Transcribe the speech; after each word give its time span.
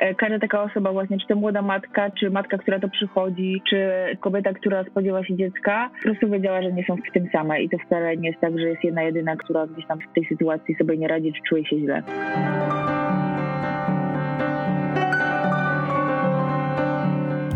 e, 0.00 0.14
każda 0.14 0.38
taka 0.38 0.62
osoba 0.62 0.92
właśnie, 0.92 1.18
czy 1.18 1.26
to 1.26 1.36
młoda 1.36 1.62
matka, 1.62 2.10
czy 2.10 2.30
matka, 2.30 2.58
która 2.58 2.80
to 2.80 2.88
przychodzi, 2.88 3.62
czy 3.70 3.88
kobieta, 4.20 4.52
która 4.52 4.84
spodziewa 4.84 5.24
się 5.24 5.36
dziecka, 5.36 5.90
po 5.96 6.02
prostu 6.02 6.30
wiedziała, 6.30 6.62
że 6.62 6.72
nie 6.72 6.84
są 6.86 6.96
w 6.96 7.12
tym 7.14 7.28
same 7.32 7.62
i 7.62 7.68
to 7.68 7.76
wcale 7.86 8.16
nie 8.16 8.28
jest 8.28 8.40
tak, 8.40 8.58
że 8.58 8.68
jest 8.68 8.84
jedna 8.84 9.02
jedyna, 9.02 9.36
która 9.36 9.66
gdzieś 9.66 9.86
tam 9.86 9.98
w 10.00 10.14
tej 10.14 10.26
sytuacji 10.28 10.74
sobie 10.74 10.96
nie 10.98 11.08
radzi, 11.08 11.32
czy 11.32 11.42
czuje 11.48 11.66
się 11.66 11.78
źle. 11.78 12.02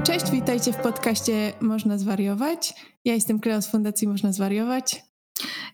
Cześć, 0.06 0.30
witajcie 0.32 0.72
w 0.72 0.76
podcaście 0.76 1.32
Można 1.60 1.98
Zwariować. 1.98 2.74
Ja 3.04 3.14
jestem 3.14 3.40
Kleo 3.40 3.62
z 3.62 3.70
Fundacji 3.70 4.08
Można 4.08 4.32
Zwariować. 4.32 5.13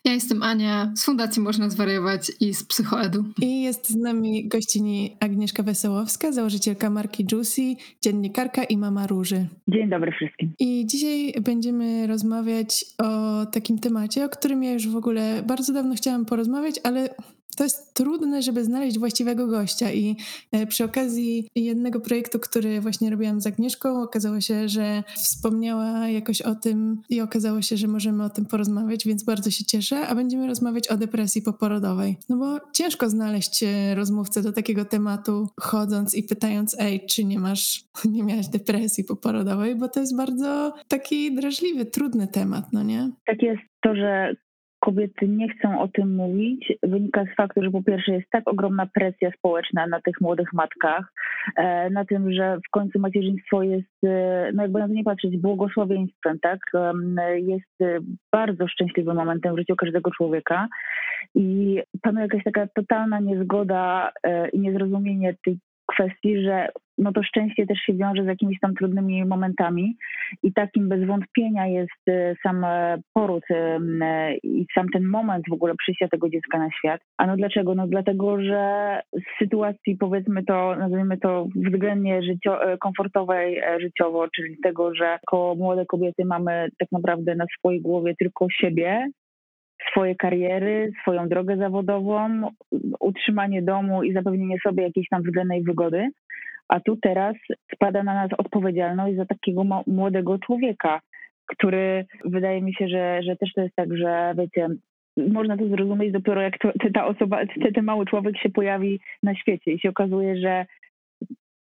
Ja 0.04 0.12
jestem 0.12 0.42
Ania 0.42 0.92
z 0.94 1.04
Fundacji 1.04 1.42
Można 1.42 1.70
Zwariować 1.70 2.32
i 2.40 2.54
z 2.54 2.64
Psychoedu. 2.64 3.24
I 3.42 3.62
jest 3.62 3.88
z 3.88 3.96
nami 3.96 4.48
gościni 4.48 5.16
Agnieszka 5.20 5.62
Wesołowska, 5.62 6.32
założycielka 6.32 6.90
marki 6.90 7.26
Juicy, 7.32 7.76
dziennikarka 8.02 8.64
i 8.64 8.76
mama 8.76 9.06
Róży. 9.06 9.46
Dzień 9.68 9.88
dobry 9.88 10.12
wszystkim. 10.12 10.52
I 10.58 10.86
dzisiaj 10.86 11.34
będziemy 11.42 12.06
rozmawiać 12.06 12.84
o 12.98 13.46
takim 13.46 13.78
temacie, 13.78 14.24
o 14.24 14.28
którym 14.28 14.62
ja 14.62 14.72
już 14.72 14.88
w 14.88 14.96
ogóle 14.96 15.42
bardzo 15.46 15.72
dawno 15.72 15.94
chciałam 15.94 16.24
porozmawiać, 16.24 16.80
ale 16.84 17.14
to 17.60 17.64
jest 17.64 17.94
trudne, 17.94 18.42
żeby 18.42 18.64
znaleźć 18.64 18.98
właściwego 18.98 19.46
gościa. 19.46 19.92
I 19.92 20.16
e, 20.52 20.66
przy 20.66 20.84
okazji 20.84 21.48
jednego 21.54 22.00
projektu, 22.00 22.38
który 22.38 22.80
właśnie 22.80 23.10
robiłam 23.10 23.40
z 23.40 23.46
Agnieszką, 23.46 24.02
okazało 24.02 24.40
się, 24.40 24.68
że 24.68 25.02
wspomniała 25.14 26.08
jakoś 26.08 26.42
o 26.42 26.54
tym 26.54 27.00
i 27.10 27.20
okazało 27.20 27.62
się, 27.62 27.76
że 27.76 27.86
możemy 27.86 28.24
o 28.24 28.30
tym 28.30 28.46
porozmawiać, 28.46 29.06
więc 29.06 29.24
bardzo 29.24 29.50
się 29.50 29.64
cieszę. 29.64 30.06
A 30.06 30.14
będziemy 30.14 30.46
rozmawiać 30.46 30.88
o 30.88 30.96
depresji 30.96 31.42
poporodowej. 31.42 32.16
No 32.28 32.36
bo 32.36 32.58
ciężko 32.72 33.10
znaleźć 33.10 33.62
e, 33.62 33.94
rozmówcę 33.94 34.42
do 34.42 34.52
takiego 34.52 34.84
tematu, 34.84 35.48
chodząc 35.60 36.14
i 36.14 36.22
pytając, 36.22 36.76
ej, 36.78 37.06
czy 37.06 37.24
nie 37.24 37.38
masz, 37.38 37.84
nie 38.14 38.22
miałaś 38.22 38.48
depresji 38.48 39.04
poporodowej, 39.04 39.74
bo 39.74 39.88
to 39.88 40.00
jest 40.00 40.16
bardzo 40.16 40.72
taki 40.88 41.34
drażliwy, 41.34 41.84
trudny 41.84 42.28
temat, 42.28 42.72
no 42.72 42.82
nie? 42.82 43.10
Tak 43.26 43.42
jest 43.42 43.62
to, 43.82 43.96
że 43.96 44.34
kobiety 44.80 45.28
nie 45.28 45.48
chcą 45.48 45.80
o 45.80 45.88
tym 45.88 46.16
mówić, 46.16 46.72
wynika 46.82 47.24
z 47.24 47.36
faktu, 47.36 47.62
że 47.62 47.70
po 47.70 47.82
pierwsze 47.82 48.12
jest 48.12 48.30
tak 48.30 48.48
ogromna 48.48 48.86
presja 48.94 49.30
społeczna 49.38 49.86
na 49.86 50.00
tych 50.00 50.20
młodych 50.20 50.52
matkach, 50.52 51.12
e, 51.56 51.90
na 51.90 52.04
tym, 52.04 52.32
że 52.32 52.58
w 52.66 52.70
końcu 52.70 52.98
macierzyństwo 52.98 53.62
jest, 53.62 54.04
e, 54.04 54.50
no 54.54 54.62
jakby 54.62 54.78
na 54.78 54.88
to 54.88 54.94
nie 54.94 55.04
patrzeć, 55.04 55.36
błogosławieństwem, 55.36 56.38
tak? 56.42 56.58
Jest 57.36 57.80
e, 57.82 57.98
bardzo 58.32 58.68
szczęśliwym 58.68 59.16
momentem 59.16 59.54
w 59.54 59.58
życiu 59.58 59.76
każdego 59.76 60.10
człowieka 60.10 60.68
i 61.34 61.80
panuje 62.02 62.22
jakaś 62.22 62.44
taka 62.44 62.66
totalna 62.74 63.20
niezgoda 63.20 64.12
i 64.52 64.60
niezrozumienie 64.60 65.34
tej 65.44 65.58
kwestii, 65.94 66.42
że 66.42 66.68
no 67.00 67.12
to 67.12 67.22
szczęście 67.22 67.66
też 67.66 67.78
się 67.78 67.92
wiąże 67.94 68.24
z 68.24 68.26
jakimiś 68.26 68.60
tam 68.60 68.74
trudnymi 68.74 69.24
momentami 69.24 69.96
i 70.42 70.52
takim 70.52 70.88
bez 70.88 71.04
wątpienia 71.04 71.66
jest 71.66 72.08
y, 72.08 72.36
sam 72.42 72.64
e, 72.64 72.98
poród 73.14 73.44
i 74.42 74.66
sam 74.74 74.86
ten 74.92 75.04
moment 75.04 75.44
w 75.48 75.52
ogóle 75.52 75.74
przyjścia 75.78 76.08
tego 76.08 76.28
dziecka 76.28 76.58
na 76.58 76.70
świat. 76.70 77.00
A 77.18 77.26
no 77.26 77.36
dlaczego? 77.36 77.74
No 77.74 77.86
dlatego, 77.86 78.42
że 78.42 79.00
z 79.12 79.38
sytuacji 79.38 79.96
powiedzmy 79.96 80.44
to, 80.44 80.76
nazwijmy 80.76 81.18
to 81.18 81.46
względnie 81.54 82.20
życio- 82.22 82.62
e, 82.62 82.78
komfortowej 82.78 83.58
e, 83.58 83.80
życiowo, 83.80 84.28
czyli 84.36 84.56
tego, 84.62 84.94
że 84.94 85.04
jako 85.04 85.54
młode 85.58 85.86
kobiety 85.86 86.24
mamy 86.24 86.68
tak 86.78 86.88
naprawdę 86.92 87.34
na 87.34 87.44
swojej 87.58 87.80
głowie 87.80 88.14
tylko 88.18 88.46
siebie, 88.50 89.08
swoje 89.90 90.14
kariery, 90.14 90.92
swoją 91.02 91.28
drogę 91.28 91.56
zawodową, 91.56 92.50
utrzymanie 93.00 93.62
domu 93.62 94.02
i 94.02 94.12
zapewnienie 94.12 94.56
sobie 94.62 94.82
jakiejś 94.82 95.08
tam 95.08 95.22
względnej 95.22 95.62
wygody. 95.62 96.08
A 96.68 96.80
tu 96.80 96.96
teraz 96.96 97.36
spada 97.74 98.02
na 98.02 98.14
nas 98.14 98.30
odpowiedzialność 98.38 99.16
za 99.16 99.26
takiego 99.26 99.62
młodego 99.86 100.38
człowieka, 100.38 101.00
który 101.46 102.04
wydaje 102.24 102.62
mi 102.62 102.74
się, 102.74 102.88
że, 102.88 103.22
że 103.22 103.36
też 103.36 103.52
to 103.52 103.60
jest 103.60 103.74
tak, 103.74 103.96
że 103.96 104.34
wiecie, 104.38 104.68
można 105.16 105.56
to 105.56 105.68
zrozumieć 105.68 106.12
dopiero 106.12 106.40
jak 106.40 106.58
to, 106.58 106.72
ta 106.94 107.06
osoba, 107.06 107.40
ten 107.74 107.84
mały 107.84 108.06
człowiek 108.06 108.38
się 108.38 108.50
pojawi 108.50 109.00
na 109.22 109.34
świecie 109.34 109.72
i 109.72 109.80
się 109.80 109.88
okazuje, 109.88 110.36
że 110.40 110.66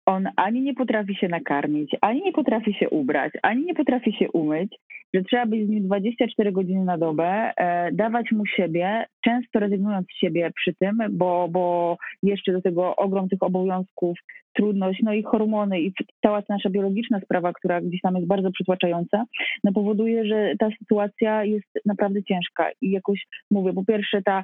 on 0.07 0.27
ani 0.35 0.61
nie 0.61 0.73
potrafi 0.73 1.15
się 1.15 1.27
nakarmić, 1.27 1.91
ani 2.01 2.21
nie 2.21 2.31
potrafi 2.31 2.73
się 2.73 2.89
ubrać, 2.89 3.33
ani 3.43 3.65
nie 3.65 3.75
potrafi 3.75 4.13
się 4.13 4.31
umyć, 4.31 4.75
że 5.13 5.23
trzeba 5.23 5.45
być 5.45 5.67
z 5.67 5.69
nim 5.69 5.83
24 5.83 6.51
godziny 6.51 6.85
na 6.85 6.97
dobę, 6.97 7.53
e, 7.57 7.91
dawać 7.91 8.31
mu 8.31 8.45
siebie, 8.45 9.05
często 9.25 9.59
rezygnując 9.59 10.07
z 10.07 10.19
siebie 10.19 10.51
przy 10.55 10.73
tym, 10.73 10.97
bo, 11.11 11.47
bo 11.51 11.97
jeszcze 12.23 12.51
do 12.51 12.61
tego 12.61 12.95
ogrom 12.95 13.29
tych 13.29 13.43
obowiązków, 13.43 14.17
trudność, 14.53 14.99
no 15.03 15.13
i 15.13 15.23
hormony 15.23 15.81
i 15.81 15.93
cała 16.25 16.41
ta 16.41 16.53
nasza 16.53 16.69
biologiczna 16.69 17.19
sprawa, 17.19 17.53
która 17.53 17.81
gdzieś 17.81 18.01
tam 18.01 18.15
jest 18.15 18.27
bardzo 18.27 18.51
przytłaczająca, 18.51 19.23
no 19.63 19.71
powoduje, 19.73 20.25
że 20.25 20.53
ta 20.59 20.69
sytuacja 20.79 21.43
jest 21.43 21.67
naprawdę 21.85 22.23
ciężka. 22.23 22.69
I 22.81 22.91
jakoś 22.91 23.27
mówię, 23.51 23.73
po 23.73 23.85
pierwsze 23.85 24.21
ta 24.21 24.43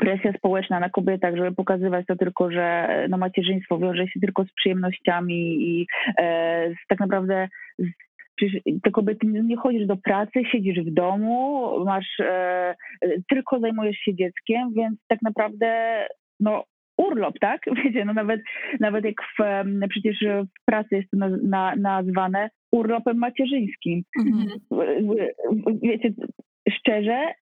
presja 0.00 0.32
społeczna 0.32 0.80
na 0.80 0.90
kobietach, 0.90 1.36
żeby 1.36 1.52
pokazywać 1.52 2.06
to 2.06 2.16
tylko, 2.16 2.50
że 2.50 2.88
no, 3.10 3.18
macierzyństwo 3.18 3.78
wiąże 3.78 4.08
się 4.08 4.20
tylko 4.20 4.44
z 4.44 4.52
przyjemnościami 4.52 5.62
i 5.62 5.86
e, 6.18 6.70
z, 6.70 6.86
tak 6.88 7.00
naprawdę 7.00 7.48
z, 7.78 7.86
Przecież 8.40 8.62
te 8.82 8.90
kobiety 8.90 9.26
nie 9.26 9.56
chodzisz 9.56 9.86
do 9.86 9.96
pracy, 9.96 10.42
siedzisz 10.52 10.78
w 10.84 10.94
domu, 10.94 11.70
masz 11.84 12.20
e, 12.20 12.74
tylko 13.28 13.60
zajmujesz 13.60 13.96
się 13.96 14.14
dzieckiem, 14.14 14.72
więc 14.76 14.98
tak 15.08 15.22
naprawdę 15.22 16.00
no, 16.40 16.64
urlop, 16.96 17.38
tak? 17.40 17.60
Wiecie, 17.84 18.04
no 18.04 18.12
nawet, 18.12 18.40
nawet 18.80 19.04
jak 19.04 19.14
w, 19.22 19.42
przecież 19.88 20.16
w 20.60 20.64
pracy 20.64 20.96
jest 20.96 21.10
to 21.10 21.16
na, 21.16 21.28
na, 21.28 21.76
nazwane 21.76 22.50
urlopem 22.72 23.18
macierzyńskim. 23.18 24.02
Mhm. 24.18 24.60
Wiecie, 25.82 26.12
szczerze, 26.70 27.34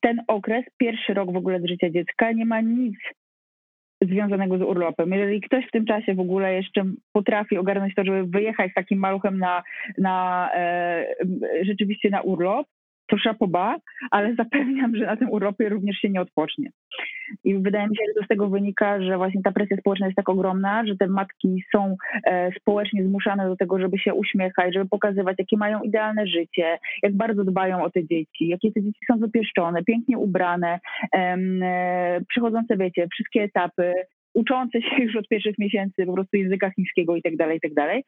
ten 0.00 0.22
okres, 0.28 0.64
pierwszy 0.76 1.14
rok 1.14 1.32
w 1.32 1.36
ogóle 1.36 1.60
z 1.60 1.66
życia 1.66 1.90
dziecka, 1.90 2.32
nie 2.32 2.44
ma 2.44 2.60
nic 2.60 2.96
związanego 4.02 4.58
z 4.58 4.62
urlopem. 4.62 5.12
Jeżeli 5.12 5.40
ktoś 5.40 5.66
w 5.66 5.70
tym 5.70 5.86
czasie 5.86 6.14
w 6.14 6.20
ogóle 6.20 6.54
jeszcze 6.54 6.84
potrafi 7.12 7.58
ogarnąć 7.58 7.94
to, 7.94 8.04
żeby 8.04 8.24
wyjechać 8.24 8.70
z 8.70 8.74
takim 8.74 8.98
maluchem 8.98 9.38
na, 9.38 9.62
na 9.98 10.48
e, 10.54 11.06
rzeczywiście 11.62 12.10
na 12.10 12.20
urlop, 12.20 12.66
to 13.12 13.18
szapoba, 13.18 13.76
ale 14.10 14.34
zapewniam, 14.42 14.96
że 14.96 15.06
na 15.06 15.16
tym 15.16 15.30
urlopie 15.30 15.68
również 15.68 15.96
się 15.96 16.10
nie 16.10 16.20
odpocznie. 16.20 16.70
I 17.44 17.54
wydaje 17.54 17.88
mi 17.88 17.96
się, 17.96 18.02
że 18.08 18.20
to 18.20 18.24
z 18.24 18.28
tego 18.28 18.48
wynika, 18.48 19.02
że 19.02 19.16
właśnie 19.16 19.42
ta 19.42 19.52
presja 19.52 19.76
społeczna 19.76 20.06
jest 20.06 20.16
tak 20.16 20.28
ogromna, 20.28 20.86
że 20.86 20.96
te 20.96 21.06
matki 21.06 21.64
są 21.76 21.96
e, 22.26 22.50
społecznie 22.60 23.04
zmuszane 23.04 23.48
do 23.48 23.56
tego, 23.56 23.78
żeby 23.78 23.98
się 23.98 24.14
uśmiechać, 24.14 24.74
żeby 24.74 24.88
pokazywać, 24.88 25.36
jakie 25.38 25.56
mają 25.56 25.82
idealne 25.82 26.26
życie, 26.26 26.78
jak 27.02 27.16
bardzo 27.16 27.44
dbają 27.44 27.82
o 27.82 27.90
te 27.90 28.06
dzieci, 28.06 28.48
jakie 28.48 28.72
te 28.72 28.82
dzieci 28.82 29.00
są 29.10 29.18
wypieszczone, 29.18 29.84
pięknie 29.84 30.18
ubrane, 30.18 30.80
e, 31.14 32.20
przechodzące, 32.28 32.76
wiecie, 32.76 33.06
wszystkie 33.12 33.42
etapy, 33.42 33.92
uczące 34.34 34.82
się 34.82 35.02
już 35.02 35.16
od 35.16 35.28
pierwszych 35.28 35.58
miesięcy 35.58 36.06
po 36.06 36.12
prostu 36.12 36.36
języka 36.36 36.70
chińskiego 36.70 37.16
i 37.16 37.22
tak 37.22 37.36
dalej, 37.36 37.56
i 37.56 37.60
tak 37.60 37.74
dalej. 37.74 38.04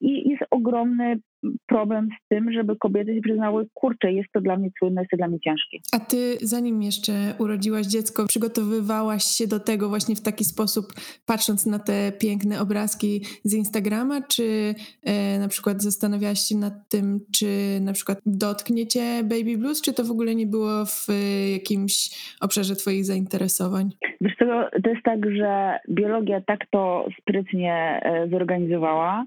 I 0.00 0.28
jest 0.30 0.42
ogromny 0.50 1.20
problem 1.66 2.08
z 2.24 2.28
tym, 2.28 2.52
żeby 2.52 2.76
kobiety 2.76 3.14
się 3.14 3.20
przyznały, 3.20 3.66
kurczę, 3.74 4.12
jest 4.12 4.28
to 4.32 4.40
dla 4.40 4.56
mnie 4.56 4.70
trudne, 4.80 5.00
jest 5.00 5.10
to 5.10 5.16
dla 5.16 5.28
mnie 5.28 5.40
ciężkie. 5.40 5.78
A 5.92 6.00
ty, 6.00 6.36
zanim 6.42 6.82
jeszcze 6.82 7.12
urodziłaś 7.38 7.86
dziecko, 7.86 8.26
przygotowywałaś 8.26 9.24
się 9.24 9.46
do 9.46 9.60
tego 9.60 9.88
właśnie 9.88 10.16
w 10.16 10.22
taki 10.22 10.44
sposób, 10.44 10.86
patrząc 11.26 11.66
na 11.66 11.78
te 11.78 12.12
piękne 12.20 12.60
obrazki 12.60 13.20
z 13.44 13.54
Instagrama, 13.54 14.20
czy 14.22 14.74
e, 15.02 15.38
na 15.38 15.48
przykład 15.48 15.82
zastanawiałaś 15.82 16.38
się 16.38 16.56
nad 16.56 16.88
tym, 16.88 17.20
czy 17.32 17.46
na 17.80 17.92
przykład 17.92 18.18
dotkniecie 18.26 19.00
baby 19.22 19.58
blues, 19.58 19.82
czy 19.82 19.92
to 19.92 20.04
w 20.04 20.10
ogóle 20.10 20.34
nie 20.34 20.46
było 20.46 20.84
w 20.86 21.10
e, 21.10 21.50
jakimś 21.50 22.10
obszarze 22.40 22.76
twoich 22.76 23.04
zainteresowań? 23.04 23.90
Wiesz 24.20 24.34
co, 24.38 24.44
to 24.84 24.90
jest 24.90 25.02
tak, 25.02 25.20
że 25.36 25.78
biologia 25.88 26.40
tak 26.46 26.60
to 26.70 27.06
sprytnie 27.20 28.00
e, 28.04 28.28
zorganizowała, 28.28 29.24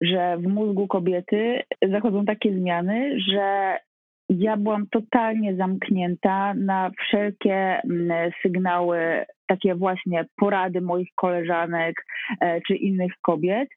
że 0.00 0.36
w 0.38 0.46
mózgu 0.46 0.86
kobiety 0.88 1.62
zachodzą 1.90 2.24
takie 2.24 2.52
zmiany, 2.52 3.20
że 3.30 3.76
ja 4.28 4.56
byłam 4.56 4.86
totalnie 4.86 5.56
zamknięta 5.56 6.54
na 6.54 6.90
wszelkie 6.98 7.80
mm, 7.84 8.30
sygnały, 8.42 9.24
takie 9.46 9.74
właśnie 9.74 10.24
porady 10.36 10.80
moich 10.80 11.08
koleżanek 11.14 12.06
e, 12.40 12.60
czy 12.60 12.74
innych 12.74 13.12
kobiet, 13.22 13.68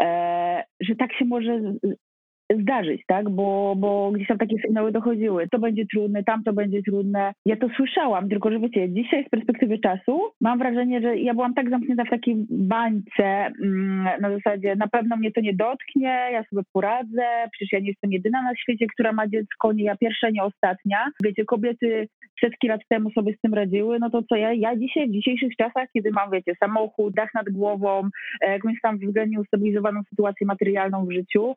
e, 0.00 0.64
że 0.80 0.96
tak 0.96 1.12
się 1.12 1.24
może 1.24 1.60
zdarzyć, 2.52 3.02
tak? 3.06 3.30
Bo, 3.30 3.74
bo 3.76 4.10
gdzieś 4.12 4.28
tam 4.28 4.38
takie 4.38 4.56
sygnały 4.58 4.92
dochodziły. 4.92 5.48
To 5.48 5.58
będzie 5.58 5.86
trudne, 5.86 6.24
tam 6.24 6.42
to 6.44 6.52
będzie 6.52 6.82
trudne. 6.82 7.32
Ja 7.46 7.56
to 7.56 7.68
słyszałam, 7.76 8.28
tylko 8.28 8.50
że 8.50 8.60
wiecie, 8.60 8.88
dzisiaj 8.90 9.24
z 9.26 9.28
perspektywy 9.28 9.78
czasu 9.78 10.20
mam 10.40 10.58
wrażenie, 10.58 11.00
że 11.00 11.16
ja 11.16 11.34
byłam 11.34 11.54
tak 11.54 11.70
zamknięta 11.70 12.04
w 12.04 12.10
takiej 12.10 12.36
bańce 12.50 13.52
mm, 13.62 14.20
na 14.20 14.30
zasadzie 14.30 14.76
na 14.76 14.88
pewno 14.88 15.16
mnie 15.16 15.32
to 15.32 15.40
nie 15.40 15.54
dotknie, 15.54 16.28
ja 16.32 16.44
sobie 16.44 16.62
poradzę, 16.72 17.26
przecież 17.52 17.72
ja 17.72 17.78
nie 17.78 17.88
jestem 17.88 18.12
jedyna 18.12 18.42
na 18.42 18.56
świecie, 18.56 18.86
która 18.86 19.12
ma 19.12 19.28
dziecko, 19.28 19.72
nie 19.72 19.84
ja 19.84 19.96
pierwsza, 19.96 20.30
nie 20.30 20.42
ostatnia. 20.42 21.08
Wiecie, 21.24 21.44
kobiety 21.44 22.08
setki 22.40 22.68
lat 22.68 22.80
temu 22.88 23.10
sobie 23.10 23.34
z 23.34 23.40
tym 23.40 23.54
radziły, 23.54 23.98
no 23.98 24.10
to 24.10 24.22
co 24.22 24.36
ja, 24.36 24.52
ja 24.52 24.76
dzisiaj, 24.76 25.08
w 25.08 25.12
dzisiejszych 25.12 25.56
czasach, 25.56 25.88
kiedy 25.92 26.10
mam, 26.10 26.30
wiecie, 26.30 26.52
samochód, 26.60 27.14
dach 27.14 27.34
nad 27.34 27.50
głową, 27.50 28.08
e, 28.40 28.52
jakąś 28.52 28.80
tam 28.82 28.98
względnie 28.98 29.40
ustabilizowaną 29.40 30.00
sytuację 30.10 30.46
materialną 30.46 31.06
w 31.06 31.12
życiu, 31.12 31.54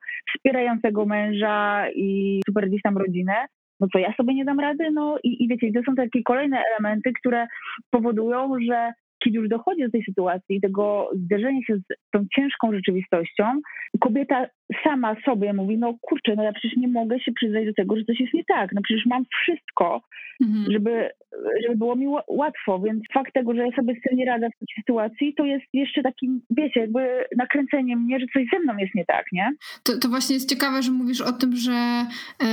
wspierającego 0.87 1.05
męża 1.05 1.89
i 1.95 2.41
super 2.47 2.67
gdzieś 2.67 2.81
tam 2.81 2.97
rodzinę, 2.97 3.33
no 3.79 3.87
to 3.93 3.99
ja 3.99 4.13
sobie 4.13 4.33
nie 4.33 4.45
dam 4.45 4.59
rady, 4.59 4.91
no 4.91 5.17
i, 5.23 5.43
i 5.43 5.47
wiecie, 5.47 5.71
to 5.73 5.79
są 5.85 5.95
takie 5.95 6.23
kolejne 6.23 6.61
elementy, 6.71 7.11
które 7.19 7.47
powodują, 7.89 8.53
że 8.67 8.93
kiedy 9.23 9.37
już 9.37 9.49
dochodzi 9.49 9.81
do 9.81 9.91
tej 9.91 10.03
sytuacji, 10.03 10.61
tego 10.61 11.09
zderzenia 11.13 11.59
się 11.67 11.77
z 11.77 11.83
tą 12.11 12.25
ciężką 12.35 12.73
rzeczywistością, 12.73 13.61
kobieta 13.99 14.47
sama 14.83 15.15
sobie 15.25 15.53
mówi, 15.53 15.77
no 15.77 15.93
kurczę, 16.01 16.35
no 16.35 16.43
ja 16.43 16.53
przecież 16.53 16.77
nie 16.77 16.87
mogę 16.87 17.19
się 17.19 17.31
przyznać 17.31 17.65
do 17.65 17.73
tego, 17.73 17.97
że 17.97 18.03
coś 18.03 18.19
jest 18.19 18.33
nie 18.33 18.43
tak. 18.45 18.69
No 18.73 18.81
przecież 18.83 19.05
mam 19.05 19.23
wszystko, 19.41 20.01
mhm. 20.41 20.71
żeby, 20.71 21.09
żeby 21.63 21.77
było 21.77 21.95
mi 21.95 22.07
łatwo, 22.27 22.79
więc 22.79 23.03
fakt 23.13 23.33
tego, 23.33 23.53
że 23.53 23.65
ja 23.65 23.75
sobie 23.75 23.95
z 23.95 24.09
tym 24.09 24.17
nie 24.17 24.25
radzę 24.25 24.47
w 24.49 24.59
tej 24.59 24.67
sytuacji, 24.75 25.33
to 25.37 25.45
jest 25.45 25.65
jeszcze 25.73 26.03
takim, 26.03 26.41
wiecie, 26.49 26.79
jakby 26.79 27.25
nakręceniem 27.37 27.99
mnie, 28.03 28.19
że 28.19 28.25
coś 28.33 28.43
ze 28.53 28.59
mną 28.59 28.77
jest 28.77 28.95
nie 28.95 29.05
tak, 29.05 29.25
nie? 29.31 29.51
To, 29.83 29.99
to 29.99 30.09
właśnie 30.09 30.35
jest 30.35 30.49
ciekawe, 30.49 30.83
że 30.83 30.91
mówisz 30.91 31.21
o 31.21 31.31
tym, 31.31 31.55
że 31.55 32.05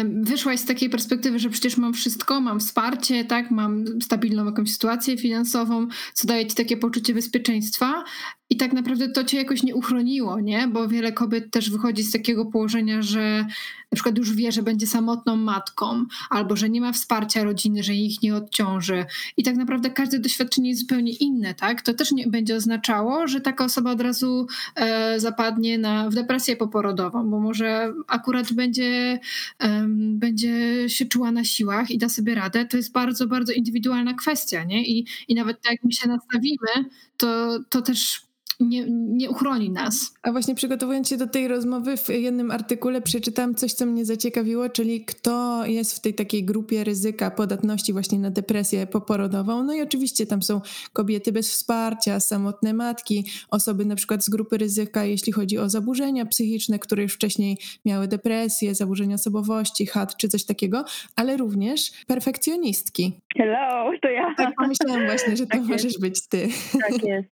wyszłaś 0.05 0.59
z 0.59 0.67
takiej 0.67 0.91
perspektywy, 0.91 1.39
że 1.39 1.49
przecież 1.51 1.79
mam 1.79 1.93
wszystko, 1.93 2.41
mam 2.41 2.61
wsparcie, 2.61 3.25
tak, 3.25 3.51
mam 3.51 3.85
stabilną 3.87 4.45
jakąś 4.45 4.71
sytuację 4.71 5.17
finansową, 5.17 5.87
co 6.15 6.29
daje 6.29 6.47
ci 6.47 6.54
takie 6.55 6.77
poczucie 6.77 7.15
bezpieczeństwa, 7.15 8.05
i 8.51 8.57
tak 8.57 8.73
naprawdę 8.73 9.09
to 9.09 9.25
cię 9.25 9.37
jakoś 9.39 9.63
nie 9.63 9.75
uchroniło, 9.75 10.41
nie? 10.41 10.69
Bo 10.69 10.89
wiele 10.89 11.13
kobiet 11.13 11.51
też 11.51 11.71
wychodzi 11.71 12.03
z 12.03 12.13
takiego 12.13 12.47
położenia, 12.47 13.03
że 13.03 13.47
na 13.93 13.97
przykład 13.97 14.19
już 14.19 14.33
wie, 14.33 14.53
że 14.53 14.63
będzie 14.63 14.87
samotną 14.87 15.37
matką, 15.37 16.05
albo 16.31 16.57
że 16.57 16.71
nie 16.71 16.81
ma 16.81 16.93
wsparcia 16.93 17.45
rodziny, 17.45 17.83
że 17.83 17.95
ich 17.95 18.23
nie 18.23 18.35
odciąży. 18.35 19.05
I 19.37 19.43
tak 19.43 19.57
naprawdę 19.57 19.91
każde 19.91 20.19
doświadczenie 20.19 20.71
jest 20.71 20.81
zupełnie 20.81 21.13
inne, 21.13 21.55
tak? 21.55 21.83
To 21.83 21.95
też 21.95 22.13
nie 22.13 22.27
będzie 22.27 22.57
oznaczało, 22.57 23.29
że 23.29 23.41
taka 23.41 23.65
osoba 23.65 23.91
od 23.91 24.01
razu 24.01 24.47
e, 24.77 25.21
zapadnie 25.21 25.79
na, 25.79 26.11
w 26.11 26.15
depresję 26.15 26.57
poporodową, 26.57 27.31
bo 27.31 27.41
może 27.41 27.93
akurat 28.09 28.53
będzie, 28.53 29.21
e, 29.59 29.85
będzie 29.89 30.85
się 30.89 31.07
czuła 31.07 31.33
na 31.33 31.45
siłach 31.45 31.91
i 31.91 31.99
da 31.99 32.09
sobie 32.09 32.35
radę. 32.35 32.65
To 32.65 32.77
jest 32.77 32.93
bardzo, 32.93 33.27
bardzo 33.27 33.53
indywidualna 33.53 34.15
kwestia, 34.15 34.65
nie? 34.65 34.87
I, 34.87 35.07
i 35.29 35.35
nawet 35.35 35.63
tak 35.63 35.73
jak 35.73 35.85
my 35.85 35.93
się 35.93 36.09
nastawimy, 36.45 36.91
to, 37.17 37.59
to 37.71 37.83
też 37.83 38.24
nie, 38.61 38.85
nie 38.89 39.31
uchroni 39.31 39.71
nas. 39.71 40.15
A 40.23 40.33
właśnie 40.33 40.55
przygotowując 40.55 41.09
się 41.09 41.17
do 41.17 41.27
tej 41.27 41.49
rozmowy, 41.49 41.97
w 41.97 42.09
jednym 42.09 42.51
artykule 42.51 43.03
przeczytałam 43.03 43.55
coś, 43.55 43.73
co 43.73 43.87
mnie 43.87 44.05
zaciekawiło, 44.05 44.69
czyli 44.69 45.05
kto 45.05 45.67
jest 45.67 45.97
w 45.97 46.01
tej 46.01 46.15
takiej 46.15 46.45
grupie 46.45 46.85
ryzyka 46.85 47.31
podatności 47.31 47.93
właśnie 47.93 48.19
na 48.19 48.31
depresję 48.31 48.87
poporodową. 48.87 49.65
No 49.65 49.75
i 49.75 49.83
oczywiście 49.83 50.27
tam 50.27 50.43
są 50.43 50.61
kobiety 50.93 51.33
bez 51.33 51.51
wsparcia, 51.51 52.21
samotne 52.21 52.73
matki, 52.73 53.25
osoby 53.51 53.85
na 53.85 53.97
przykład 53.97 54.25
z 54.25 54.29
grupy 54.29 54.59
ryzyka, 54.59 55.05
jeśli 55.05 55.33
chodzi 55.33 55.59
o 55.59 55.69
zaburzenia 55.69 56.27
psychiczne, 56.27 56.79
które 56.79 57.03
już 57.03 57.15
wcześniej 57.15 57.59
miały 57.85 58.09
depresję, 58.09 58.75
zaburzenia 58.75 59.15
osobowości, 59.15 59.87
HAD 59.87 60.17
czy 60.17 60.29
coś 60.29 60.45
takiego, 60.45 60.85
ale 61.17 61.37
również 61.37 61.93
perfekcjonistki. 62.07 63.13
Hello, 63.37 63.91
to 64.03 64.09
ja. 64.09 64.35
Tak 64.37 64.55
pomyślałam 64.57 65.07
właśnie, 65.07 65.37
że 65.37 65.47
to 65.47 65.51
tak 65.51 65.63
możesz 65.63 65.85
jest. 65.85 66.01
być 66.01 66.29
ty. 66.29 66.49
Tak 66.81 66.93
jest, 66.93 67.29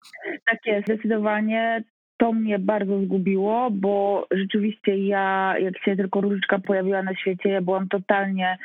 tak 0.46 0.60
jest 0.66 0.88
zdecydowanie 1.12 1.84
to 2.22 2.34
mnie 2.34 2.60
bardzo 2.60 3.02
zgubiło, 3.02 3.72
bo 3.72 4.28
rzeczywiście 4.32 4.98
ja, 4.98 5.56
jak 5.60 5.84
się 5.84 5.96
tylko 5.96 6.22
różyczka 6.22 6.60
pojawiła 6.60 7.04
na 7.04 7.16
świecie, 7.16 7.50
ja 7.50 7.62
byłam 7.62 7.88
totalnie 7.88 8.58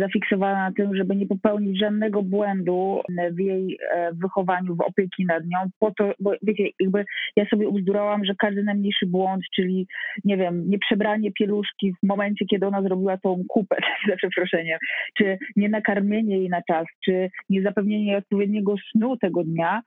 zafiksowana 0.00 0.68
na 0.68 0.72
tym, 0.72 0.96
żeby 0.96 1.16
nie 1.16 1.26
popełnić 1.26 1.78
żadnego 1.78 2.22
błędu 2.22 3.00
w 3.32 3.38
jej 3.38 3.78
e, 3.94 4.12
wychowaniu, 4.12 4.76
w 4.76 4.80
opieki 4.80 5.24
nad 5.24 5.44
nią, 5.46 5.58
po 5.78 5.90
to, 5.90 6.12
bo 6.20 6.32
wiecie, 6.42 6.64
jakby 6.80 7.04
ja 7.36 7.46
sobie 7.46 7.68
uzdurałam, 7.68 8.24
że 8.24 8.34
każdy 8.38 8.62
najmniejszy 8.62 9.06
błąd, 9.06 9.42
czyli 9.54 9.86
nie 10.24 10.36
wiem, 10.36 10.70
nie 10.70 10.78
przebranie 10.78 11.32
pieluszki 11.32 11.92
w 11.92 12.06
momencie, 12.06 12.44
kiedy 12.46 12.66
ona 12.66 12.82
zrobiła 12.82 13.16
tą 13.16 13.44
kupę, 13.48 13.76
za 14.10 14.16
przeproszeniem, 14.16 14.78
czy 15.18 15.38
nie 15.56 15.68
nakarmienie 15.68 16.38
jej 16.38 16.48
na 16.48 16.62
czas, 16.62 16.86
czy 17.04 17.30
nie 17.48 17.62
zapewnienie 17.62 18.16
odpowiedniego 18.16 18.74
snu 18.92 19.16
tego 19.16 19.44
dnia, 19.44 19.82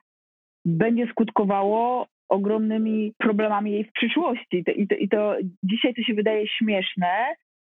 będzie 0.68 1.08
skutkowało 1.08 2.08
ogromnymi 2.30 3.14
problemami 3.18 3.72
jej 3.72 3.84
w 3.84 3.92
przyszłości. 3.92 4.64
I 4.75 4.88
to, 4.88 4.96
i 4.96 5.10
to 5.10 5.36
dzisiaj 5.64 5.94
to 5.94 6.02
się 6.02 6.14
wydaje 6.14 6.48
śmieszne, 6.48 7.08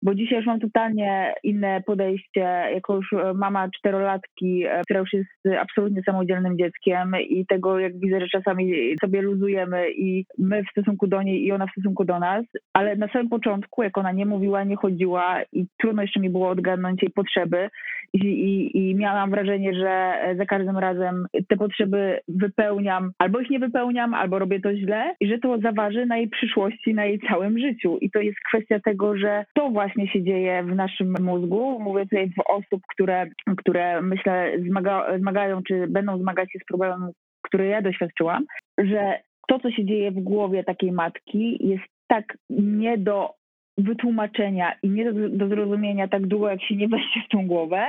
bo 0.05 0.15
dzisiaj 0.15 0.37
już 0.37 0.45
mam 0.47 0.59
totalnie 0.59 1.33
inne 1.43 1.81
podejście, 1.85 2.41
jako 2.73 2.95
już 2.95 3.13
e, 3.13 3.33
mama 3.33 3.69
czterolatki, 3.77 4.65
e, 4.65 4.81
która 4.81 4.99
już 4.99 5.13
jest 5.13 5.59
absolutnie 5.59 6.01
samodzielnym 6.05 6.57
dzieckiem 6.57 7.11
i 7.29 7.45
tego, 7.45 7.79
jak 7.79 7.99
widzę, 7.99 8.19
że 8.19 8.27
czasami 8.27 8.95
sobie 9.01 9.21
luzujemy 9.21 9.91
i 9.91 10.25
my 10.37 10.63
w 10.63 10.71
stosunku 10.71 11.07
do 11.07 11.21
niej 11.21 11.45
i 11.45 11.51
ona 11.51 11.67
w 11.67 11.71
stosunku 11.71 12.05
do 12.05 12.19
nas, 12.19 12.45
ale 12.73 12.95
na 12.95 13.07
samym 13.07 13.29
początku, 13.29 13.83
jak 13.83 13.97
ona 13.97 14.11
nie 14.11 14.25
mówiła, 14.25 14.63
nie 14.63 14.75
chodziła 14.75 15.41
i 15.53 15.65
trudno 15.77 16.01
jeszcze 16.01 16.19
mi 16.19 16.29
było 16.29 16.49
odgadnąć 16.49 17.01
jej 17.01 17.11
potrzeby 17.11 17.69
i, 18.13 18.17
i, 18.27 18.77
i 18.77 18.95
miałam 18.95 19.29
wrażenie, 19.29 19.73
że 19.73 20.13
za 20.37 20.45
każdym 20.45 20.77
razem 20.77 21.27
te 21.47 21.57
potrzeby 21.57 22.19
wypełniam, 22.27 23.11
albo 23.19 23.39
ich 23.39 23.49
nie 23.49 23.59
wypełniam, 23.59 24.13
albo 24.13 24.39
robię 24.39 24.59
to 24.61 24.75
źle 24.75 25.15
i 25.19 25.27
że 25.27 25.37
to 25.37 25.57
zaważy 25.57 26.05
na 26.05 26.17
jej 26.17 26.29
przyszłości, 26.29 26.93
na 26.93 27.05
jej 27.05 27.19
całym 27.19 27.59
życiu. 27.59 27.97
I 28.01 28.11
to 28.11 28.19
jest 28.19 28.37
kwestia 28.49 28.79
tego, 28.79 29.17
że 29.17 29.45
to 29.53 29.69
właśnie 29.69 29.94
właśnie 29.95 30.13
się 30.13 30.23
dzieje 30.23 30.63
w 30.63 30.75
naszym 30.75 31.15
mózgu. 31.21 31.79
Mówię 31.79 32.03
tutaj 32.03 32.29
w 32.29 32.49
osób, 32.49 32.81
które, 32.87 33.27
które 33.57 34.01
myślę 34.01 34.51
zmaga, 34.67 35.17
zmagają, 35.19 35.63
czy 35.63 35.87
będą 35.87 36.17
zmagać 36.17 36.51
się 36.51 36.59
z 36.59 36.65
problemem, 36.65 37.11
który 37.41 37.67
ja 37.67 37.81
doświadczyłam, 37.81 38.45
że 38.77 39.19
to, 39.47 39.59
co 39.59 39.71
się 39.71 39.85
dzieje 39.85 40.11
w 40.11 40.19
głowie 40.19 40.63
takiej 40.63 40.91
matki, 40.91 41.67
jest 41.67 41.83
tak 42.07 42.37
nie 42.49 42.97
do 42.97 43.33
wytłumaczenia 43.77 44.75
i 44.83 44.89
nie 44.89 45.13
do, 45.13 45.29
do 45.29 45.47
zrozumienia 45.47 46.07
tak 46.07 46.27
długo, 46.27 46.49
jak 46.49 46.63
się 46.63 46.75
nie 46.75 46.87
weźmie 46.87 47.23
w 47.25 47.31
tą 47.31 47.47
głowę, 47.47 47.85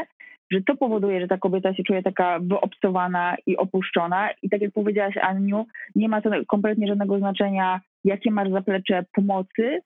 że 0.50 0.62
to 0.62 0.76
powoduje, 0.76 1.20
że 1.20 1.29
ta 1.29 1.38
kobieta 1.38 1.75
się 1.75 1.82
czuje 1.82 2.02
taka 2.02 2.38
wyobcowana 2.41 3.37
i 3.47 3.56
opuszczona. 3.56 4.29
I 4.43 4.50
tak 4.50 4.61
jak 4.61 4.73
powiedziałaś, 4.73 5.17
Aniu, 5.17 5.67
nie 5.94 6.09
ma 6.09 6.20
to 6.20 6.31
kompletnie 6.49 6.87
żadnego 6.87 7.19
znaczenia, 7.19 7.81
jakie 8.05 8.31
masz 8.31 8.50
zaplecze 8.50 9.05
pomocy, 9.12 9.81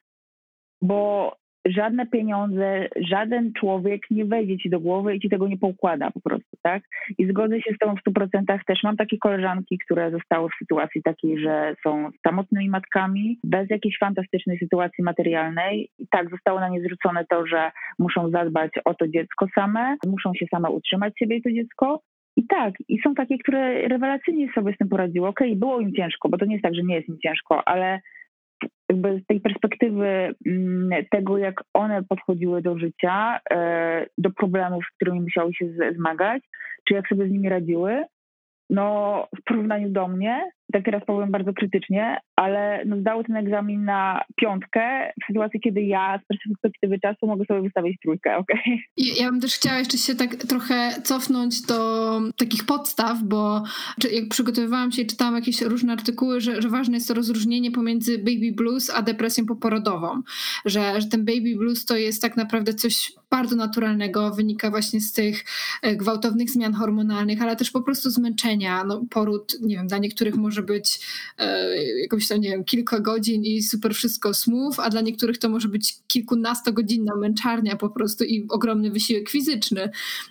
bo 0.82 1.32
żadne 1.66 2.06
pieniądze, 2.06 2.88
żaden 3.08 3.52
człowiek 3.52 4.02
nie 4.10 4.24
wejdzie 4.24 4.58
ci 4.58 4.70
do 4.70 4.80
głowy 4.80 5.16
i 5.16 5.20
ci 5.20 5.28
tego 5.28 5.48
nie 5.48 5.58
poukłada 5.58 6.10
po 6.10 6.20
prostu, 6.20 6.56
tak? 6.62 6.82
I 7.18 7.26
zgodzę 7.26 7.60
się 7.60 7.74
z 7.74 7.78
tobą 7.78 7.96
w 7.96 8.00
stu 8.00 8.12
procentach. 8.12 8.64
Też 8.64 8.82
mam 8.82 8.96
takie 8.96 9.18
koleżanki, 9.18 9.78
które 9.78 10.10
zostały 10.10 10.48
w 10.48 10.58
sytuacji 10.58 11.02
takiej, 11.02 11.38
że 11.38 11.74
są 11.82 12.10
samotnymi 12.26 12.68
matkami, 12.68 13.38
bez 13.44 13.70
jakiejś 13.70 13.98
fantastycznej 13.98 14.58
sytuacji 14.58 15.04
materialnej. 15.04 15.88
I 15.98 16.06
tak, 16.10 16.30
zostało 16.30 16.60
na 16.60 16.68
nie 16.68 16.80
zwrócone 16.80 17.24
to, 17.30 17.46
że 17.46 17.70
muszą 17.98 18.30
zadbać 18.30 18.70
o 18.84 18.94
to 18.94 19.08
dziecko 19.08 19.46
same, 19.54 19.96
muszą 20.06 20.34
się 20.34 20.46
same 20.50 20.70
utrzymać 20.70 21.12
siebie 21.18 21.36
i 21.36 21.42
to 21.42 21.50
dziecko. 21.50 22.02
I 22.36 22.46
tak, 22.46 22.74
i 22.88 23.00
są 23.00 23.14
takie, 23.14 23.38
które 23.38 23.88
rewelacyjnie 23.88 24.52
sobie 24.52 24.74
z 24.74 24.78
tym 24.78 24.88
poradziły. 24.88 25.28
Okej, 25.28 25.48
okay, 25.48 25.58
było 25.58 25.80
im 25.80 25.92
ciężko, 25.92 26.28
bo 26.28 26.38
to 26.38 26.44
nie 26.44 26.52
jest 26.52 26.62
tak, 26.62 26.74
że 26.74 26.82
nie 26.82 26.94
jest 26.94 27.08
im 27.08 27.18
ciężko, 27.18 27.68
ale 27.68 28.00
jakby 28.88 29.20
z 29.20 29.26
tej 29.26 29.40
perspektywy 29.40 30.34
mm, 30.46 30.90
tego, 31.10 31.38
jak 31.38 31.62
one 31.74 32.02
podchodziły 32.08 32.62
do 32.62 32.78
życia, 32.78 33.40
e, 33.50 34.06
do 34.18 34.30
problemów, 34.30 34.84
z 34.84 34.96
którymi 34.96 35.20
musiały 35.20 35.54
się 35.54 35.66
zmagać, 35.96 36.42
czy 36.88 36.94
jak 36.94 37.08
sobie 37.08 37.28
z 37.28 37.30
nimi 37.30 37.48
radziły, 37.48 38.04
no 38.70 39.26
w 39.40 39.44
porównaniu 39.44 39.90
do 39.90 40.08
mnie, 40.08 40.50
tak 40.72 40.84
teraz 40.84 41.04
powiem 41.04 41.30
bardzo 41.30 41.52
krytycznie, 41.52 42.18
ale 42.36 42.84
no, 42.86 42.96
zdały 42.96 43.24
ten 43.24 43.36
egzamin 43.36 43.84
na 43.84 44.24
piątkę 44.36 45.12
w 45.22 45.26
sytuacji, 45.26 45.60
kiedy 45.60 45.82
ja 45.82 46.20
z 46.24 46.38
perspektywy 46.38 47.00
czasu 47.00 47.26
mogę 47.26 47.44
sobie 47.44 47.62
wystawić 47.62 47.98
trójkę, 48.02 48.36
okej? 48.42 48.58
Okay? 48.60 49.22
Ja 49.22 49.30
bym 49.30 49.40
też 49.40 49.54
chciała 49.54 49.78
jeszcze 49.78 49.98
się 49.98 50.14
tak 50.14 50.36
trochę 50.36 51.02
cofnąć 51.02 51.62
do 51.62 52.20
takich 52.36 52.66
podstaw, 52.66 53.22
bo 53.22 53.62
jak 54.12 54.28
przygotowywałam 54.28 54.92
się 54.92 55.02
i 55.02 55.06
czytałam 55.06 55.34
jakieś 55.34 55.62
różne 55.62 55.92
artykuły, 55.92 56.40
że, 56.40 56.62
że 56.62 56.68
ważne 56.68 56.94
jest 56.94 57.08
to 57.08 57.14
rozróżnienie 57.14 57.70
pomiędzy 57.70 58.18
baby 58.18 58.52
blues 58.56 58.90
a 58.90 59.02
depresją 59.02 59.46
poporodową, 59.46 60.22
że, 60.64 61.00
że 61.00 61.08
ten 61.08 61.24
baby 61.24 61.56
blues 61.58 61.84
to 61.84 61.96
jest 61.96 62.22
tak 62.22 62.36
naprawdę 62.36 62.74
coś 62.74 63.12
bardzo 63.30 63.56
naturalnego, 63.56 64.30
wynika 64.30 64.70
właśnie 64.70 65.00
z 65.00 65.12
tych 65.12 65.44
e, 65.82 65.96
gwałtownych 65.96 66.50
zmian 66.50 66.74
hormonalnych, 66.74 67.42
ale 67.42 67.56
też 67.56 67.70
po 67.70 67.82
prostu 67.82 68.10
zmęczenia, 68.10 68.84
no 68.84 69.02
poród, 69.10 69.56
nie 69.60 69.76
wiem, 69.76 69.86
dla 69.86 69.98
niektórych 69.98 70.36
może 70.36 70.59
może 70.60 70.66
być 70.66 71.00
e, 71.38 71.76
jakąś 72.02 72.28
tam, 72.28 72.40
nie 72.40 72.50
wiem, 72.50 72.64
kilka 72.64 73.00
godzin 73.00 73.44
i 73.44 73.62
super 73.62 73.94
wszystko 73.94 74.34
smooth, 74.34 74.74
a 74.78 74.90
dla 74.90 75.00
niektórych 75.00 75.38
to 75.38 75.48
może 75.48 75.68
być 75.68 75.94
kilkunastogodzinna 76.06 77.16
męczarnia 77.16 77.76
po 77.76 77.90
prostu 77.90 78.24
i 78.24 78.46
ogromny 78.48 78.90
wysiłek 78.90 79.30
fizyczny, 79.30 79.90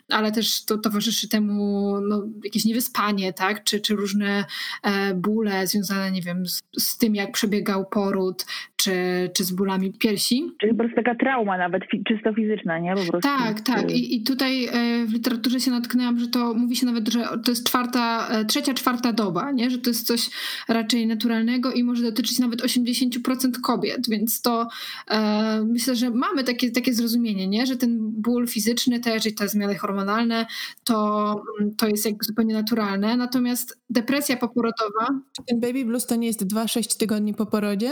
ale 0.09 0.31
też 0.31 0.65
to 0.65 0.77
towarzyszy 0.77 1.29
temu 1.29 1.95
no, 2.01 2.27
jakieś 2.43 2.65
niewyspanie, 2.65 3.33
tak, 3.33 3.63
czy, 3.63 3.79
czy 3.79 3.95
różne 3.95 4.45
e, 4.83 5.13
bóle 5.13 5.67
związane, 5.67 6.12
nie 6.12 6.21
wiem, 6.21 6.48
z, 6.48 6.62
z 6.79 6.98
tym, 6.98 7.15
jak 7.15 7.31
przebiegał 7.31 7.86
poród, 7.86 8.45
czy, 8.79 8.93
czy 9.33 9.43
z 9.43 9.51
bólami 9.51 9.93
piersi. 9.93 10.51
Czyli 10.62 10.71
po 10.74 10.77
prostu 10.77 10.95
taka 10.95 11.15
trauma 11.15 11.57
nawet 11.57 11.83
czysto 12.07 12.33
fizyczna, 12.33 12.79
nie? 12.79 12.95
Po 12.95 12.95
prostu. 12.95 13.19
Tak, 13.19 13.62
tak. 13.62 13.91
I, 13.91 14.15
I 14.15 14.24
tutaj 14.24 14.65
e, 14.65 15.05
w 15.05 15.13
literaturze 15.13 15.59
się 15.59 15.71
natknęłam, 15.71 16.19
że 16.19 16.27
to 16.27 16.53
mówi 16.53 16.75
się 16.75 16.86
nawet, 16.86 17.09
że 17.09 17.24
to 17.45 17.51
jest 17.51 17.67
czwarta, 17.67 18.27
e, 18.29 18.45
trzecia, 18.45 18.74
czwarta 18.74 19.13
doba, 19.13 19.51
nie? 19.51 19.69
Że 19.69 19.77
to 19.77 19.89
jest 19.89 20.07
coś 20.07 20.29
raczej 20.67 21.07
naturalnego 21.07 21.71
i 21.71 21.83
może 21.83 22.03
dotyczyć 22.03 22.39
nawet 22.39 22.62
80% 22.62 23.62
kobiet, 23.63 24.09
więc 24.09 24.41
to 24.41 24.67
e, 25.12 25.63
myślę, 25.65 25.95
że 25.95 26.09
mamy 26.09 26.43
takie, 26.43 26.71
takie 26.71 26.93
zrozumienie, 26.93 27.48
nie? 27.48 27.65
Że 27.65 27.75
ten 27.75 27.98
ból 28.00 28.48
fizyczny 28.48 29.00
też 29.00 29.25
i 29.25 29.36
te 29.36 29.48
zmiany 29.48 29.75
hormonalne 29.75 30.45
to, 30.83 31.36
to 31.77 31.88
jest 31.88 32.05
jakby 32.05 32.25
zupełnie 32.25 32.53
naturalne. 32.53 33.17
Natomiast 33.17 33.79
depresja 33.89 34.38
poporodowa... 34.38 35.21
Czy 35.36 35.43
ten 35.48 35.59
baby 35.59 35.86
blues 35.86 36.05
to 36.05 36.15
nie 36.15 36.27
jest 36.27 36.45
2-6 36.53 37.00
tygodni 37.00 37.33
po 37.33 37.45
porodzie? 37.45 37.91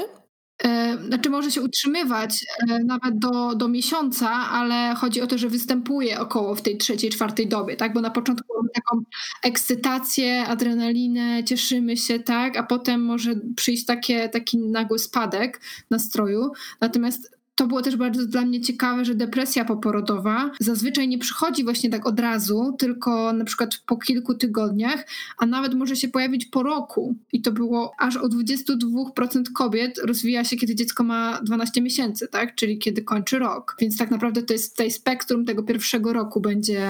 E, 0.64 0.98
znaczy 1.08 1.30
może 1.30 1.52
się 1.52 1.62
utrzymywać 1.62 2.46
e, 2.70 2.84
nawet 2.84 3.20
do, 3.20 3.56
do 3.56 3.68
miesiąca, 3.68 4.30
ale 4.30 4.96
chodzi 4.96 5.22
o 5.22 5.28
to, 5.28 5.38
że 5.38 5.50
występuje 5.50 6.20
około 6.20 6.56
w 6.56 6.62
tej 6.62 6.78
trzeciej, 6.78 7.10
czwartej 7.10 7.48
dobie, 7.48 7.76
tak? 7.76 7.94
Bo 7.94 8.02
na 8.02 8.10
początku 8.10 8.54
mamy 8.58 8.70
taką 8.74 9.02
ekscytację, 9.44 10.46
adrenalinę, 10.48 11.44
cieszymy 11.44 11.98
się, 11.98 12.20
tak? 12.20 12.58
A 12.58 12.64
potem 12.64 13.06
może 13.06 13.36
przyjść 13.56 13.86
takie, 13.86 14.30
taki 14.30 14.58
nagły 14.58 15.00
spadek 15.00 15.62
nastroju. 15.90 16.52
Natomiast 16.82 17.37
to 17.58 17.68
było 17.68 17.82
też 17.82 17.96
bardzo 17.96 18.28
dla 18.28 18.42
mnie 18.42 18.62
ciekawe, 18.62 19.06
że 19.06 19.16
depresja 19.16 19.66
poporodowa 19.66 20.52
zazwyczaj 20.60 21.08
nie 21.08 21.18
przychodzi 21.18 21.64
właśnie 21.64 21.90
tak 21.90 22.08
od 22.08 22.20
razu, 22.20 22.76
tylko 22.80 23.34
na 23.34 23.46
przykład 23.46 23.70
po 23.88 23.98
kilku 23.98 24.36
tygodniach, 24.36 25.08
a 25.38 25.46
nawet 25.46 25.74
może 25.74 25.96
się 25.96 26.08
pojawić 26.08 26.46
po 26.46 26.64
roku. 26.64 27.16
I 27.34 27.42
to 27.42 27.52
było 27.52 27.92
aż 28.00 28.18
o 28.18 28.28
22% 28.28 29.44
kobiet 29.56 29.98
rozwija 30.08 30.44
się, 30.44 30.58
kiedy 30.58 30.76
dziecko 30.76 31.04
ma 31.04 31.40
12 31.44 31.82
miesięcy, 31.82 32.28
tak? 32.28 32.56
Czyli 32.56 32.78
kiedy 32.78 33.02
kończy 33.02 33.40
rok. 33.40 33.76
Więc 33.82 33.98
tak 33.98 34.12
naprawdę 34.12 34.44
to 34.44 34.54
jest 34.54 34.78
tutaj 34.78 34.92
spektrum 34.92 35.46
tego 35.46 35.64
pierwszego 35.64 36.14
roku 36.14 36.42
będzie, 36.42 36.82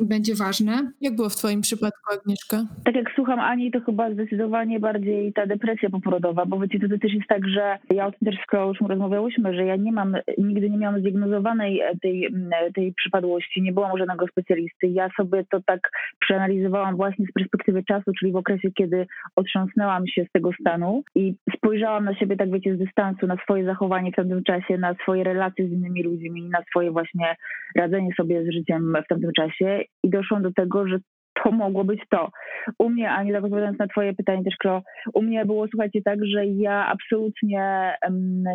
będzie 0.00 0.34
ważne. 0.34 0.92
Jak 1.00 1.16
było 1.16 1.28
w 1.28 1.36
Twoim 1.36 1.60
przypadku, 1.60 2.12
Agnieszka? 2.12 2.66
Tak 2.84 2.94
jak 2.94 3.10
słucham 3.14 3.40
Ani, 3.40 3.70
to 3.70 3.80
chyba 3.80 4.12
zdecydowanie 4.12 4.80
bardziej 4.80 5.32
ta 5.32 5.46
depresja 5.46 5.90
poporodowa, 5.90 6.46
bo 6.46 6.58
wiecie, 6.58 6.80
to 6.80 6.98
też 6.98 7.12
jest 7.14 7.28
tak, 7.28 7.48
że 7.48 7.78
ja 7.90 8.06
o 8.06 8.12
tym 8.12 8.20
też 8.24 8.36
z 8.36 8.52
już 8.68 8.88
rozmawiałyśmy, 8.88 9.54
że 9.54 9.64
ja 9.64 9.76
nie 9.76 9.92
mam 9.92 10.11
nigdy 10.38 10.70
nie 10.70 10.78
miałam 10.78 11.00
zdiagnozowanej 11.00 11.80
e, 11.80 11.98
tej, 12.02 12.26
e, 12.26 12.72
tej 12.72 12.94
przypadłości, 12.94 13.62
nie 13.62 13.72
byłam 13.72 13.98
żadnego 13.98 14.26
specjalisty. 14.26 14.86
Ja 14.86 15.08
sobie 15.16 15.44
to 15.50 15.60
tak 15.66 15.90
przeanalizowałam 16.20 16.96
właśnie 16.96 17.26
z 17.26 17.32
perspektywy 17.32 17.84
czasu, 17.84 18.12
czyli 18.18 18.32
w 18.32 18.36
okresie, 18.36 18.70
kiedy 18.72 19.06
otrząsnęłam 19.36 20.06
się 20.06 20.24
z 20.24 20.32
tego 20.32 20.50
stanu 20.60 21.02
i 21.14 21.34
spojrzałam 21.56 22.04
na 22.04 22.14
siebie, 22.14 22.36
tak 22.36 22.50
wiecie, 22.50 22.76
z 22.76 22.78
dystansu, 22.78 23.26
na 23.26 23.36
swoje 23.36 23.64
zachowanie 23.64 24.12
w 24.12 24.16
tamtym 24.16 24.44
czasie, 24.44 24.78
na 24.78 24.94
swoje 24.94 25.24
relacje 25.24 25.68
z 25.68 25.72
innymi 25.72 26.02
ludźmi, 26.02 26.48
na 26.48 26.62
swoje 26.70 26.90
właśnie 26.90 27.36
radzenie 27.76 28.10
sobie 28.16 28.44
z 28.44 28.52
życiem 28.52 28.94
w 29.04 29.08
tamtym 29.08 29.32
czasie 29.32 29.80
i 30.02 30.10
doszłam 30.10 30.42
do 30.42 30.52
tego, 30.52 30.88
że 30.88 30.98
to 31.34 31.52
mogło 31.52 31.84
być 31.84 32.00
to. 32.10 32.30
U 32.78 32.90
mnie, 32.90 33.10
Ani, 33.10 33.32
tak 33.32 33.44
odpowiadając 33.44 33.78
na 33.78 33.86
twoje 33.86 34.14
pytanie 34.14 34.44
też, 34.44 34.56
Klo, 34.56 34.82
u 35.14 35.22
mnie 35.22 35.44
było, 35.44 35.66
słuchajcie, 35.68 36.02
tak, 36.04 36.18
że 36.26 36.46
ja 36.46 36.86
absolutnie 36.86 37.94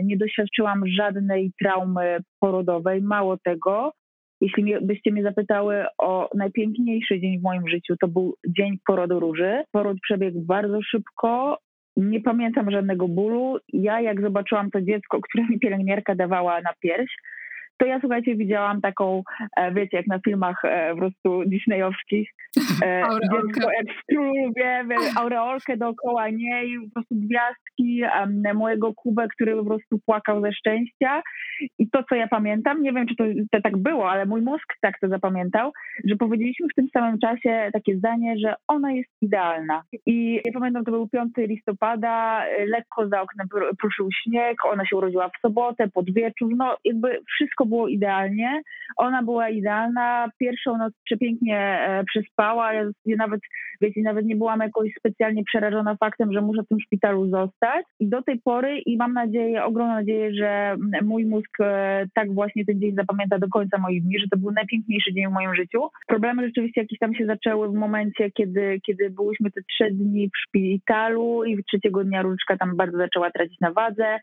nie 0.03 0.17
doświadczyłam 0.17 0.83
żadnej 0.87 1.51
traumy 1.61 2.17
porodowej. 2.39 3.01
Mało 3.01 3.37
tego, 3.37 3.91
jeśli 4.41 4.73
byście 4.81 5.11
mnie 5.11 5.23
zapytały 5.23 5.85
o 5.97 6.29
najpiękniejszy 6.35 7.19
dzień 7.19 7.39
w 7.39 7.43
moim 7.43 7.67
życiu, 7.67 7.95
to 8.01 8.07
był 8.07 8.35
dzień 8.47 8.77
porodu 8.87 9.19
róży. 9.19 9.63
Poród 9.71 9.97
przebiegł 10.01 10.41
bardzo 10.41 10.81
szybko, 10.81 11.57
nie 11.97 12.21
pamiętam 12.21 12.71
żadnego 12.71 13.07
bólu. 13.07 13.57
Ja 13.73 14.01
jak 14.01 14.21
zobaczyłam 14.21 14.71
to 14.71 14.81
dziecko, 14.81 15.19
które 15.21 15.45
mi 15.49 15.59
pielęgniarka 15.59 16.15
dawała 16.15 16.61
na 16.61 16.69
pierś, 16.79 17.15
to 17.77 17.85
ja 17.85 17.99
słuchajcie, 17.99 18.35
widziałam 18.35 18.81
taką, 18.81 19.23
e, 19.57 19.73
wiecie, 19.73 19.97
jak 19.97 20.07
na 20.07 20.19
filmach 20.19 20.65
e, 20.65 20.91
po 20.91 20.97
prostu 20.97 21.43
disneyowskich, 21.45 22.29
e, 22.85 23.03
dziecko 23.21 23.71
jak 23.71 23.87
w 23.87 25.17
aureolkę 25.17 25.77
dookoła 25.77 26.29
niej, 26.29 26.79
po 26.79 26.93
prostu 26.93 27.15
gwiazdki, 27.15 27.66
mojego 28.53 28.93
kubę, 28.93 29.27
który 29.27 29.55
po 29.55 29.65
prostu 29.65 29.99
płakał 30.05 30.41
ze 30.41 30.51
szczęścia. 30.51 31.21
I 31.79 31.89
to, 31.89 32.03
co 32.09 32.15
ja 32.15 32.27
pamiętam, 32.27 32.81
nie 32.81 32.93
wiem, 32.93 33.07
czy 33.07 33.15
to, 33.15 33.23
to 33.51 33.61
tak 33.61 33.77
było, 33.77 34.11
ale 34.11 34.25
mój 34.25 34.41
mózg 34.41 34.73
tak 34.81 34.99
to 34.99 35.07
zapamiętał, 35.07 35.71
że 36.05 36.15
powiedzieliśmy 36.15 36.67
w 36.71 36.75
tym 36.75 36.87
samym 36.93 37.19
czasie 37.19 37.69
takie 37.73 37.97
zdanie, 37.97 38.35
że 38.39 38.55
ona 38.67 38.91
jest 38.91 39.09
idealna. 39.21 39.83
I 40.05 40.41
ja 40.45 40.53
pamiętam, 40.53 40.85
to 40.85 40.91
był 40.91 41.09
5 41.09 41.31
listopada, 41.37 42.45
lekko 42.67 43.07
za 43.07 43.21
oknem 43.21 43.47
pruszył 43.79 44.09
śnieg, 44.23 44.65
ona 44.65 44.85
się 44.85 44.95
urodziła 44.95 45.29
w 45.29 45.41
sobotę, 45.41 45.87
pod 45.93 46.13
wieczór, 46.13 46.51
no 46.57 46.77
jakby 46.85 47.19
wszystko 47.35 47.65
było 47.65 47.87
idealnie. 47.87 48.61
Ona 48.97 49.23
była 49.23 49.49
idealna. 49.49 50.29
Pierwszą 50.39 50.77
noc 50.77 50.93
przepięknie 51.05 51.59
e, 51.59 52.03
przespała. 52.03 52.73
Ja, 52.73 52.83
nawet, 53.17 53.41
wiecie, 53.81 54.01
nawet 54.01 54.25
nie 54.25 54.35
byłam 54.35 54.59
jakoś 54.59 54.91
specjalnie 54.99 55.43
przerażona 55.43 55.95
faktem, 55.95 56.33
że 56.33 56.41
muszę 56.41 56.63
w 56.63 56.67
tym 56.67 56.79
szpitalu 56.79 57.29
zostać. 57.29 57.66
I 57.99 58.07
do 58.07 58.21
tej 58.21 58.39
pory, 58.39 58.79
i 58.79 58.97
mam 58.97 59.13
nadzieję, 59.13 59.63
ogromną 59.63 59.93
nadzieję, 59.93 60.33
że 60.33 60.75
mój 61.03 61.25
mózg 61.25 61.57
e, 61.59 62.05
tak 62.13 62.33
właśnie 62.33 62.65
ten 62.65 62.79
dzień 62.79 62.95
zapamięta 62.95 63.39
do 63.39 63.47
końca 63.47 63.77
moich 63.77 64.03
dni, 64.03 64.19
że 64.19 64.27
to 64.31 64.37
był 64.37 64.51
najpiękniejszy 64.51 65.13
dzień 65.13 65.27
w 65.27 65.33
moim 65.33 65.55
życiu. 65.55 65.81
Problemy 66.07 66.47
rzeczywiście 66.47 66.81
jakieś 66.81 66.99
tam 66.99 67.15
się 67.15 67.25
zaczęły 67.25 67.69
w 67.69 67.73
momencie, 67.73 68.31
kiedy, 68.31 68.79
kiedy 68.85 69.09
byłyśmy 69.09 69.51
te 69.51 69.61
trzy 69.61 69.91
dni 69.91 70.29
w 70.29 70.37
szpitalu 70.37 71.43
i 71.43 71.63
trzeciego 71.63 72.03
dnia 72.03 72.21
różyczka 72.21 72.57
tam 72.57 72.75
bardzo 72.75 72.97
zaczęła 72.97 73.31
tracić 73.31 73.59
na 73.59 73.71
wadze 73.71 74.19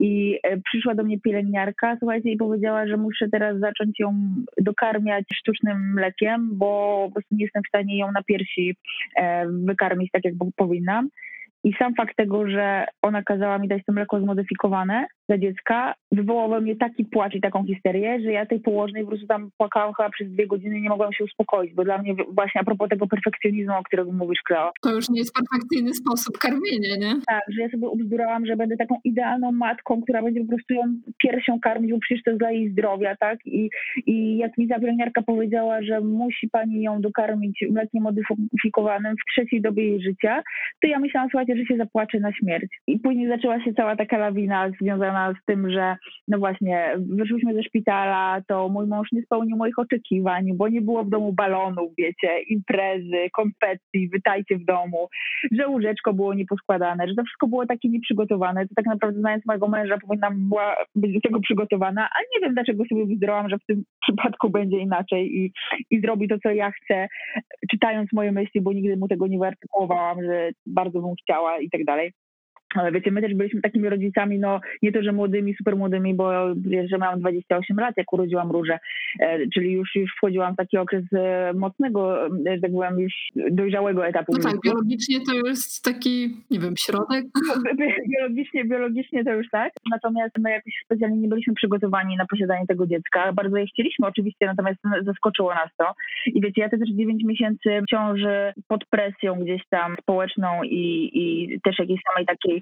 i 0.00 0.38
e, 0.42 0.60
przyszła 0.60 0.94
do 0.94 1.04
mnie 1.04 1.20
pielęgniarka, 1.20 1.96
słuchajcie, 1.98 2.30
i 2.30 2.36
powiedziała, 2.36 2.86
że 2.86 2.96
muszę 2.96 3.28
teraz 3.32 3.58
zacząć 3.58 4.00
ją 4.00 4.34
dokarmiać 4.58 5.24
sztucznym 5.34 5.92
mlekiem, 5.92 6.48
bo 6.52 7.02
po 7.06 7.14
prostu 7.14 7.34
nie 7.34 7.44
jestem 7.44 7.62
w 7.62 7.68
stanie 7.68 7.98
ją 7.98 8.12
na 8.12 8.22
piersi 8.22 8.76
e, 9.16 9.46
wykarmić 9.48 10.10
tak, 10.12 10.24
jak 10.24 10.34
powinnam. 10.56 11.08
I 11.64 11.72
sam 11.78 11.94
fakt 11.94 12.16
tego, 12.16 12.48
że 12.48 12.86
ona 13.02 13.22
kazała 13.22 13.58
mi 13.58 13.68
dać 13.68 13.82
to 13.86 13.92
mleko 13.92 14.20
zmodyfikowane 14.20 15.06
dla 15.30 15.38
dziecka, 15.38 15.94
wywołał 16.12 16.50
we 16.50 16.60
mnie 16.60 16.76
taki 16.76 17.04
płacz 17.04 17.34
i 17.34 17.40
taką 17.40 17.64
histerię, 17.64 18.20
że 18.20 18.32
ja 18.32 18.46
tej 18.46 18.60
położnej 18.60 19.02
po 19.02 19.08
prostu 19.08 19.26
tam 19.26 19.50
płakałam 19.58 19.94
chyba 19.94 20.10
przez 20.10 20.32
dwie 20.32 20.46
godziny 20.46 20.78
i 20.78 20.82
nie 20.82 20.88
mogłam 20.88 21.12
się 21.12 21.24
uspokoić, 21.24 21.74
bo 21.74 21.84
dla 21.84 21.98
mnie 21.98 22.14
właśnie 22.34 22.60
a 22.60 22.64
propos 22.64 22.88
tego 22.88 23.06
perfekcjonizmu, 23.06 23.74
o 23.74 23.82
którym 23.82 24.16
mówisz, 24.16 24.40
Kleo. 24.44 24.70
To 24.82 24.94
już 24.94 25.08
nie 25.08 25.18
jest 25.18 25.34
perfekcyjny 25.34 25.94
sposób 25.94 26.38
karmienia, 26.38 26.96
nie? 27.00 27.12
Tak, 27.26 27.42
że 27.48 27.62
ja 27.62 27.68
sobie 27.68 27.88
ubzdurałam, 27.88 28.46
że 28.46 28.56
będę 28.56 28.76
taką 28.76 28.96
idealną 29.04 29.52
matką, 29.52 30.02
która 30.02 30.22
będzie 30.22 30.40
po 30.40 30.48
prostu 30.48 30.74
ją 30.74 30.82
piersią 31.22 31.60
karmić, 31.60 31.92
bo 31.92 31.98
przecież 32.00 32.22
to 32.24 32.30
jest 32.30 32.40
dla 32.40 32.50
jej 32.50 32.70
zdrowia, 32.70 33.16
tak? 33.16 33.38
I, 33.46 33.70
i 34.06 34.36
jak 34.36 34.58
mi 34.58 34.68
ta 34.68 34.80
pielęgniarka 34.80 35.22
powiedziała, 35.22 35.82
że 35.82 36.00
musi 36.00 36.48
pani 36.48 36.82
ją 36.82 37.00
dokarmić 37.00 37.64
mlekiem 37.70 38.02
modyfikowanym 38.02 39.14
w 39.14 39.32
trzeciej 39.32 39.60
dobie 39.62 39.88
jej 39.88 40.02
życia, 40.02 40.42
to 40.82 40.88
ja 40.88 40.98
myślałam, 40.98 41.30
słuchajcie, 41.30 41.56
że 41.56 41.64
się 41.64 41.76
zapłaczę 41.76 42.20
na 42.20 42.32
śmierć. 42.32 42.80
I 42.86 42.98
później 42.98 43.28
zaczęła 43.28 43.64
się 43.64 43.74
cała 43.74 43.96
taka 43.96 44.18
lawina 44.18 44.70
związana 44.80 45.19
z 45.28 45.44
tym, 45.46 45.70
że 45.70 45.96
no 46.28 46.38
właśnie, 46.38 46.96
wyszłyśmy 46.98 47.54
ze 47.54 47.62
szpitala, 47.62 48.40
to 48.48 48.68
mój 48.68 48.86
mąż 48.86 49.12
nie 49.12 49.22
spełnił 49.22 49.56
moich 49.56 49.78
oczekiwań, 49.78 50.56
bo 50.56 50.68
nie 50.68 50.80
było 50.80 51.04
w 51.04 51.10
domu 51.10 51.32
balonów, 51.32 51.92
wiecie, 51.98 52.40
imprezy, 52.48 53.30
konfetti, 53.32 54.08
wytajcie 54.08 54.58
w 54.58 54.64
domu, 54.64 55.08
że 55.52 55.68
łóżeczko 55.68 56.12
było 56.12 56.34
nieposkładane, 56.34 57.08
że 57.08 57.14
to 57.14 57.22
wszystko 57.22 57.46
było 57.46 57.66
takie 57.66 57.88
nieprzygotowane. 57.88 58.68
To 58.68 58.74
tak 58.76 58.86
naprawdę 58.86 59.20
znając 59.20 59.46
mojego 59.46 59.68
męża 59.68 59.98
powinnam 59.98 60.48
była 60.48 60.76
być 60.94 61.14
do 61.14 61.20
tego 61.20 61.40
przygotowana, 61.40 62.02
a 62.02 62.18
nie 62.34 62.40
wiem 62.40 62.54
dlaczego 62.54 62.84
sobie 62.88 63.06
wyzdrołam, 63.06 63.48
że 63.48 63.58
w 63.58 63.66
tym 63.66 63.84
przypadku 64.06 64.50
będzie 64.50 64.78
inaczej 64.78 65.36
i, 65.36 65.52
i 65.90 66.00
zrobi 66.00 66.28
to, 66.28 66.38
co 66.42 66.50
ja 66.50 66.70
chcę, 66.70 67.08
czytając 67.70 68.12
moje 68.12 68.32
myśli, 68.32 68.60
bo 68.60 68.72
nigdy 68.72 68.96
mu 68.96 69.08
tego 69.08 69.26
nie 69.26 69.38
wyartykułowałam, 69.38 70.22
że 70.22 70.50
bardzo 70.66 71.00
bym 71.00 71.14
chciała 71.22 71.58
i 71.58 71.70
tak 71.70 71.84
dalej. 71.84 72.12
Ale 72.74 72.92
wiecie, 72.92 73.10
my 73.10 73.22
też 73.22 73.34
byliśmy 73.34 73.60
takimi 73.60 73.88
rodzicami, 73.88 74.38
no 74.38 74.60
nie 74.82 74.92
to, 74.92 75.02
że 75.02 75.12
młodymi, 75.12 75.54
super 75.54 75.76
młodymi, 75.76 76.14
bo 76.14 76.54
wiesz, 76.56 76.90
że 76.90 76.98
miałam 76.98 77.20
28 77.20 77.76
lat, 77.76 77.94
jak 77.96 78.12
urodziłam 78.12 78.50
różę, 78.50 78.78
e, 79.20 79.38
czyli 79.54 79.72
już, 79.72 79.94
już 79.94 80.10
wchodziłam 80.16 80.54
w 80.54 80.56
taki 80.56 80.78
okres 80.78 81.04
e, 81.12 81.52
mocnego, 81.54 82.26
e, 82.26 82.30
że 82.54 82.60
tak 82.60 82.72
powiem, 82.72 83.00
już 83.00 83.12
dojrzałego 83.50 84.06
etapu. 84.06 84.32
No 84.32 84.50
tak, 84.50 84.60
biologicznie 84.64 85.18
to 85.26 85.48
jest 85.48 85.84
taki, 85.84 86.36
nie 86.50 86.58
wiem, 86.58 86.74
środek. 86.76 87.24
biologicznie, 88.12 88.64
biologicznie 88.64 89.24
to 89.24 89.32
już 89.32 89.46
tak, 89.50 89.72
natomiast 89.90 90.38
my 90.38 90.50
jakoś 90.50 90.72
specjalnie 90.84 91.16
nie 91.16 91.28
byliśmy 91.28 91.54
przygotowani 91.54 92.16
na 92.16 92.26
posiadanie 92.26 92.66
tego 92.66 92.86
dziecka. 92.86 93.32
Bardzo 93.32 93.56
je 93.56 93.66
chcieliśmy 93.66 94.06
oczywiście, 94.06 94.46
natomiast 94.46 94.80
zaskoczyło 95.04 95.54
nas 95.54 95.70
to. 95.76 95.94
I 96.26 96.40
wiecie, 96.40 96.60
ja 96.60 96.68
te 96.68 96.78
też 96.78 96.90
9 96.90 97.24
miesięcy 97.24 97.82
ciąży 97.90 98.52
pod 98.68 98.84
presją 98.84 99.34
gdzieś 99.34 99.62
tam 99.70 99.94
społeczną 100.02 100.62
i, 100.62 101.10
i 101.14 101.60
też 101.60 101.78
jakiejś 101.78 102.00
samej 102.12 102.26
takiej 102.26 102.59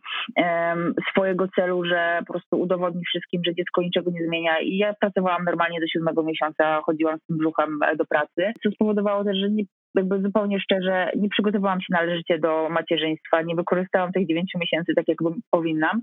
swojego 1.11 1.49
celu, 1.49 1.85
że 1.85 2.19
po 2.27 2.33
prostu 2.33 2.61
udowodni 2.61 3.03
wszystkim, 3.05 3.43
że 3.47 3.55
dziecko 3.55 3.83
niczego 3.83 4.11
nie 4.11 4.27
zmienia. 4.27 4.61
I 4.61 4.77
ja 4.77 4.95
pracowałam 5.01 5.45
normalnie 5.45 5.81
do 5.81 5.87
siódmego 5.87 6.23
miesiąca, 6.23 6.81
chodziłam 6.83 7.19
z 7.19 7.27
tym 7.27 7.39
brzuchem 7.39 7.83
e, 7.83 7.97
do 7.97 8.05
pracy, 8.05 8.53
co 8.63 8.71
spowodowało 8.71 9.25
też, 9.25 9.37
że 9.39 9.51
nie 9.51 9.65
jakby 9.99 10.23
zupełnie 10.23 10.61
szczerze, 10.61 11.11
nie 11.17 11.29
przygotowałam 11.29 11.81
się 11.81 11.87
należycie 11.91 12.39
do 12.39 12.69
macierzyństwa, 12.71 13.43
nie 13.43 13.55
wykorzystałam 13.55 14.13
tych 14.13 14.27
dziewięciu 14.27 14.59
miesięcy 14.59 14.93
tak, 14.97 15.09
jak 15.09 15.19
powinnam. 15.51 16.01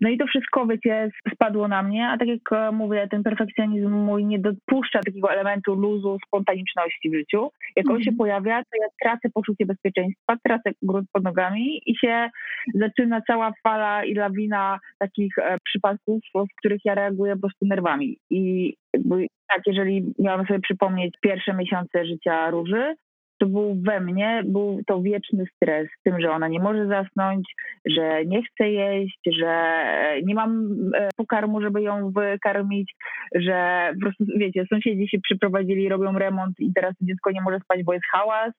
No 0.00 0.08
i 0.08 0.18
to 0.18 0.26
wszystko, 0.26 0.66
wiecie, 0.66 1.10
spadło 1.34 1.68
na 1.68 1.82
mnie, 1.82 2.08
a 2.08 2.18
tak 2.18 2.28
jak 2.28 2.52
e, 2.52 2.72
mówię, 2.72 3.08
ten 3.10 3.22
perfekcjonizm 3.22 3.90
mój 3.90 4.24
nie 4.24 4.38
dopuszcza 4.38 5.00
takiego 5.00 5.32
elementu 5.32 5.74
luzu, 5.74 6.18
spontaniczności 6.26 7.10
w 7.10 7.14
życiu. 7.14 7.50
Jak 7.76 7.90
on 7.90 7.96
się 7.96 8.10
mhm. 8.10 8.16
pojawia, 8.16 8.58
to 8.58 8.82
ja 8.82 8.88
tracę 9.02 9.28
poczucie 9.34 9.66
bezpieczeństwa, 9.66 10.36
tracę 10.44 10.70
grunt 10.82 11.08
pod 11.12 11.24
nogami 11.24 11.80
i 11.86 11.96
się 11.96 12.28
zaczyna 12.74 13.20
cała 13.26 13.52
fala 13.62 14.04
i 14.04 14.14
lawina 14.14 14.78
takich 14.98 15.38
e, 15.38 15.56
przypadków, 15.64 16.20
w 16.34 16.58
których 16.58 16.80
ja 16.84 16.94
reaguję 16.94 17.34
po 17.34 17.40
prostu 17.40 17.66
nerwami. 17.66 18.18
I 18.30 18.74
jakby 18.94 19.26
tak, 19.48 19.62
jeżeli 19.66 20.14
miałam 20.18 20.46
sobie 20.46 20.60
przypomnieć 20.60 21.14
pierwsze 21.20 21.54
miesiące 21.54 22.06
życia 22.06 22.50
Róży, 22.50 22.94
to 23.38 23.46
był 23.46 23.76
we 23.82 24.00
mnie, 24.00 24.42
był 24.44 24.80
to 24.86 25.02
wieczny 25.02 25.44
stres 25.56 25.88
z 26.00 26.02
tym, 26.02 26.20
że 26.20 26.30
ona 26.30 26.48
nie 26.48 26.60
może 26.60 26.86
zasnąć, 26.86 27.54
że 27.86 28.24
nie 28.24 28.42
chce 28.42 28.70
jeść, 28.70 29.20
że 29.38 29.84
nie 30.24 30.34
mam 30.34 30.68
e, 30.94 31.08
pokarmu, 31.16 31.60
żeby 31.60 31.82
ją 31.82 32.10
wykarmić, 32.10 32.94
że 33.34 33.90
po 33.94 34.00
prostu, 34.00 34.24
wiecie, 34.36 34.64
sąsiedzi 34.72 35.08
się 35.08 35.18
przyprowadzili, 35.20 35.88
robią 35.88 36.18
remont 36.18 36.60
i 36.60 36.72
teraz 36.74 36.94
dziecko 37.00 37.30
nie 37.30 37.40
może 37.40 37.60
spać, 37.60 37.82
bo 37.84 37.92
jest 37.92 38.06
hałas, 38.12 38.52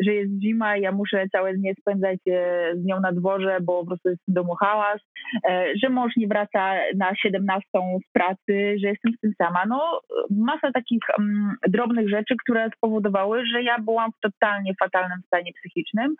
że 0.00 0.14
jest 0.14 0.32
zima 0.42 0.76
ja 0.76 0.92
muszę 0.92 1.28
całe 1.32 1.54
dnie 1.54 1.74
spędzać 1.80 2.18
e, 2.30 2.70
z 2.76 2.84
nią 2.84 3.00
na 3.00 3.12
dworze, 3.12 3.58
bo 3.62 3.80
po 3.80 3.86
prostu 3.86 4.08
jest 4.08 4.22
w 4.28 4.32
domu 4.32 4.54
hałas, 4.54 5.00
e, 5.48 5.72
że 5.82 5.88
mąż 5.88 6.16
nie 6.16 6.28
wraca 6.28 6.74
na 6.96 7.14
17 7.14 7.68
z 8.08 8.12
pracy, 8.12 8.76
że 8.82 8.88
jestem 8.88 9.12
z 9.12 9.20
tym 9.20 9.32
sama. 9.38 9.62
No, 9.68 10.00
masa 10.30 10.72
takich 10.72 11.02
um, 11.18 11.54
drobnych 11.68 12.08
rzeczy, 12.08 12.34
które 12.42 12.70
spowodowały, 12.76 13.46
że 13.46 13.62
ja 13.62 13.78
byłam 13.78 14.10
w 14.12 14.19
totalnie 14.22 14.72
fatalnym 14.80 15.22
stanie 15.26 15.52
psychicznym. 15.52 16.14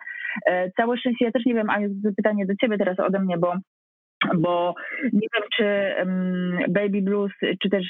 E, 0.45 0.71
całe 0.71 0.97
szczęście, 0.97 1.25
ja 1.25 1.31
też 1.31 1.45
nie 1.45 1.53
wiem, 1.53 1.69
Aniu, 1.69 1.89
pytanie 2.17 2.45
do 2.45 2.55
ciebie 2.55 2.77
teraz 2.77 2.99
ode 2.99 3.19
mnie, 3.19 3.37
bo 3.37 3.53
bo 4.35 4.75
nie 5.03 5.27
wiem, 5.33 5.43
czy 5.57 5.95
baby 6.69 7.01
blues, 7.01 7.31
czy 7.61 7.69
też 7.69 7.85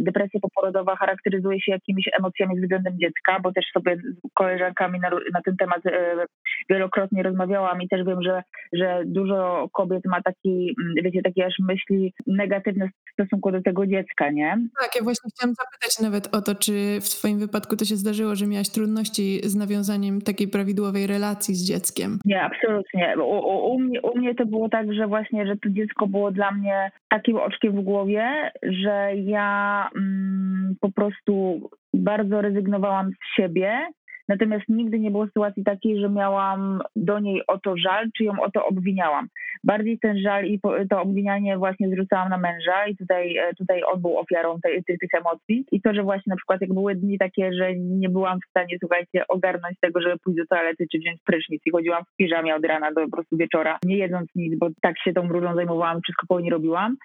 depresja 0.00 0.40
poporodowa 0.40 0.96
charakteryzuje 0.96 1.60
się 1.60 1.72
jakimiś 1.72 2.04
emocjami 2.18 2.60
względem 2.60 2.98
dziecka, 2.98 3.40
bo 3.42 3.52
też 3.52 3.64
sobie 3.74 3.96
z 3.96 4.32
koleżankami 4.34 5.00
na, 5.00 5.10
na 5.10 5.42
ten 5.44 5.56
temat 5.56 5.86
e, 5.86 6.26
wielokrotnie 6.70 7.22
rozmawiałam 7.22 7.82
i 7.82 7.88
też 7.88 8.06
wiem, 8.06 8.22
że, 8.22 8.42
że 8.72 9.02
dużo 9.06 9.68
kobiet 9.72 10.04
ma 10.04 10.22
taki, 10.22 10.74
mm, 10.82 10.94
wiecie, 11.04 11.22
takie 11.22 11.46
aż 11.46 11.54
myśli 11.58 12.14
negatywne 12.26 12.88
w 12.88 13.12
stosunku 13.12 13.52
do 13.52 13.62
tego 13.62 13.86
dziecka, 13.86 14.30
nie? 14.30 14.58
Tak, 14.80 14.90
ja 14.96 15.02
właśnie 15.02 15.30
chciałam 15.30 15.54
zapytać 15.54 16.00
nawet 16.02 16.34
o 16.34 16.42
to, 16.42 16.54
czy 16.54 16.72
w 17.00 17.08
twoim 17.08 17.38
wypadku 17.38 17.76
to 17.76 17.84
się 17.84 17.96
zdarzyło, 17.96 18.34
że 18.34 18.46
miałaś 18.46 18.70
trudności 18.70 19.40
z 19.44 19.54
nawiązaniem 19.56 20.20
takiej 20.20 20.48
prawidłowej 20.48 21.06
relacji 21.06 21.54
z 21.54 21.64
dzieckiem? 21.68 22.18
Nie, 22.24 22.42
absolutnie. 22.42 23.14
U, 23.18 23.22
u, 23.22 23.74
u, 23.74 23.80
mnie, 23.80 24.02
u 24.02 24.18
mnie 24.18 24.34
to 24.34 24.46
było 24.46 24.68
tak, 24.68 24.92
że 24.94 25.06
właśnie, 25.06 25.46
że 25.46 25.56
dziecko 25.70 26.06
było 26.06 26.30
dla 26.30 26.50
mnie 26.50 26.90
takim 27.08 27.36
oczkiem 27.36 27.72
w 27.72 27.84
głowie, 27.84 28.50
że 28.62 29.10
ja 29.14 29.88
mm, 29.96 30.76
po 30.80 30.92
prostu 30.92 31.60
bardzo 31.94 32.42
rezygnowałam 32.42 33.10
z 33.10 33.36
siebie 33.36 33.86
Natomiast 34.28 34.68
nigdy 34.68 34.98
nie 34.98 35.10
było 35.10 35.26
sytuacji 35.26 35.64
takiej, 35.64 36.00
że 36.00 36.08
miałam 36.08 36.80
do 36.96 37.18
niej 37.18 37.42
o 37.46 37.58
to 37.58 37.76
żal, 37.76 38.06
czy 38.16 38.24
ją 38.24 38.32
o 38.40 38.50
to 38.50 38.66
obwiniałam. 38.66 39.28
Bardziej 39.64 39.98
ten 39.98 40.18
żal 40.18 40.44
i 40.44 40.60
to 40.90 41.02
obwinianie 41.02 41.58
właśnie 41.58 41.88
zrzucałam 41.88 42.28
na 42.28 42.38
męża 42.38 42.86
i 42.86 42.96
tutaj, 42.96 43.36
e, 43.36 43.54
tutaj 43.54 43.82
on 43.92 44.00
był 44.00 44.18
ofiarą 44.18 44.60
tej, 44.62 44.84
tych, 44.84 44.98
tych 44.98 45.14
emocji. 45.14 45.64
I 45.72 45.80
to, 45.80 45.94
że 45.94 46.02
właśnie 46.02 46.30
na 46.30 46.36
przykład 46.36 46.60
jak 46.60 46.72
były 46.72 46.94
dni 46.94 47.18
takie, 47.18 47.52
że 47.52 47.74
nie 47.74 48.08
byłam 48.08 48.38
w 48.40 48.50
stanie, 48.50 48.76
słuchajcie, 48.80 49.24
ogarnąć 49.28 49.76
tego, 49.80 50.00
żeby 50.00 50.18
pójść 50.18 50.38
do 50.38 50.46
toalety 50.46 50.86
czy 50.92 50.98
wziąć 50.98 51.20
prysznic 51.24 51.62
i 51.66 51.70
chodziłam 51.70 52.04
w 52.04 52.16
piżamie 52.16 52.56
od 52.56 52.64
rana 52.64 52.92
do 52.92 53.00
po 53.00 53.10
prostu 53.10 53.36
wieczora, 53.36 53.78
nie 53.84 53.96
jedząc 53.96 54.28
nic, 54.34 54.58
bo 54.58 54.68
tak 54.80 54.98
się 54.98 55.12
tą 55.12 55.28
różą 55.28 55.54
zajmowałam, 55.54 56.00
wszystko 56.02 56.26
po 56.26 56.38
robiłam 56.50 56.96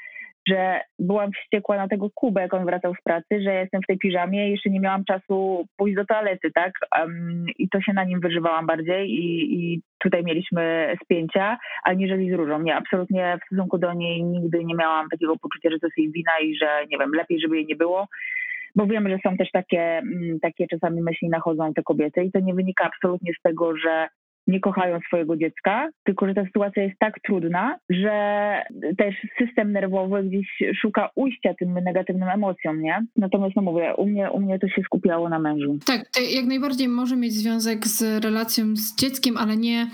że 0.47 0.81
byłam 0.99 1.31
wściekła 1.31 1.77
na 1.77 1.87
tego 1.87 2.09
Kubę, 2.15 2.41
jak 2.41 2.53
on 2.53 2.65
wracał 2.65 2.93
z 2.95 3.03
pracy, 3.03 3.41
że 3.43 3.53
jestem 3.53 3.81
w 3.81 3.87
tej 3.87 3.97
piżamie 3.97 4.47
i 4.47 4.51
jeszcze 4.51 4.69
nie 4.69 4.79
miałam 4.79 5.05
czasu 5.05 5.65
pójść 5.77 5.95
do 5.95 6.05
toalety, 6.05 6.51
tak? 6.51 6.71
Um, 6.99 7.45
I 7.57 7.69
to 7.69 7.81
się 7.81 7.93
na 7.93 8.03
nim 8.03 8.19
wyżywałam 8.19 8.67
bardziej 8.67 9.09
i, 9.09 9.55
i 9.55 9.81
tutaj 9.99 10.23
mieliśmy 10.23 10.93
spięcia, 11.03 11.57
aniżeli 11.83 12.31
z 12.31 12.33
Różą. 12.33 12.61
Nie, 12.61 12.75
absolutnie 12.75 13.37
w 13.41 13.45
stosunku 13.45 13.77
do 13.77 13.93
niej 13.93 14.23
nigdy 14.23 14.63
nie 14.63 14.75
miałam 14.75 15.09
takiego 15.09 15.33
poczucia, 15.37 15.69
że 15.71 15.79
to 15.79 15.87
jest 15.87 15.97
jej 15.97 16.11
wina 16.11 16.31
i 16.43 16.55
że, 16.55 16.85
nie 16.89 16.97
wiem, 16.97 17.11
lepiej, 17.13 17.39
żeby 17.41 17.55
jej 17.55 17.65
nie 17.65 17.75
było 17.75 18.07
bo 18.75 18.85
wiem, 18.87 19.09
że 19.09 19.17
są 19.23 19.37
też 19.37 19.51
takie, 19.51 19.81
mm, 19.81 20.39
takie 20.39 20.67
czasami 20.67 21.01
myśli 21.01 21.29
nachodzą 21.29 21.73
te 21.73 21.83
kobiety 21.83 22.23
i 22.23 22.31
to 22.31 22.39
nie 22.39 22.53
wynika 22.53 22.83
absolutnie 22.83 23.31
z 23.39 23.41
tego, 23.41 23.77
że 23.77 24.07
nie 24.47 24.59
kochają 24.59 24.99
swojego 25.07 25.37
dziecka, 25.37 25.89
tylko 26.03 26.27
że 26.27 26.33
ta 26.33 26.45
sytuacja 26.45 26.83
jest 26.83 26.99
tak 26.99 27.13
trudna, 27.25 27.77
że 27.89 28.11
też 28.97 29.15
system 29.37 29.71
nerwowy 29.71 30.23
gdzieś 30.23 30.47
szuka 30.81 31.09
ujścia 31.15 31.53
tym 31.59 31.73
negatywnym 31.73 32.29
emocjom, 32.29 32.81
nie? 32.81 33.05
Natomiast 33.15 33.55
no 33.55 33.61
mówię, 33.61 33.93
u 33.97 34.05
mnie, 34.05 34.31
u 34.31 34.39
mnie 34.39 34.59
to 34.59 34.67
się 34.67 34.81
skupiało 34.81 35.29
na 35.29 35.39
mężu. 35.39 35.77
Tak, 35.85 36.09
to 36.09 36.21
jak 36.21 36.45
najbardziej 36.45 36.87
może 36.87 37.15
mieć 37.15 37.33
związek 37.33 37.87
z 37.87 38.23
relacją 38.23 38.75
z 38.75 38.95
dzieckiem, 38.95 39.37
ale 39.37 39.57
nie, 39.57 39.87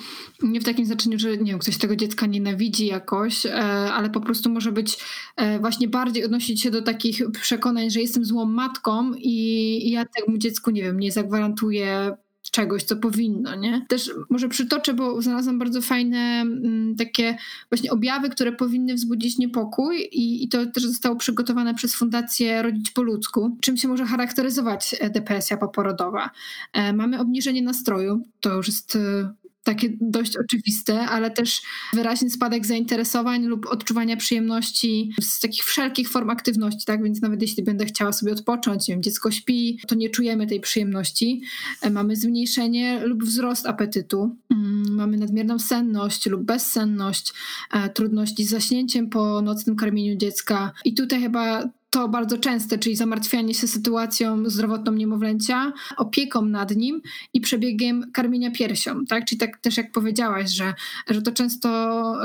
nie 0.44 0.60
w 0.60 0.66
takim 0.66 0.86
znaczeniu, 0.86 1.20
że 1.20 1.38
nie 1.38 1.52
wiem, 1.52 1.60
ktoś 1.60 1.78
tego 1.78 1.96
dziecka 1.96 2.26
nienawidzi 2.26 2.88
jakoś, 2.88 3.46
e, 3.46 3.52
ale 3.94 4.10
po 4.10 4.22
prostu 4.22 4.50
może 4.50 4.72
być 4.72 4.98
e, 5.38 5.60
właśnie 5.60 5.88
bardziej 5.88 6.26
odnosić 6.26 6.62
się 6.62 6.72
do 6.72 6.82
takich 6.82 7.22
przekonań, 7.42 7.90
że 7.90 8.00
jestem 8.00 8.26
złą 8.26 8.46
matką 8.46 9.12
i 9.18 9.92
ja 9.92 10.06
temu 10.06 10.38
dziecku, 10.38 10.72
nie 10.72 10.82
wiem, 10.82 11.00
nie 11.00 11.12
zagwarantuję 11.12 12.12
czegoś, 12.52 12.84
co 12.84 12.96
powinno, 12.96 13.56
nie? 13.56 13.86
Też 13.88 14.12
może 14.30 14.50
przytoczę, 14.50 14.94
bo 14.94 15.22
znalazłam 15.22 15.60
bardzo 15.60 15.82
fajne 15.82 16.18
m, 16.42 16.96
takie 16.98 17.38
właśnie 17.70 17.92
objawy, 17.92 18.30
które 18.30 18.52
powinny 18.52 18.94
wzbudzić 18.94 19.38
niepokój 19.38 20.10
i, 20.12 20.44
i 20.44 20.50
to 20.50 20.66
też 20.66 20.84
zostało 20.84 21.16
przygotowane 21.16 21.74
przez 21.74 21.96
Fundację 21.96 22.62
Rodzić 22.62 22.92
po 22.92 23.02
ludzku. 23.02 23.58
Czym 23.62 23.78
się 23.78 23.88
może 23.88 24.06
charakteryzować 24.06 24.96
e, 25.00 25.10
depresja 25.10 25.58
poporodowa? 25.58 26.30
E, 26.74 26.94
mamy 26.94 27.20
obniżenie 27.20 27.62
nastroju, 27.62 28.24
to 28.42 28.54
już 28.54 28.68
jest 28.68 28.96
e, 28.96 29.34
takie 29.64 29.90
dość 30.02 30.38
oczywiste, 30.38 31.00
ale 31.00 31.32
też 31.32 31.62
wyraźny 31.94 32.30
spadek 32.30 32.66
zainteresowań 32.66 33.46
lub 33.46 33.66
odczuwania 33.66 34.18
przyjemności 34.18 35.12
z 35.22 35.40
takich 35.40 35.64
wszelkich 35.64 36.10
form 36.10 36.30
aktywności, 36.30 36.86
tak? 36.86 37.04
Więc 37.04 37.22
nawet 37.22 37.42
jeśli 37.42 37.64
będę 37.64 37.86
chciała 37.86 38.14
sobie 38.14 38.32
odpocząć, 38.32 38.88
nie 38.88 38.94
wiem, 38.96 39.04
dziecko 39.04 39.32
śpi, 39.32 39.80
to 39.88 39.96
nie 39.96 40.10
czujemy 40.10 40.48
tej 40.48 40.60
przyjemności. 40.60 41.42
E, 41.82 41.90
mamy 41.90 42.16
zmniejszenie 42.16 43.00
lub 43.06 43.24
wzrost 43.24 43.68
apetytu. 43.68 44.36
Mm, 44.52 44.96
mamy 44.96 45.18
nadmierną 45.18 45.60
senność 45.60 46.26
lub 46.26 46.44
bezsenność, 46.44 47.34
e, 47.74 47.90
trudności 47.90 48.46
z 48.46 48.50
zaśnięciem 48.50 49.10
po 49.10 49.42
nocnym 49.42 49.76
karmieniu 49.76 50.16
dziecka. 50.16 50.72
I 50.86 50.94
tutaj 50.94 51.22
chyba 51.22 51.70
to 51.90 52.08
bardzo 52.08 52.38
częste, 52.38 52.78
czyli 52.78 52.96
zamartwianie 52.96 53.54
się 53.54 53.68
sytuacją 53.68 54.46
zdrowotną 54.46 54.92
niemowlęcia, 54.92 55.72
opieką 55.98 56.42
nad 56.42 56.76
nim 56.76 57.02
i 57.34 57.42
przebiegiem 57.42 58.12
karmienia 58.14 58.52
piersią, 58.52 59.06
tak? 59.06 59.26
Czyli 59.26 59.40
tak 59.40 59.58
też 59.58 59.78
jak 59.78 59.92
powiedziałaś, 59.92 60.50
że, 60.50 60.74
że 61.10 61.22
to 61.22 61.32
często, 61.32 61.70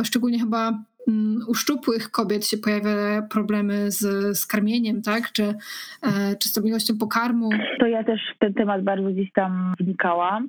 szczególnie 0.04 0.38
chyba 0.38 0.78
mm, 1.08 1.42
u 1.48 1.54
szczupłych 1.54 2.10
kobiet 2.10 2.46
się 2.46 2.56
pojawia 2.58 3.22
problemy 3.22 3.90
z, 3.90 4.36
z 4.38 4.46
karmieniem, 4.46 5.02
tak? 5.02 5.32
Czy, 5.32 5.54
e, 6.02 6.36
czy 6.38 6.48
z 6.48 6.50
stabilnością 6.50 6.98
pokarmu. 6.98 7.50
To 7.80 7.86
ja 7.86 8.04
też 8.04 8.20
w 8.36 8.38
ten 8.38 8.54
temat 8.54 8.82
bardzo 8.82 9.10
gdzieś 9.10 9.32
tam 9.32 9.74
wnikałam 9.80 10.48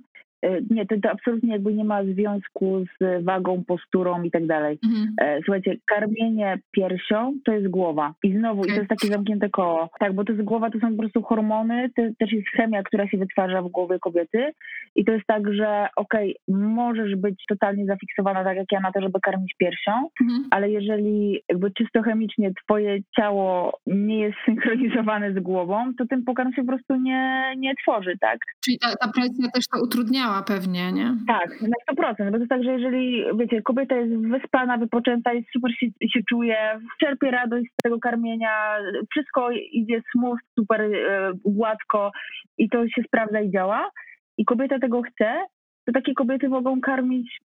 nie, 0.70 0.86
to, 0.86 0.96
to 1.04 1.12
absolutnie 1.12 1.54
jakby 1.54 1.74
nie 1.74 1.84
ma 1.84 2.04
związku 2.04 2.86
z 3.02 3.26
wagą, 3.26 3.64
posturą 3.68 4.24
i 4.24 4.32
tak 4.32 4.48
dalej. 4.48 4.80
Mhm. 4.86 5.42
Słuchajcie, 5.46 5.76
karmienie 5.86 6.60
piersią 6.72 7.34
to 7.46 7.52
jest 7.52 7.68
głowa. 7.68 8.14
I 8.24 8.38
znowu, 8.38 8.66
i 8.66 8.68
to 8.68 8.76
jest 8.76 8.90
takie 8.90 9.08
zamknięte 9.08 9.50
koło. 9.50 9.90
Tak, 10.00 10.14
bo 10.14 10.24
to 10.24 10.34
jest 10.34 10.46
głowa, 10.46 10.70
to 10.70 10.80
są 10.80 10.92
po 10.92 10.98
prostu 10.98 11.22
hormony, 11.22 11.90
to 11.96 12.02
też 12.20 12.32
jest 12.32 12.48
chemia, 12.48 12.84
która 12.84 13.08
się 13.08 13.18
wytwarza 13.18 13.62
w 13.62 13.68
głowie 13.68 14.00
kobiety. 14.00 14.52
I 14.96 15.06
to 15.06 15.12
jest 15.12 15.26
tak, 15.28 15.54
że 15.54 15.88
okej, 15.96 16.38
okay, 16.48 16.62
możesz 16.62 17.16
być 17.16 17.44
totalnie 17.50 17.86
zafiksowana, 17.86 18.44
tak 18.44 18.58
jak 18.58 18.72
ja, 18.72 18.80
na 18.80 18.92
to, 18.92 19.02
żeby 19.02 19.20
karmić 19.20 19.54
piersią, 19.58 19.92
mhm. 20.22 20.48
ale 20.52 20.70
jeżeli 20.70 21.42
jakby 21.50 21.72
czysto 21.72 22.02
chemicznie 22.02 22.52
twoje 22.64 23.00
ciało 23.16 23.80
nie 23.88 24.20
jest 24.20 24.38
synchronizowane 24.46 25.34
z 25.34 25.40
głową, 25.40 25.94
to 25.98 26.06
ten 26.06 26.24
pokarm 26.24 26.54
się 26.54 26.62
po 26.62 26.68
prostu 26.68 26.96
nie, 26.96 27.54
nie 27.58 27.74
tworzy, 27.84 28.18
tak? 28.22 28.40
Czyli 28.66 28.80
ta, 28.80 28.96
ta 28.96 29.12
presja 29.12 29.52
też 29.54 29.68
to 29.68 29.84
utrudniała 29.84 30.35
pewnie, 30.43 30.91
nie? 30.91 31.17
Tak, 31.28 31.62
na 31.62 32.13
100%, 32.13 32.32
bo 32.32 32.39
to 32.39 32.45
tak, 32.50 32.63
że 32.63 32.71
jeżeli, 32.71 33.24
wiecie, 33.39 33.62
kobieta 33.62 33.95
jest 33.95 34.15
wyspana, 34.15 34.78
wypoczęta, 34.78 35.34
jest 35.34 35.48
super 35.54 35.71
się, 35.80 35.88
się 36.13 36.19
czuje, 36.30 36.80
czerpie 37.00 37.32
radość 37.32 37.65
z 37.71 37.84
tego 37.84 38.00
karmienia, 38.00 38.78
wszystko 39.12 39.52
idzie 39.52 40.02
smooth, 40.12 40.39
super 40.60 40.82
e, 40.82 41.32
gładko 41.45 42.12
i 42.58 42.69
to 42.69 42.88
się 42.88 43.04
sprawdza 43.08 43.39
i 43.39 43.52
działa 43.52 43.91
i 44.38 44.45
kobieta 44.45 44.80
tego 44.80 45.02
chce, 45.02 45.45
to 45.86 45.91
takie 45.91 46.13
kobiety 46.13 46.50
mogą 46.50 46.82
karmić, 46.82 47.39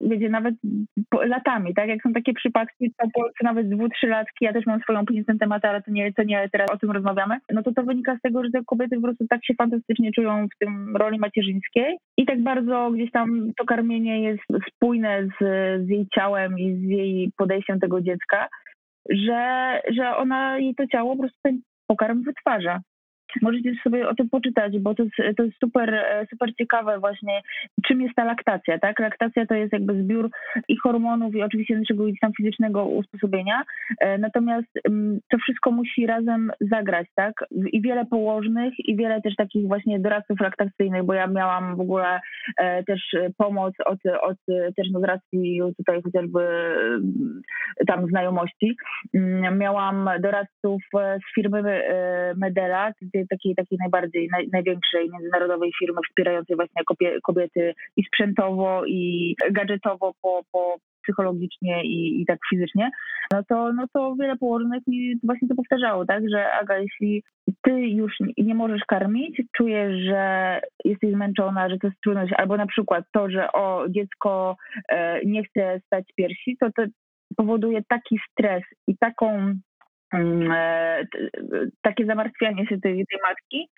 wiecie, 0.00 0.28
nawet 0.28 0.54
latami, 1.12 1.74
tak? 1.74 1.88
Jak 1.88 2.02
są 2.02 2.12
takie 2.12 2.32
przypadki, 2.32 2.92
to 2.98 3.08
Polsce 3.14 3.44
nawet 3.44 3.68
dwu, 3.68 3.88
trzylatki, 3.88 4.44
ja 4.44 4.52
też 4.52 4.66
mam 4.66 4.80
swoją 4.80 5.00
opinię 5.00 5.20
na 5.20 5.26
ten 5.26 5.38
temat, 5.38 5.64
ale 5.64 5.82
to 5.82 5.90
nie, 5.90 6.12
to 6.12 6.22
nie 6.22 6.48
teraz 6.52 6.70
o 6.70 6.78
tym 6.78 6.90
rozmawiamy, 6.90 7.38
no 7.52 7.62
to 7.62 7.72
to 7.72 7.82
wynika 7.82 8.16
z 8.16 8.20
tego, 8.20 8.44
że 8.44 8.50
te 8.50 8.64
kobiety 8.66 8.96
po 8.96 9.02
prostu 9.02 9.26
tak 9.28 9.44
się 9.44 9.54
fantastycznie 9.54 10.12
czują 10.12 10.46
w 10.46 10.58
tym 10.58 10.96
roli 10.96 11.18
macierzyńskiej 11.18 11.98
i 12.16 12.26
tak 12.26 12.42
bardzo 12.42 12.90
gdzieś 12.90 13.10
tam 13.10 13.52
to 13.58 13.64
karmienie 13.64 14.22
jest 14.22 14.42
spójne 14.68 15.28
z, 15.40 15.44
z 15.86 15.88
jej 15.88 16.06
ciałem 16.14 16.58
i 16.58 16.74
z 16.76 16.82
jej 16.82 17.32
podejściem 17.36 17.80
tego 17.80 18.00
dziecka, 18.00 18.48
że, 19.10 19.72
że 19.92 20.16
ona, 20.16 20.58
jej 20.58 20.74
to 20.74 20.86
ciało 20.86 21.12
po 21.12 21.22
prostu 21.22 21.38
ten 21.42 21.60
pokarm 21.86 22.22
wytwarza. 22.22 22.80
Możecie 23.42 23.74
sobie 23.82 24.08
o 24.08 24.14
tym 24.14 24.28
poczytać, 24.28 24.78
bo 24.78 24.94
to 24.94 25.02
jest, 25.02 25.36
to 25.36 25.42
jest 25.42 25.58
super, 25.60 25.94
e, 25.94 26.26
super 26.30 26.54
ciekawe 26.54 26.98
właśnie, 26.98 27.40
czym 27.86 28.00
jest 28.00 28.14
ta 28.14 28.24
laktacja, 28.24 28.78
tak? 28.78 28.98
Laktacja 29.00 29.46
to 29.46 29.54
jest 29.54 29.72
jakby 29.72 30.02
zbiór 30.02 30.30
i 30.68 30.76
hormonów 30.76 31.34
i 31.34 31.42
oczywiście 31.42 31.78
naszego 31.78 32.04
tam 32.20 32.32
fizycznego 32.36 32.84
usposobienia, 32.84 33.62
e, 34.00 34.18
natomiast 34.18 34.68
mm, 34.88 35.20
to 35.30 35.38
wszystko 35.38 35.70
musi 35.70 36.06
razem 36.06 36.50
zagrać, 36.60 37.06
tak? 37.14 37.34
I 37.72 37.82
wiele 37.82 38.06
położnych 38.06 38.74
i 38.78 38.96
wiele 38.96 39.22
też 39.22 39.36
takich 39.36 39.66
właśnie 39.66 40.00
doradców 40.00 40.40
laktacyjnych, 40.40 41.02
bo 41.02 41.14
ja 41.14 41.26
miałam 41.26 41.76
w 41.76 41.80
ogóle 41.80 42.20
e, 42.56 42.84
też 42.84 43.16
pomoc 43.36 43.74
od, 43.84 43.98
od 44.22 44.38
też 44.76 44.90
no 44.92 45.00
racji 45.00 45.60
tutaj 45.76 46.02
chociażby 46.02 46.40
tam 47.86 48.06
znajomości. 48.06 48.76
Mm, 49.14 49.58
miałam 49.58 50.10
doradców 50.20 50.82
z 50.94 51.34
firmy 51.34 51.82
Medela, 52.36 52.92
gdzie 53.02 53.19
takiej, 53.28 53.54
takiej 53.54 53.78
najbardziej, 53.80 54.28
naj, 54.32 54.48
największej 54.52 55.10
międzynarodowej 55.10 55.72
firmy 55.78 56.00
wspierającej 56.08 56.56
właśnie 56.56 56.82
kobiety 57.22 57.74
i 57.96 58.04
sprzętowo, 58.04 58.82
i 58.86 59.34
gadżetowo 59.50 60.14
po, 60.22 60.42
po 60.52 60.76
psychologicznie 61.02 61.84
i, 61.84 62.22
i 62.22 62.26
tak 62.26 62.38
fizycznie, 62.50 62.90
no 63.32 63.42
to, 63.48 63.72
no 63.72 63.84
to 63.92 64.14
wiele 64.20 64.36
położonych 64.36 64.86
mi 64.86 65.14
właśnie 65.22 65.48
to 65.48 65.54
powtarzało, 65.54 66.06
tak, 66.06 66.22
że 66.30 66.52
Aga, 66.52 66.78
jeśli 66.78 67.22
ty 67.62 67.80
już 67.80 68.12
nie 68.38 68.54
możesz 68.54 68.84
karmić, 68.88 69.42
czujesz, 69.56 70.02
że 70.02 70.60
jesteś 70.84 71.12
zmęczona, 71.12 71.68
że 71.68 71.78
to 71.78 71.86
jest 71.86 72.00
trudność, 72.00 72.32
albo 72.36 72.56
na 72.56 72.66
przykład 72.66 73.04
to, 73.12 73.30
że 73.30 73.52
o 73.52 73.84
dziecko 73.88 74.56
e, 74.88 75.20
nie 75.24 75.44
chce 75.44 75.80
stać 75.86 76.04
piersi, 76.16 76.56
to 76.60 76.66
to 76.76 76.82
powoduje 77.36 77.82
taki 77.88 78.18
stres 78.30 78.62
i 78.86 78.96
taką 78.98 79.54
takie 81.82 82.06
zamartwianie 82.06 82.66
się 82.66 82.80
tej, 82.80 83.06
tej 83.06 83.18
matki, 83.22 83.68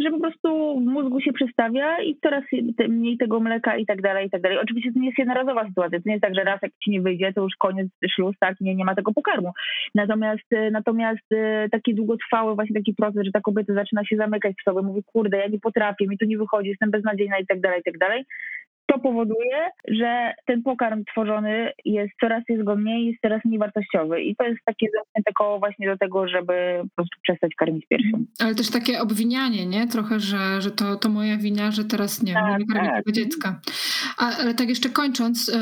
że 0.00 0.10
po 0.10 0.20
prostu 0.20 0.80
w 0.80 0.84
mózgu 0.84 1.20
się 1.20 1.32
przestawia 1.32 2.02
i 2.02 2.16
coraz 2.22 2.44
mniej 2.88 3.18
tego 3.18 3.40
mleka 3.40 3.76
i 3.76 3.86
tak 3.86 4.02
dalej, 4.02 4.26
i 4.26 4.30
tak 4.30 4.40
dalej. 4.40 4.58
Oczywiście 4.58 4.92
to 4.92 5.00
nie 5.00 5.06
jest 5.06 5.18
jednorazowa 5.18 5.68
sytuacja, 5.68 5.98
to 5.98 6.02
nie 6.06 6.12
jest 6.12 6.22
tak, 6.22 6.34
że 6.34 6.44
raz 6.44 6.62
jak 6.62 6.72
ci 6.84 6.90
nie 6.90 7.00
wyjdzie, 7.00 7.32
to 7.32 7.42
już 7.42 7.52
koniec 7.58 7.88
śluz, 8.14 8.36
tak, 8.40 8.60
nie, 8.60 8.74
nie 8.74 8.84
ma 8.84 8.94
tego 8.94 9.12
pokarmu. 9.12 9.52
Natomiast, 9.94 10.52
e, 10.52 10.70
natomiast 10.70 11.32
e, 11.32 11.68
taki 11.68 11.94
długotrwały 11.94 12.54
właśnie 12.54 12.74
taki 12.74 12.94
proces, 12.94 13.24
że 13.24 13.32
ta 13.32 13.40
kobieta 13.40 13.74
zaczyna 13.74 14.04
się 14.04 14.16
zamykać 14.16 14.56
w 14.60 14.64
sobie, 14.64 14.82
mówi, 14.82 15.02
kurde, 15.06 15.38
ja 15.38 15.48
nie 15.48 15.60
potrafię, 15.60 16.06
mi 16.08 16.18
to 16.18 16.26
nie 16.26 16.38
wychodzi, 16.38 16.68
jestem 16.68 16.90
beznadziejna 16.90 17.38
i 17.38 17.46
tak 17.46 17.60
dalej, 17.60 17.80
i 17.80 17.84
tak 17.84 17.98
dalej, 17.98 18.24
to 18.92 18.98
powoduje, 18.98 19.70
że 19.88 20.34
ten 20.46 20.62
pokarm 20.62 21.04
tworzony 21.12 21.72
jest 21.84 22.12
coraz 22.20 22.42
jest 22.48 22.62
mniej, 22.76 23.06
jest 23.06 23.20
coraz 23.20 23.44
mniej 23.44 23.58
wartościowy. 23.58 24.22
I 24.22 24.36
to 24.36 24.44
jest 24.44 24.60
takie 24.64 24.86
zamknięte 24.96 25.32
koło 25.32 25.58
właśnie 25.58 25.88
do 25.88 25.98
tego, 25.98 26.28
żeby 26.28 26.80
po 26.82 26.94
prostu 26.96 27.20
przestać 27.22 27.54
karmić 27.54 27.86
piersią. 27.86 28.06
Mhm. 28.06 28.26
Ale 28.40 28.54
też 28.54 28.70
takie 28.70 29.00
obwinianie, 29.00 29.66
nie? 29.66 29.86
Trochę, 29.86 30.20
że, 30.20 30.60
że 30.60 30.70
to, 30.70 30.96
to 30.96 31.08
moja 31.08 31.36
wina, 31.36 31.70
że 31.70 31.84
teraz 31.84 32.22
nie, 32.22 32.34
tak, 32.34 32.58
nie 32.58 32.66
karmię 32.66 32.88
tak. 32.88 33.04
tego 33.04 33.12
dziecka. 33.12 33.60
A, 34.18 34.36
ale 34.40 34.54
tak 34.54 34.68
jeszcze 34.68 34.88
kończąc, 34.88 35.52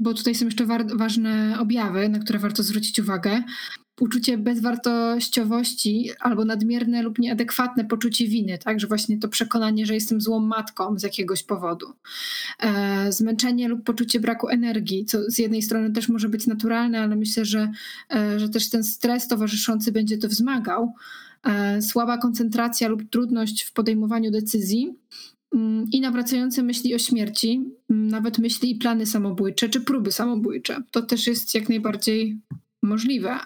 bo 0.00 0.14
tutaj 0.14 0.34
są 0.34 0.44
jeszcze 0.44 0.64
ważne 0.98 1.56
objawy, 1.60 2.08
na 2.08 2.18
które 2.18 2.38
warto 2.38 2.62
zwrócić 2.62 3.00
uwagę 3.00 3.42
uczucie 4.00 4.38
bezwartościowości 4.38 6.10
albo 6.20 6.44
nadmierne 6.44 7.02
lub 7.02 7.18
nieadekwatne 7.18 7.84
poczucie 7.84 8.26
winy, 8.26 8.58
tak, 8.58 8.80
że 8.80 8.86
właśnie 8.86 9.18
to 9.18 9.28
przekonanie, 9.28 9.86
że 9.86 9.94
jestem 9.94 10.20
złą 10.20 10.40
matką 10.40 10.98
z 10.98 11.02
jakiegoś 11.02 11.42
powodu. 11.42 11.86
E, 12.60 13.12
zmęczenie 13.12 13.68
lub 13.68 13.84
poczucie 13.84 14.20
braku 14.20 14.48
energii, 14.48 15.04
co 15.04 15.30
z 15.30 15.38
jednej 15.38 15.62
strony 15.62 15.92
też 15.92 16.08
może 16.08 16.28
być 16.28 16.46
naturalne, 16.46 17.00
ale 17.00 17.16
myślę, 17.16 17.44
że, 17.44 17.70
e, 18.14 18.40
że 18.40 18.48
też 18.48 18.70
ten 18.70 18.84
stres 18.84 19.28
towarzyszący 19.28 19.92
będzie 19.92 20.18
to 20.18 20.28
wzmagał. 20.28 20.92
E, 21.44 21.82
słaba 21.82 22.18
koncentracja 22.18 22.88
lub 22.88 23.10
trudność 23.10 23.62
w 23.62 23.72
podejmowaniu 23.72 24.30
decyzji 24.30 24.94
mm, 25.54 25.86
i 25.92 26.00
nawracające 26.00 26.62
myśli 26.62 26.94
o 26.94 26.98
śmierci, 26.98 27.64
mm, 27.90 28.08
nawet 28.08 28.38
myśli 28.38 28.70
i 28.70 28.76
plany 28.76 29.06
samobójcze 29.06 29.68
czy 29.68 29.80
próby 29.80 30.12
samobójcze. 30.12 30.82
To 30.90 31.02
też 31.02 31.26
jest 31.26 31.54
jak 31.54 31.68
najbardziej 31.68 32.38
możliwe 32.84 33.38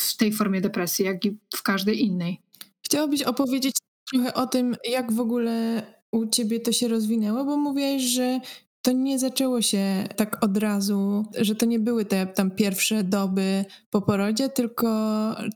w 0.00 0.16
tej 0.16 0.32
formie 0.32 0.60
depresji, 0.60 1.04
jak 1.04 1.24
i 1.24 1.38
w 1.54 1.62
każdej 1.62 2.04
innej. 2.04 2.40
Chciałabyś 2.82 3.22
opowiedzieć 3.22 3.76
trochę 4.12 4.34
o 4.34 4.46
tym, 4.46 4.76
jak 4.90 5.12
w 5.12 5.20
ogóle 5.20 5.82
u 6.12 6.26
ciebie 6.26 6.60
to 6.60 6.72
się 6.72 6.88
rozwinęło, 6.88 7.44
bo 7.44 7.56
mówiłaś, 7.56 8.02
że 8.02 8.40
to 8.82 8.92
nie 8.92 9.18
zaczęło 9.18 9.62
się 9.62 9.84
tak 10.16 10.44
od 10.44 10.56
razu, 10.58 11.24
że 11.40 11.54
to 11.54 11.66
nie 11.66 11.78
były 11.78 12.04
te 12.04 12.26
tam 12.26 12.50
pierwsze 12.50 13.04
doby 13.04 13.64
po 13.90 14.02
porodzie, 14.02 14.48
tylko, 14.48 14.88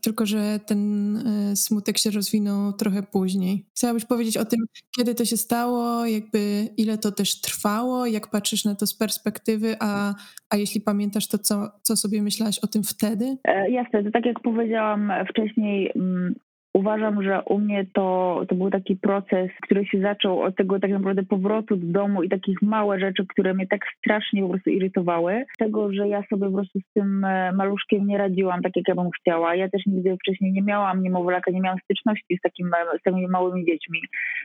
tylko 0.03 0.25
że 0.25 0.59
ten 0.67 1.15
e, 1.17 1.55
smutek 1.55 1.97
się 1.97 2.11
rozwinął 2.11 2.73
trochę 2.73 3.03
później. 3.03 3.65
Chciałabyś 3.75 4.05
powiedzieć 4.05 4.37
o 4.37 4.45
tym, 4.45 4.59
kiedy 4.97 5.15
to 5.15 5.25
się 5.25 5.37
stało, 5.37 6.05
jakby 6.05 6.67
ile 6.77 6.97
to 6.97 7.11
też 7.11 7.41
trwało, 7.41 8.05
jak 8.05 8.27
patrzysz 8.27 8.65
na 8.65 8.75
to 8.75 8.87
z 8.87 8.97
perspektywy, 8.97 9.75
a, 9.79 10.13
a 10.49 10.57
jeśli 10.57 10.81
pamiętasz, 10.81 11.27
to 11.27 11.37
co, 11.37 11.71
co 11.81 11.95
sobie 11.95 12.21
myślałaś 12.21 12.59
o 12.59 12.67
tym 12.67 12.83
wtedy? 12.83 13.37
E, 13.43 13.71
jasne, 13.71 14.03
to 14.03 14.11
tak 14.11 14.25
jak 14.25 14.39
powiedziałam 14.39 15.11
wcześniej, 15.29 15.91
mm, 15.95 16.35
Uważam, 16.77 17.23
że 17.23 17.41
u 17.41 17.59
mnie 17.59 17.85
to, 17.93 18.41
to 18.49 18.55
był 18.55 18.69
taki 18.69 18.95
proces, 18.95 19.49
który 19.61 19.85
się 19.85 20.01
zaczął 20.01 20.41
od 20.41 20.55
tego 20.55 20.79
tak 20.79 20.91
naprawdę 20.91 21.23
powrotu 21.23 21.75
do 21.77 21.87
domu 21.87 22.23
i 22.23 22.29
takich 22.29 22.61
małe 22.61 22.99
rzeczy, 22.99 23.25
które 23.29 23.53
mnie 23.53 23.67
tak 23.67 23.81
strasznie 23.97 24.41
po 24.41 24.49
prostu 24.49 24.69
irytowały. 24.69 25.45
Tego, 25.57 25.93
że 25.93 26.07
ja 26.07 26.23
sobie 26.29 26.45
po 26.45 26.53
prostu 26.53 26.79
z 26.79 26.93
tym 26.93 27.25
e, 27.25 27.51
maluszkiem 27.51 28.07
nie 28.07 28.17
radziłam 28.17 28.61
tak, 28.61 28.75
jak 28.75 28.87
ja 28.87 28.95
bym 28.95 29.09
chciała. 29.21 29.55
Ja 29.55 29.69
też 29.69 29.85
nigdy 29.85 30.17
wcześniej 30.17 30.51
nie 30.51 30.61
miałam 30.61 31.03
niemowlaka, 31.03 31.51
nie 31.51 31.61
miałam 31.61 31.79
styczności 31.83 32.37
z, 32.37 32.41
takim, 32.41 32.71
z 32.99 33.03
takimi 33.03 33.27
małymi 33.27 33.65
dziećmi, 33.65 33.99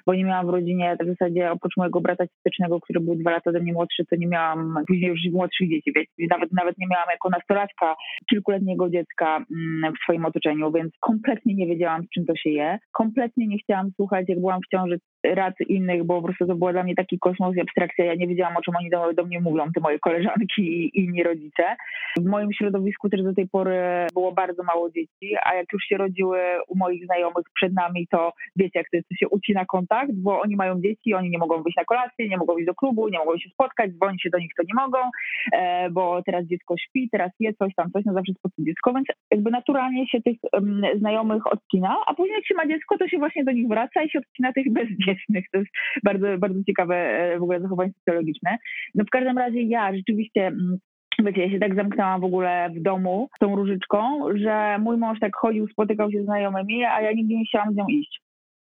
bo 0.06 0.14
nie 0.14 0.24
miałam 0.24 0.46
w 0.46 0.50
rodzinie 0.50 0.96
w 1.00 1.06
zasadzie 1.06 1.50
oprócz 1.50 1.76
mojego 1.76 2.00
brata 2.00 2.24
stycznego, 2.40 2.80
który 2.80 3.00
był 3.00 3.14
dwa 3.14 3.30
lata 3.30 3.50
ode 3.50 3.60
mnie 3.60 3.72
młodszy, 3.72 4.04
to 4.10 4.16
nie 4.16 4.26
miałam 4.26 4.74
później 4.86 5.10
już 5.10 5.20
młodszych 5.32 5.68
dzieci, 5.70 5.92
więc 5.94 6.30
nawet, 6.30 6.52
nawet 6.52 6.78
nie 6.78 6.86
miałam 6.86 7.08
jako 7.12 7.28
nastolatka 7.30 7.96
kilkuletniego 8.30 8.90
dziecka 8.90 9.36
mm, 9.36 9.92
w 9.92 10.02
swoim 10.02 10.24
otoczeniu, 10.24 10.72
więc 10.72 10.92
kompletnie 11.00 11.54
nie 11.54 11.66
wiedziałam, 11.66 12.02
czym 12.14 12.21
to 12.26 12.36
się 12.36 12.50
je. 12.50 12.78
Kompletnie 12.92 13.46
nie 13.46 13.58
chciałam 13.58 13.90
słuchać, 13.96 14.24
jak 14.28 14.40
byłam 14.40 14.60
w 14.60 14.68
ciąży 14.68 14.98
rad 15.24 15.54
innych, 15.68 16.04
bo 16.04 16.16
po 16.16 16.22
prostu 16.22 16.46
to 16.46 16.54
było 16.54 16.72
dla 16.72 16.82
mnie 16.82 16.94
taki 16.94 17.18
kosmos 17.18 17.56
i 17.56 17.60
abstrakcja. 17.60 18.04
Ja 18.04 18.14
nie 18.14 18.28
wiedziałam, 18.28 18.56
o 18.56 18.62
czym 18.62 18.76
oni 18.76 18.90
do, 18.90 19.12
do 19.12 19.24
mnie 19.24 19.40
mówią, 19.40 19.64
te 19.74 19.80
moje 19.80 19.98
koleżanki 19.98 20.62
i 20.62 21.00
inni 21.00 21.22
rodzice. 21.22 21.62
W 22.18 22.24
moim 22.24 22.52
środowisku 22.52 23.08
też 23.08 23.22
do 23.22 23.34
tej 23.34 23.48
pory 23.48 24.06
było 24.14 24.32
bardzo 24.32 24.62
mało 24.62 24.90
dzieci, 24.90 25.36
a 25.44 25.54
jak 25.54 25.66
już 25.72 25.84
się 25.84 25.96
rodziły 25.96 26.38
u 26.68 26.76
moich 26.76 27.04
znajomych 27.04 27.44
przed 27.54 27.72
nami, 27.72 28.06
to 28.10 28.32
wiecie, 28.56 28.78
jak 28.78 28.90
to 28.90 28.96
jest, 28.96 29.08
to 29.08 29.14
się 29.14 29.28
ucina 29.28 29.64
kontakt, 29.64 30.12
bo 30.14 30.40
oni 30.40 30.56
mają 30.56 30.80
dzieci, 30.80 31.14
oni 31.14 31.30
nie 31.30 31.38
mogą 31.38 31.62
wyjść 31.62 31.76
na 31.76 31.84
kolację, 31.84 32.28
nie 32.28 32.36
mogą 32.36 32.56
iść 32.56 32.66
do 32.66 32.74
klubu, 32.74 33.08
nie 33.08 33.18
mogą 33.18 33.38
się 33.38 33.50
spotkać, 33.50 33.90
dzwonić 33.92 34.22
się 34.22 34.30
do 34.30 34.38
nich, 34.38 34.50
to 34.56 34.62
nie 34.62 34.74
mogą, 34.74 34.98
e, 35.52 35.90
bo 35.90 36.22
teraz 36.22 36.46
dziecko 36.46 36.74
śpi, 36.78 37.08
teraz 37.12 37.30
je 37.40 37.54
coś 37.54 37.74
tam, 37.74 37.90
coś, 37.90 38.04
no 38.04 38.12
zawsze 38.12 38.32
spotkać 38.32 38.64
dziecko, 38.66 38.92
więc 38.94 39.06
jakby 39.30 39.50
naturalnie 39.50 40.06
się 40.06 40.22
tych 40.22 40.36
um, 40.52 40.82
znajomych 40.96 41.46
odcina, 41.46 41.96
a 42.06 42.14
później 42.14 42.36
jak 42.36 42.46
się 42.46 42.54
ma 42.54 42.66
dziecko, 42.66 42.98
to 42.98 43.08
się 43.08 43.18
właśnie 43.18 43.44
do 43.44 43.52
nich 43.52 43.68
wraca 43.68 44.02
i 44.02 44.10
się 44.10 44.18
odcina 44.18 44.52
tych 44.52 44.72
bez 44.72 44.88
dzieci 44.88 45.11
To 45.52 45.58
jest 45.58 45.70
bardzo, 46.04 46.38
bardzo 46.38 46.64
ciekawe 46.64 46.94
e, 46.96 47.38
w 47.38 47.42
ogóle 47.42 47.60
zachowanie 47.60 47.92
socjologiczne. 47.92 48.58
No 48.94 49.04
w 49.04 49.10
każdym 49.10 49.38
razie 49.38 49.62
ja 49.62 49.96
rzeczywiście 49.96 50.46
mm, 50.46 50.78
Wiecie, 51.18 51.42
ja 51.42 51.50
się 51.50 51.58
tak 51.58 51.74
zamknęłam 51.74 52.20
w 52.20 52.24
ogóle 52.24 52.70
w 52.76 52.82
domu 52.82 53.28
z 53.36 53.38
tą 53.38 53.56
różyczką, 53.56 54.20
że 54.34 54.78
mój 54.78 54.96
mąż 54.96 55.20
tak 55.20 55.36
chodził, 55.36 55.68
spotykał 55.68 56.12
się 56.12 56.22
z 56.22 56.24
znajomymi, 56.24 56.84
a 56.84 57.00
ja 57.00 57.12
nigdzie 57.12 57.36
nie 57.36 57.44
chciałam 57.44 57.72
z 57.72 57.76
nią 57.76 57.86
iść 57.86 58.20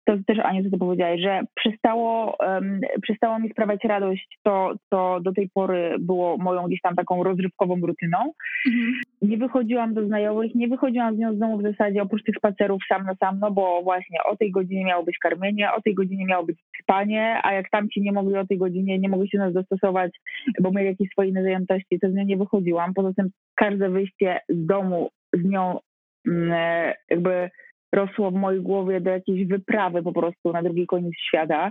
to 0.07 0.17
też 0.27 0.39
Aniu, 0.39 0.65
co 0.65 0.71
ty 0.71 0.79
powiedziałeś, 0.79 1.21
że 1.21 1.41
przestało, 1.55 2.37
um, 2.41 2.81
przestało 3.03 3.39
mi 3.39 3.51
sprawiać 3.51 3.85
radość 3.85 4.39
to, 4.43 4.75
co 4.91 5.21
do 5.21 5.33
tej 5.33 5.51
pory 5.55 5.97
było 6.01 6.37
moją 6.39 6.67
gdzieś 6.67 6.81
tam 6.81 6.95
taką 6.95 7.23
rozrywkową 7.23 7.81
rutyną. 7.81 8.19
Mhm. 8.67 8.93
Nie 9.23 9.37
wychodziłam 9.37 9.95
do 9.95 10.07
znajomych, 10.07 10.55
nie 10.55 10.69
wychodziłam 10.69 11.17
z 11.17 11.19
nią 11.19 11.35
z 11.35 11.39
domu 11.39 11.59
w 11.59 11.63
zasadzie 11.63 12.03
oprócz 12.03 12.23
tych 12.23 12.37
spacerów 12.37 12.83
sam 12.89 13.05
na 13.05 13.15
sam, 13.15 13.39
no 13.39 13.51
bo 13.51 13.83
właśnie 13.83 14.19
o 14.25 14.37
tej 14.37 14.51
godzinie 14.51 14.85
miało 14.85 15.05
być 15.05 15.19
karmienie, 15.19 15.73
o 15.73 15.83
tej 15.83 15.95
godzinie 15.95 16.27
miało 16.27 16.45
być 16.45 16.59
spanie, 16.83 17.39
a 17.43 17.53
jak 17.53 17.71
tamci 17.71 18.01
nie 18.01 18.13
mogli 18.13 18.37
o 18.37 18.47
tej 18.47 18.59
godzinie, 18.59 18.99
nie 18.99 19.09
mogli 19.09 19.29
się 19.29 19.39
nas 19.39 19.53
dostosować, 19.53 20.13
bo 20.61 20.71
mieli 20.71 20.87
jakieś 20.87 21.09
swoje 21.11 21.29
inne 21.29 21.43
zajętości, 21.43 21.99
to 22.01 22.11
z 22.11 22.15
nią 22.15 22.25
nie 22.25 22.37
wychodziłam. 22.37 22.95
Poza 22.95 23.13
tym 23.13 23.31
każde 23.55 23.91
wyjście 23.91 24.41
z 24.49 24.67
domu 24.67 25.11
z 25.33 25.45
nią 25.45 25.79
mm, 26.27 26.53
e, 26.53 26.95
jakby 27.11 27.51
rosło 27.97 28.31
w 28.31 28.35
mojej 28.35 28.61
głowie 28.61 29.01
do 29.01 29.11
jakiejś 29.11 29.47
wyprawy 29.47 30.03
po 30.03 30.13
prostu 30.13 30.53
na 30.53 30.63
drugi 30.63 30.87
koniec 30.87 31.15
świata. 31.29 31.71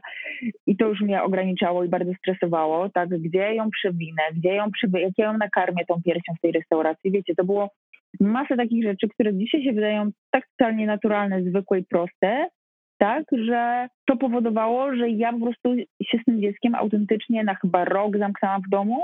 I 0.68 0.78
to 0.78 0.88
już 0.88 1.02
mnie 1.02 1.24
ograniczało 1.24 1.84
i 1.84 1.90
bardzo 1.90 2.14
stresowało, 2.14 2.90
tak, 2.90 3.10
gdzie 3.10 3.56
ją 3.56 3.70
przewinę, 3.70 4.24
gdzie 4.36 4.56
ją 4.56 4.72
przewinę, 4.72 5.02
jak 5.02 5.14
ja 5.18 5.26
ją 5.26 5.38
nakarmię 5.38 5.86
tą 5.86 6.02
piersią 6.06 6.34
w 6.38 6.42
tej 6.42 6.52
restauracji, 6.52 7.12
wiecie, 7.12 7.36
to 7.36 7.44
było 7.44 7.70
masę 8.20 8.58
takich 8.58 8.84
rzeczy, 8.84 9.10
które 9.10 9.34
dzisiaj 9.34 9.64
się 9.64 9.74
wydają 9.74 10.10
tak 10.32 10.44
totalnie 10.58 10.86
naturalne, 10.86 11.44
zwykłe 11.44 11.80
i 11.80 11.86
proste, 11.86 12.48
tak, 12.98 13.24
że 13.46 13.88
to 14.06 14.18
powodowało, 14.18 14.96
że 14.96 15.10
ja 15.10 15.34
po 15.34 15.40
prostu 15.40 15.76
się 16.04 16.18
z 16.22 16.26
tym 16.26 16.42
dzieckiem 16.42 16.76
autentycznie 16.76 17.44
na 17.44 17.56
chyba 17.56 17.86
rok 17.86 18.18
zamknęłam 18.18 18.62
w 18.62 18.70
domu 18.70 19.04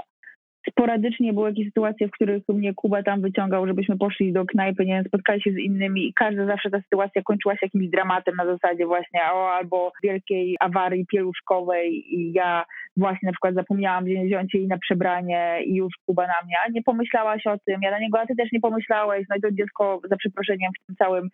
sporadycznie 0.69 1.34
były 1.34 1.50
jakieś 1.50 1.65
sytuacje, 1.67 2.08
w 2.08 2.12
których 2.12 2.43
mnie 2.50 2.74
Kuba 2.74 3.04
tam 3.04 3.21
wyciągał, 3.21 3.67
żebyśmy 3.67 3.97
poszli 3.97 4.34
do 4.34 4.45
knajpy, 4.45 4.86
nie 4.86 4.93
wiem, 4.93 5.04
spotkali 5.08 5.41
się 5.41 5.52
z 5.52 5.58
innymi 5.58 6.08
i 6.08 6.13
każda 6.13 6.45
zawsze 6.45 6.69
ta 6.69 6.82
sytuacja 6.82 7.21
kończyła 7.21 7.54
się 7.54 7.65
jakimś 7.65 7.88
dramatem 7.88 8.36
na 8.36 8.45
zasadzie 8.45 8.86
właśnie 8.86 9.19
o, 9.34 9.52
albo 9.52 9.91
wielkiej 10.04 10.58
awarii 10.60 11.06
pieluszkowej 11.06 12.15
i 12.15 12.34
ja 12.34 12.65
właśnie 12.97 13.26
na 13.28 13.32
przykład 13.32 13.56
zapomniałam 13.56 14.06
wziąć 14.06 14.54
jej 14.54 14.67
na 14.67 14.78
przebranie 14.78 15.60
i 15.65 15.76
już 15.76 15.93
Kuba 16.06 16.28
na 16.28 16.45
mnie, 16.45 16.56
nie 16.74 16.84
pomyślałaś 16.84 17.47
o 17.47 17.58
tym, 17.65 17.82
ja 17.82 17.91
na 17.91 18.00
niego, 18.00 18.19
a 18.19 18.26
ty 18.26 18.36
też 18.36 18.52
nie 18.52 18.60
pomyślałeś, 18.60 19.26
no 19.30 19.36
i 19.36 19.41
to 19.41 19.52
dziecko 19.52 20.02
za 20.10 20.17
przeproszeniem 20.17 20.71
w 20.82 20.86
tym 20.86 20.95
całym 20.95 21.30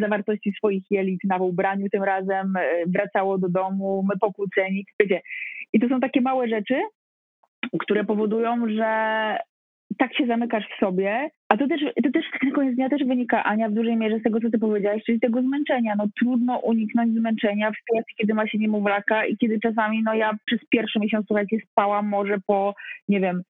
zawartości 0.00 0.52
swoich 0.56 0.84
jelit 0.90 1.20
na 1.24 1.36
ubraniu 1.36 1.88
tym 1.92 2.02
razem 2.02 2.56
e, 2.56 2.62
wracało 2.86 3.38
do 3.38 3.48
domu, 3.48 4.04
my 4.08 4.18
pokłóceni, 4.20 4.86
wiecie. 5.00 5.20
I 5.72 5.80
to 5.80 5.88
są 5.88 6.00
takie 6.00 6.20
małe 6.20 6.48
rzeczy, 6.48 6.74
które 7.78 8.04
powodują, 8.04 8.68
że 8.68 9.36
tak 9.98 10.16
się 10.16 10.26
zamykasz 10.26 10.64
w 10.68 10.80
sobie, 10.80 11.30
a 11.48 11.56
to 11.56 11.68
też, 11.68 11.80
to 12.04 12.10
też 12.10 12.24
na 12.42 12.50
koniec 12.50 12.74
dnia 12.74 12.88
też 12.88 13.04
wynika, 13.04 13.44
Ania, 13.44 13.68
w 13.68 13.72
dużej 13.72 13.96
mierze 13.96 14.18
z 14.18 14.22
tego, 14.22 14.40
co 14.40 14.50
ty 14.50 14.58
powiedziałaś, 14.58 15.02
czyli 15.06 15.20
tego 15.20 15.42
zmęczenia. 15.42 15.94
No 15.98 16.06
trudno 16.20 16.58
uniknąć 16.58 17.14
zmęczenia 17.14 17.70
w 17.70 17.76
sytuacji, 17.76 18.14
kiedy 18.16 18.34
ma 18.34 18.48
się 18.48 18.58
niemowlaka 18.58 19.26
i 19.26 19.36
kiedy 19.36 19.60
czasami, 19.60 20.02
no 20.02 20.14
ja 20.14 20.36
przez 20.46 20.60
pierwszy 20.70 20.98
miesiąc, 20.98 21.26
słuchajcie, 21.26 21.56
spałam 21.70 22.08
może 22.08 22.36
po, 22.46 22.74
nie 23.08 23.20
wiem, 23.20 23.42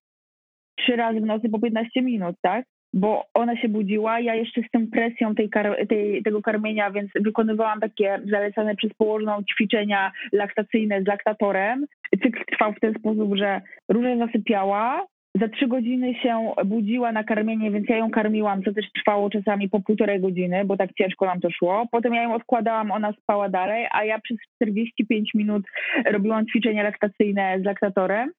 trzy 0.77 0.95
razy 0.95 1.19
w 1.19 1.25
nocy 1.25 1.49
po 1.49 1.59
15 1.59 2.01
minut, 2.01 2.35
tak? 2.41 2.65
Bo 2.93 3.25
ona 3.33 3.57
się 3.57 3.69
budziła, 3.69 4.19
ja 4.19 4.35
jeszcze 4.35 4.61
z 4.61 4.71
tą 4.71 4.87
presją 4.87 5.35
tej, 5.35 5.49
tej, 5.89 6.23
tego 6.23 6.41
karmienia, 6.41 6.91
więc 6.91 7.11
wykonywałam 7.15 7.79
takie 7.79 8.21
zalecane 8.31 8.75
przez 8.75 8.93
położną 8.93 9.43
ćwiczenia 9.43 10.11
laktacyjne 10.31 11.01
z 11.03 11.07
laktatorem. 11.07 11.85
Cykl 12.23 12.43
trwał 12.51 12.73
w 12.73 12.79
ten 12.79 12.93
sposób, 12.93 13.35
że 13.35 13.61
róża 13.89 14.17
zasypiała, 14.17 15.05
za 15.35 15.47
trzy 15.47 15.67
godziny 15.67 16.15
się 16.15 16.53
budziła 16.65 17.11
na 17.11 17.23
karmienie, 17.23 17.71
więc 17.71 17.89
ja 17.89 17.97
ją 17.97 18.11
karmiłam, 18.11 18.63
co 18.63 18.73
też 18.73 18.85
trwało 18.91 19.29
czasami 19.29 19.69
po 19.69 19.79
półtorej 19.79 20.21
godziny, 20.21 20.65
bo 20.65 20.77
tak 20.77 20.93
ciężko 20.93 21.25
nam 21.25 21.39
to 21.39 21.51
szło. 21.51 21.87
Potem 21.91 22.13
ja 22.13 22.23
ją 22.23 22.33
odkładałam, 22.33 22.91
ona 22.91 23.13
spała 23.13 23.49
dalej, 23.49 23.87
a 23.91 24.03
ja 24.03 24.19
przez 24.19 24.37
45 24.55 25.33
minut 25.33 25.63
robiłam 26.05 26.45
ćwiczenia 26.45 26.83
laktacyjne 26.83 27.59
z 27.61 27.65
laktatorem. 27.65 28.31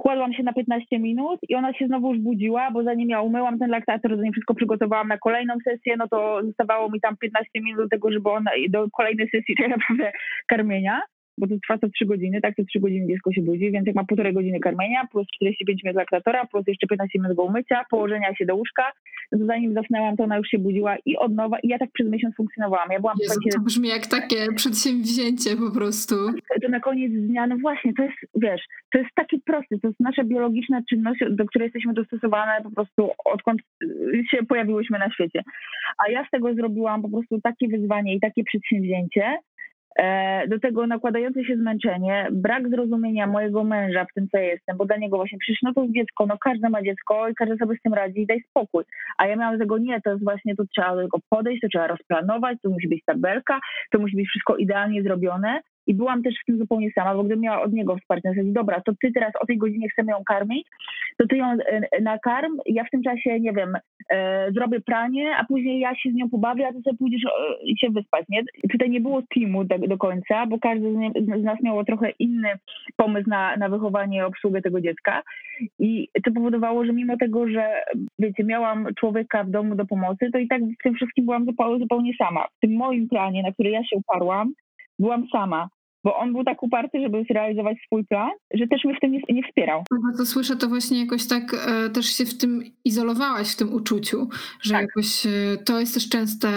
Kładłam 0.00 0.32
się 0.32 0.42
na 0.42 0.52
15 0.52 0.98
minut 0.98 1.40
i 1.48 1.54
ona 1.54 1.72
się 1.74 1.86
znowu 1.86 2.14
już 2.14 2.22
budziła, 2.22 2.70
bo 2.70 2.82
zanim 2.82 3.08
ja 3.08 3.20
umyłam 3.20 3.58
ten 3.58 3.70
laktator, 3.70 4.16
zanim 4.16 4.32
wszystko 4.32 4.54
przygotowałam 4.54 5.08
na 5.08 5.18
kolejną 5.18 5.54
sesję, 5.64 5.96
no 5.96 6.08
to 6.08 6.40
zostawało 6.44 6.90
mi 6.90 7.00
tam 7.00 7.16
15 7.16 7.50
minut 7.54 7.80
do 7.80 7.88
tego, 7.88 8.12
żeby 8.12 8.30
ona 8.30 8.50
do 8.70 8.86
kolejnej 8.90 9.28
sesji 9.30 9.54
tak 9.58 9.68
naprawdę 9.68 10.12
karmienia 10.46 11.00
bo 11.38 11.46
to 11.46 11.54
trwa 11.62 11.78
co 11.78 11.88
3 11.88 12.06
godziny, 12.06 12.40
tak, 12.40 12.54
co 12.56 12.64
3 12.64 12.80
godziny 12.80 13.06
dziecko 13.06 13.32
się 13.32 13.42
budzi, 13.42 13.70
więc 13.70 13.86
jak 13.86 13.96
ma 13.96 14.04
półtorej 14.04 14.32
godziny 14.32 14.60
karmienia, 14.60 15.06
plus 15.12 15.26
45 15.34 15.84
minut 15.84 15.96
laktatora, 15.96 16.46
plus 16.46 16.66
jeszcze 16.66 16.86
15 16.86 17.18
minut 17.18 17.36
go 17.36 17.42
umycia, 17.42 17.84
położenia 17.90 18.34
się 18.34 18.46
do 18.46 18.56
łóżka, 18.56 18.92
no 19.32 19.38
to 19.38 19.46
zanim 19.46 19.74
zasnęłam, 19.74 20.16
to 20.16 20.24
ona 20.24 20.36
już 20.36 20.48
się 20.48 20.58
budziła 20.58 20.96
i 21.06 21.16
od 21.16 21.34
nowa 21.34 21.58
i 21.58 21.68
ja 21.68 21.78
tak 21.78 21.90
przez 21.92 22.08
miesiąc 22.10 22.36
funkcjonowałam. 22.36 22.88
Ja 22.92 23.00
byłam 23.00 23.16
Jezu, 23.22 23.40
to 23.52 23.60
brzmi 23.60 23.88
jak 23.88 24.06
takie 24.06 24.52
przedsięwzięcie 24.56 25.50
po 25.56 25.70
prostu. 25.78 26.14
To 26.62 26.68
na 26.68 26.80
koniec 26.80 27.12
dnia, 27.12 27.46
no 27.46 27.56
właśnie, 27.56 27.92
to 27.94 28.02
jest, 28.02 28.16
wiesz, 28.34 28.62
to 28.92 28.98
jest 28.98 29.10
takie 29.14 29.38
proste, 29.46 29.78
to 29.78 29.88
jest 29.88 30.00
nasza 30.00 30.24
biologiczna 30.24 30.80
czynność, 30.90 31.20
do 31.30 31.46
której 31.46 31.66
jesteśmy 31.66 31.94
dostosowane 31.94 32.62
po 32.62 32.70
prostu 32.70 33.10
odkąd 33.24 33.60
się 34.30 34.46
pojawiłyśmy 34.48 34.98
na 34.98 35.10
świecie. 35.10 35.42
A 35.98 36.10
ja 36.10 36.26
z 36.26 36.30
tego 36.30 36.54
zrobiłam 36.54 37.02
po 37.02 37.08
prostu 37.08 37.40
takie 37.40 37.68
wyzwanie 37.68 38.14
i 38.14 38.20
takie 38.20 38.44
przedsięwzięcie, 38.44 39.36
do 40.48 40.58
tego 40.60 40.86
nakładające 40.86 41.44
się 41.44 41.56
zmęczenie, 41.56 42.28
brak 42.32 42.68
zrozumienia 42.68 43.26
mojego 43.26 43.64
męża 43.64 44.04
w 44.04 44.14
tym, 44.14 44.28
co 44.28 44.38
jestem, 44.38 44.76
bo 44.76 44.84
dla 44.84 44.96
niego 44.96 45.16
właśnie 45.16 45.38
przecież 45.38 45.62
no 45.62 45.74
to 45.74 45.82
jest 45.82 45.94
dziecko, 45.94 46.26
no 46.26 46.38
każdy 46.38 46.68
ma 46.68 46.82
dziecko 46.82 47.28
i 47.28 47.34
każdy 47.34 47.56
sobie 47.56 47.76
z 47.76 47.82
tym 47.82 47.94
radzi 47.94 48.20
i 48.20 48.26
daj 48.26 48.42
spokój. 48.50 48.84
A 49.18 49.26
ja 49.26 49.36
miałam 49.36 49.58
tego 49.58 49.78
nie, 49.78 50.00
to 50.00 50.10
jest 50.10 50.24
właśnie, 50.24 50.56
to 50.56 50.64
trzeba 50.74 50.96
do 50.96 51.02
tego 51.02 51.18
podejść, 51.28 51.60
to 51.60 51.68
trzeba 51.68 51.86
rozplanować, 51.86 52.58
to 52.62 52.70
musi 52.70 52.88
być 52.88 53.04
tabelka, 53.04 53.60
to 53.90 53.98
musi 53.98 54.16
być 54.16 54.28
wszystko 54.28 54.56
idealnie 54.56 55.02
zrobione 55.02 55.60
i 55.88 55.94
byłam 55.94 56.22
też 56.22 56.34
w 56.42 56.44
tym 56.46 56.58
zupełnie 56.58 56.90
sama, 56.90 57.14
bo 57.14 57.24
gdybym 57.24 57.42
miała 57.42 57.62
od 57.62 57.72
niego 57.72 57.96
wsparcie, 57.96 58.28
na 58.28 58.42
dobra, 58.52 58.80
to 58.80 58.92
ty 59.02 59.12
teraz 59.12 59.32
o 59.40 59.46
tej 59.46 59.58
godzinie 59.58 59.88
chcemy 59.88 60.12
ją 60.12 60.24
karmić, 60.24 60.66
to 61.18 61.26
ty 61.26 61.36
ją 61.36 61.46
e, 61.46 62.00
nakarm, 62.02 62.58
ja 62.66 62.84
w 62.84 62.90
tym 62.90 63.02
czasie, 63.02 63.40
nie 63.40 63.52
wiem, 63.52 63.72
e, 64.10 64.52
zrobię 64.52 64.80
pranie, 64.80 65.36
a 65.36 65.44
później 65.44 65.80
ja 65.80 65.94
się 65.94 66.10
z 66.10 66.14
nią 66.14 66.30
pobawię, 66.30 66.68
a 66.68 66.72
ty 66.72 66.82
sobie 66.82 66.96
pójdziesz 66.96 67.24
e, 67.24 67.76
się 67.80 67.90
wyspać, 67.90 68.24
nie? 68.28 68.42
Tutaj 68.72 68.90
nie 68.90 69.00
było 69.00 69.22
teamu 69.34 69.64
do, 69.64 69.78
do 69.78 69.98
końca, 69.98 70.46
bo 70.46 70.58
każdy 70.58 70.92
z, 70.92 71.40
z 71.40 71.44
nas 71.44 71.58
miało 71.62 71.84
trochę 71.84 72.10
inny 72.18 72.48
pomysł 72.96 73.30
na, 73.30 73.56
na 73.56 73.68
wychowanie 73.68 74.18
i 74.18 74.22
obsługę 74.22 74.62
tego 74.62 74.80
dziecka 74.80 75.22
i 75.78 76.08
to 76.24 76.32
powodowało, 76.32 76.84
że 76.84 76.92
mimo 76.92 77.16
tego, 77.16 77.48
że 77.48 77.82
wiecie, 78.18 78.44
miałam 78.44 78.88
człowieka 78.94 79.44
w 79.44 79.50
domu 79.50 79.74
do 79.74 79.86
pomocy, 79.86 80.30
to 80.32 80.38
i 80.38 80.48
tak 80.48 80.62
w 80.62 80.82
tym 80.82 80.94
wszystkim 80.94 81.24
byłam 81.24 81.46
zupełnie 81.80 82.12
sama. 82.18 82.46
W 82.56 82.60
tym 82.60 82.76
moim 82.76 83.08
planie, 83.08 83.42
na 83.42 83.52
który 83.52 83.70
ja 83.70 83.84
się 83.84 83.96
uparłam, 83.96 84.52
byłam 84.98 85.26
sama 85.32 85.68
bo 86.08 86.16
on 86.16 86.32
był 86.32 86.44
tak 86.44 86.62
uparty, 86.62 87.00
żeby 87.02 87.24
zrealizować 87.30 87.78
swój 87.86 88.04
plan, 88.04 88.30
że 88.54 88.66
też 88.66 88.84
mnie 88.84 88.94
w 88.96 89.00
tym 89.00 89.12
nie, 89.12 89.20
nie 89.28 89.42
wspierał. 89.42 89.82
No 89.90 90.18
to 90.18 90.26
słyszę, 90.26 90.56
to 90.56 90.68
właśnie 90.68 91.00
jakoś 91.00 91.26
tak 91.26 91.54
e, 91.54 91.90
też 91.90 92.06
się 92.06 92.24
w 92.24 92.38
tym 92.38 92.62
izolowałaś, 92.84 93.52
w 93.52 93.56
tym 93.56 93.74
uczuciu, 93.74 94.28
że 94.62 94.72
tak. 94.72 94.82
jakoś 94.82 95.26
e, 95.26 95.30
to 95.64 95.80
jest 95.80 95.94
też 95.94 96.08
częste, 96.08 96.48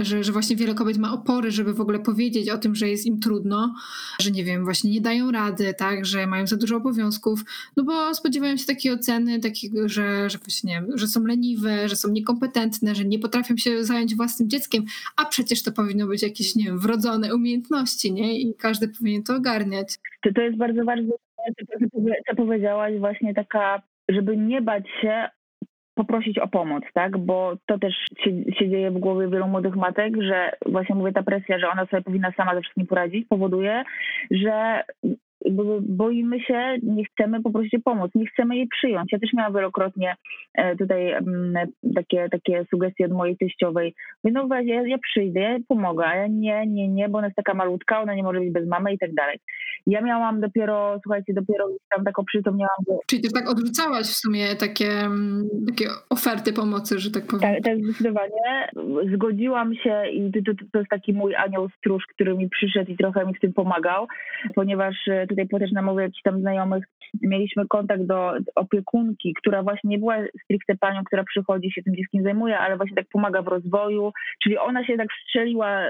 że, 0.00 0.24
że 0.24 0.32
właśnie 0.32 0.56
wiele 0.56 0.74
kobiet 0.74 0.98
ma 0.98 1.12
opory, 1.12 1.50
żeby 1.50 1.74
w 1.74 1.80
ogóle 1.80 1.98
powiedzieć 1.98 2.50
o 2.50 2.58
tym, 2.58 2.74
że 2.74 2.88
jest 2.88 3.06
im 3.06 3.20
trudno, 3.20 3.74
że 4.20 4.30
nie 4.30 4.44
wiem, 4.44 4.64
właśnie 4.64 4.90
nie 4.90 5.00
dają 5.00 5.30
rady, 5.30 5.74
tak, 5.78 6.06
że 6.06 6.26
mają 6.26 6.46
za 6.46 6.56
dużo 6.56 6.76
obowiązków, 6.76 7.40
no 7.76 7.84
bo 7.84 8.14
spodziewają 8.14 8.56
się 8.56 8.66
takiej 8.66 8.92
oceny, 8.92 9.40
takiego, 9.40 9.88
że, 9.88 10.30
że 10.30 10.38
właśnie, 10.38 10.84
że 10.94 11.06
są 11.06 11.24
leniwe, 11.24 11.88
że 11.88 11.96
są 11.96 12.08
niekompetentne, 12.08 12.94
że 12.94 13.04
nie 13.04 13.18
potrafią 13.18 13.56
się 13.56 13.84
zająć 13.84 14.16
własnym 14.16 14.48
dzieckiem, 14.48 14.84
a 15.16 15.24
przecież 15.24 15.62
to 15.62 15.72
powinno 15.72 16.06
być 16.06 16.22
jakieś, 16.22 16.54
nie 16.54 16.64
wiem, 16.64 16.78
wrodzone 16.78 17.34
umiejętności, 17.34 18.12
nie? 18.12 18.40
I 18.40 18.54
każdy 18.54 18.88
powinien 19.00 19.22
to 19.22 19.36
ogarniać. 19.36 19.98
To, 20.22 20.32
to 20.32 20.40
jest 20.40 20.56
bardzo 20.56 20.84
ważne, 20.84 21.12
co 22.26 22.34
powiedziałaś, 22.36 22.98
właśnie 22.98 23.34
taka, 23.34 23.82
żeby 24.08 24.36
nie 24.36 24.62
bać 24.62 24.84
się 25.02 25.28
poprosić 25.94 26.38
o 26.38 26.48
pomoc, 26.48 26.84
tak? 26.94 27.18
Bo 27.18 27.56
to 27.66 27.78
też 27.78 27.94
się, 28.24 28.30
się, 28.58 28.68
dzieje 28.70 28.90
w 28.90 28.98
głowie 28.98 29.28
wielu 29.28 29.48
młodych 29.48 29.76
matek, 29.76 30.22
że 30.22 30.50
właśnie 30.66 30.94
mówię, 30.94 31.12
ta 31.12 31.22
presja, 31.22 31.58
że 31.58 31.68
ona 31.68 31.86
sobie 31.86 32.02
powinna 32.02 32.32
sama 32.32 32.54
ze 32.54 32.60
wszystkim 32.60 32.86
poradzić, 32.86 33.28
powoduje, 33.28 33.82
że 34.30 34.82
boimy 35.80 36.40
się, 36.40 36.76
nie 36.82 37.04
chcemy 37.04 37.42
poprosić 37.42 37.74
o 37.74 37.80
pomoc, 37.84 38.10
nie 38.14 38.26
chcemy 38.26 38.56
jej 38.56 38.68
przyjąć. 38.68 39.12
Ja 39.12 39.18
też 39.18 39.32
miałam 39.32 39.54
wielokrotnie 39.54 40.16
e, 40.54 40.76
tutaj 40.76 41.12
mm, 41.12 41.54
takie, 41.94 42.28
takie 42.28 42.64
sugestie 42.70 43.06
od 43.06 43.12
mojej 43.12 43.36
teściowej. 43.36 43.94
Mówię, 44.24 44.34
no 44.34 44.60
ja, 44.60 44.86
ja 44.86 44.98
przyjdę, 44.98 45.40
ja 45.40 45.58
pomogę, 45.68 46.06
a 46.06 46.16
ja 46.16 46.26
nie, 46.26 46.66
nie, 46.66 46.88
nie, 46.88 47.08
bo 47.08 47.18
ona 47.18 47.26
jest 47.26 47.36
taka 47.36 47.54
malutka, 47.54 48.02
ona 48.02 48.14
nie 48.14 48.22
może 48.22 48.40
być 48.40 48.50
bez 48.50 48.68
mamy 48.68 48.92
i 48.92 48.98
tak 48.98 49.14
dalej. 49.14 49.38
Ja 49.86 50.00
miałam 50.00 50.40
dopiero, 50.40 50.98
słuchajcie, 51.02 51.32
dopiero 51.34 51.68
tam 51.96 52.04
tak 52.04 52.18
oprzytomniałam. 52.18 52.76
Że... 52.88 52.94
Czyli 53.06 53.22
też 53.22 53.32
tak 53.32 53.50
odrzucałaś 53.50 54.06
w 54.06 54.16
sumie 54.16 54.56
takie, 54.56 54.90
mm, 54.90 55.48
takie 55.66 55.86
oferty 56.10 56.52
pomocy, 56.52 56.98
że 56.98 57.10
tak 57.10 57.26
powiem. 57.26 57.54
Tak, 57.54 57.64
tak 57.64 57.84
zdecydowanie. 57.84 58.70
Zgodziłam 59.14 59.74
się 59.74 60.02
i 60.12 60.32
to, 60.32 60.38
to, 60.46 60.64
to 60.72 60.78
jest 60.78 60.90
taki 60.90 61.12
mój 61.12 61.34
anioł 61.34 61.68
stróż, 61.78 62.04
który 62.14 62.34
mi 62.34 62.48
przyszedł 62.48 62.90
i 62.90 62.96
trochę 62.96 63.26
mi 63.26 63.34
w 63.34 63.40
tym 63.40 63.52
pomagał, 63.52 64.06
ponieważ 64.54 64.96
e, 65.08 65.26
tutaj 65.26 65.48
po 65.48 65.58
też 65.58 65.72
namowie 65.72 66.02
jakichś 66.02 66.22
tam 66.22 66.40
znajomych 66.40 66.84
mieliśmy 67.22 67.66
kontakt 67.68 68.02
do 68.02 68.32
opiekunki, 68.54 69.34
która 69.34 69.62
właśnie 69.62 69.90
nie 69.90 69.98
była 69.98 70.16
stricte 70.44 70.76
panią, 70.76 71.04
która 71.04 71.24
przychodzi 71.24 71.70
się 71.70 71.82
tym 71.82 71.96
dzieckiem 71.96 72.22
zajmuje, 72.22 72.58
ale 72.58 72.76
właśnie 72.76 72.96
tak 72.96 73.06
pomaga 73.12 73.42
w 73.42 73.48
rozwoju, 73.48 74.12
czyli 74.42 74.58
ona 74.58 74.84
się 74.84 74.96
tak 74.96 75.08
wstrzeliła 75.12 75.82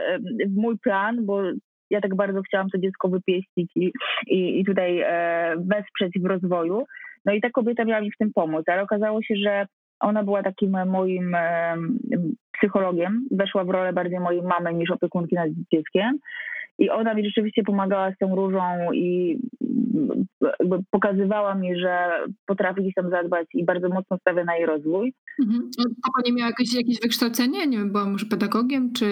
w 0.47 0.57
mój 0.57 0.79
plan, 0.79 1.27
bo 1.27 1.43
ja 1.91 2.01
tak 2.01 2.15
bardzo 2.15 2.43
chciałam 2.43 2.71
to 2.71 2.79
dziecko 2.79 3.09
wypieścić 3.09 3.71
i, 3.77 3.93
i, 4.27 4.61
i 4.61 4.65
tutaj 4.65 5.01
e, 5.01 5.55
wesprzeć 5.59 6.13
w 6.21 6.27
rozwoju. 6.27 6.85
No 7.25 7.33
i 7.33 7.41
ta 7.41 7.51
kobieta 7.51 7.85
miała 7.85 8.01
mi 8.01 8.11
w 8.11 8.17
tym 8.17 8.33
pomóc, 8.33 8.65
ale 8.69 8.83
okazało 8.83 9.23
się, 9.23 9.35
że 9.37 9.67
ona 10.01 10.25
była 10.25 10.43
takim 10.43 10.77
moim 10.87 11.35
e, 11.35 11.77
psychologiem, 12.53 13.29
weszła 13.31 13.65
w 13.65 13.71
rolę 13.71 13.93
bardziej 13.93 14.21
mojej 14.21 14.43
mamy 14.43 14.75
niż 14.75 14.91
opiekunki 14.91 15.35
nad 15.35 15.51
dzieckiem. 15.73 16.19
I 16.81 16.91
ona 16.91 17.15
mi 17.15 17.25
rzeczywiście 17.25 17.63
pomagała 17.63 18.13
z 18.13 18.19
tą 18.19 18.37
różą 18.37 18.93
i 18.93 19.39
pokazywała 20.91 21.55
mi, 21.55 21.79
że 21.79 22.11
potrafi 22.47 22.81
gdzieś 22.81 22.95
tam 22.95 23.11
zadbać 23.11 23.47
i 23.55 23.65
bardzo 23.65 23.89
mocno 23.89 24.19
stawia 24.19 24.45
na 24.45 24.57
jej 24.57 24.67
rozwój. 24.67 25.15
Mhm. 25.43 25.71
A 26.05 26.23
pani 26.23 26.37
miała 26.37 26.51
jakieś, 26.51 26.75
jakieś 26.75 27.01
wykształcenie? 27.01 27.67
Nie 27.67 27.79
wiem, 27.79 27.93
była 27.93 28.05
może 28.05 28.27
pedagogiem 28.27 28.93
czy 28.93 29.05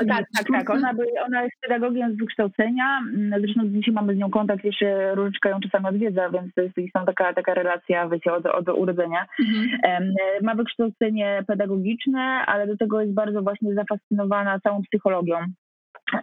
o, 0.00 0.04
Tak, 0.08 0.24
tak, 0.36 0.46
tak. 0.52 0.70
Ona, 0.70 0.94
by, 0.94 1.06
ona 1.26 1.42
jest 1.42 1.54
pedagogiem 1.60 2.14
z 2.14 2.18
wykształcenia. 2.18 3.00
Zresztą 3.40 3.68
dzisiaj 3.68 3.94
mamy 3.94 4.14
z 4.14 4.18
nią 4.18 4.30
kontakt, 4.30 4.64
jeszcze 4.64 5.14
Różyczka 5.14 5.48
ją 5.48 5.60
czasami 5.60 5.86
odwiedza, 5.86 6.30
więc 6.30 6.54
to 6.54 6.62
jest 6.62 6.74
gdzieś 6.76 6.92
tam 6.92 7.06
taka, 7.06 7.34
taka 7.34 7.54
relacja, 7.54 8.08
wiecie, 8.08 8.32
od, 8.32 8.46
od 8.46 8.68
urodzenia. 8.68 9.26
Mhm. 9.40 10.14
Ma 10.42 10.54
wykształcenie 10.54 11.44
pedagogiczne, 11.46 12.20
ale 12.46 12.66
do 12.66 12.76
tego 12.76 13.00
jest 13.00 13.14
bardzo 13.14 13.42
właśnie 13.42 13.74
zafascynowana 13.74 14.60
całą 14.60 14.82
psychologią 14.82 15.36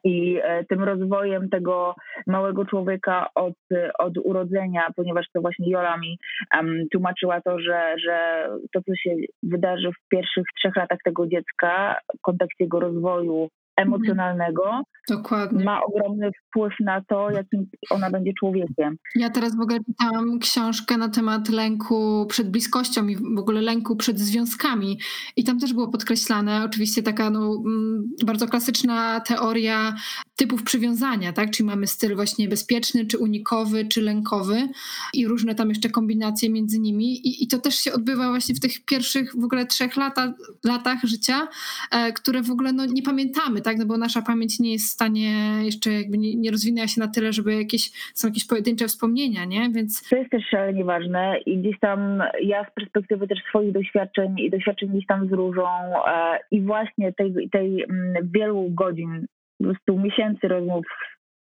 i 0.04 0.40
e, 0.44 0.66
tym 0.66 0.84
rozwojem 0.84 1.50
tego 1.50 1.96
małego 2.28 2.66
człowieka 2.66 3.28
od, 3.36 3.54
od 4.00 4.18
urodzenia, 4.18 4.88
ponieważ 4.96 5.26
to 5.34 5.42
właśnie 5.42 5.70
Jola 5.70 5.98
mi 5.98 6.18
um, 6.54 6.88
tłumaczyła 6.92 7.42
to, 7.42 7.60
że, 7.60 7.96
że 8.06 8.48
to, 8.74 8.82
co 8.82 8.96
się 8.96 9.16
wydarzy 9.44 9.90
w 9.92 10.10
pierwszych 10.10 10.46
trzech 10.58 10.76
latach 10.76 11.00
tego 11.04 11.28
dziecka 11.28 12.00
w 12.18 12.22
kontekście 12.22 12.64
jego 12.64 12.80
rozwoju 12.80 13.50
emocjonalnego 13.76 14.84
Dokładnie. 15.10 15.64
ma 15.64 15.84
ogromny 15.84 16.32
wpływ 16.48 16.74
na 16.80 17.02
to, 17.02 17.32
jakim 17.32 17.68
ona 17.90 18.10
będzie 18.10 18.32
człowiekiem. 18.40 18.98
Ja 19.16 19.30
teraz 19.30 19.58
w 19.58 19.62
ogóle 19.62 19.80
czytałam 19.80 20.40
książkę 20.40 20.98
na 20.98 21.10
temat 21.10 21.50
lęku 21.50 22.26
przed 22.30 22.52
bliskością 22.52 23.08
i 23.08 23.16
w 23.16 23.40
ogóle 23.40 23.62
lęku 23.62 23.96
przed 23.96 24.20
związkami. 24.20 25.00
I 25.36 25.44
tam 25.44 25.60
też 25.60 25.74
było 25.74 25.88
podkreślane, 25.88 26.64
oczywiście 26.64 27.04
taka 27.04 27.30
no, 27.30 27.62
mm, 27.66 28.04
bardzo 28.26 28.48
klasyczna 28.48 29.20
teoria 29.20 29.94
typów 30.36 30.64
przywiązania, 30.64 31.34
tak? 31.34 31.52
Czyli 31.52 31.68
mamy 31.68 31.88
styl 31.88 32.16
właśnie 32.16 32.48
bezpieczny, 32.48 33.06
czy 33.06 33.18
unikowy, 33.18 33.86
czy 33.86 34.02
lękowy 34.02 34.70
i 35.14 35.28
różne 35.28 35.56
tam 35.56 35.70
jeszcze 35.70 35.90
kombinacje 35.90 36.50
między 36.50 36.80
nimi. 36.80 37.28
I, 37.28 37.44
i 37.44 37.48
to 37.48 37.58
też 37.58 37.76
się 37.76 37.94
odbywa 37.94 38.30
właśnie 38.30 38.56
w 38.56 38.60
tych 38.60 38.86
pierwszych 38.86 39.36
w 39.36 39.44
ogóle 39.44 39.66
trzech 39.66 39.96
lata, 39.96 40.34
latach 40.64 41.04
życia, 41.04 41.48
e, 41.92 42.14
które 42.14 42.42
w 42.42 42.52
ogóle 42.52 42.74
no, 42.74 42.86
nie 42.86 43.04
pamiętamy, 43.04 43.62
tak? 43.62 43.71
No 43.78 43.86
bo 43.86 43.98
nasza 43.98 44.22
pamięć 44.22 44.60
nie 44.60 44.72
jest 44.72 44.86
w 44.86 44.94
stanie 44.94 45.32
jeszcze 45.64 45.92
jakby 45.92 46.18
nie, 46.18 46.36
nie 46.36 46.52
rozwinęła 46.52 46.88
się 46.88 47.02
na 47.02 47.08
tyle, 47.08 47.34
żeby 47.34 47.56
jakieś, 47.56 47.92
są 48.14 48.28
jakieś 48.28 48.48
pojedyncze 48.48 48.88
wspomnienia, 48.88 49.46
nie? 49.46 49.70
Więc... 49.70 50.10
To 50.10 50.16
jest 50.16 50.32
też 50.32 50.44
szalenie 50.50 50.86
ważne 50.86 51.40
i 51.46 51.58
gdzieś 51.58 51.80
tam 51.80 52.24
ja 52.44 52.66
z 52.72 52.74
perspektywy 52.74 53.28
też 53.28 53.40
swoich 53.50 53.72
doświadczeń 53.72 54.40
i 54.40 54.50
doświadczeń 54.50 54.90
gdzieś 54.90 55.06
tam 55.06 55.28
z 55.28 55.32
Różą 55.32 55.68
e, 56.08 56.40
i 56.52 56.62
właśnie 56.62 57.14
tej, 57.14 57.50
tej 57.52 57.84
m, 57.84 57.90
mm, 57.90 58.30
wielu 58.34 58.70
godzin 58.70 59.26
po 59.58 59.64
prostu 59.64 60.00
miesięcy 60.00 60.48
rozmów 60.48 60.86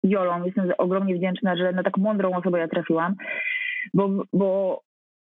z 0.04 0.10
Jolą. 0.10 0.44
Jestem 0.44 0.72
ogromnie 0.78 1.14
wdzięczna, 1.14 1.56
że 1.56 1.72
na 1.72 1.82
tak 1.82 1.98
mądrą 1.98 2.34
osobę 2.34 2.58
ja 2.58 2.68
trafiłam, 2.68 3.14
bo, 3.94 4.24
bo 4.32 4.80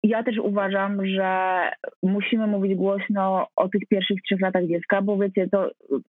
ja 0.03 0.23
też 0.23 0.37
uważam, 0.37 1.05
że 1.05 1.61
musimy 2.03 2.47
mówić 2.47 2.75
głośno 2.75 3.47
o 3.55 3.69
tych 3.69 3.81
pierwszych 3.89 4.21
trzech 4.21 4.41
latach 4.41 4.65
dziecka, 4.65 5.01
bo 5.01 5.17
wiecie, 5.17 5.47
to 5.51 5.71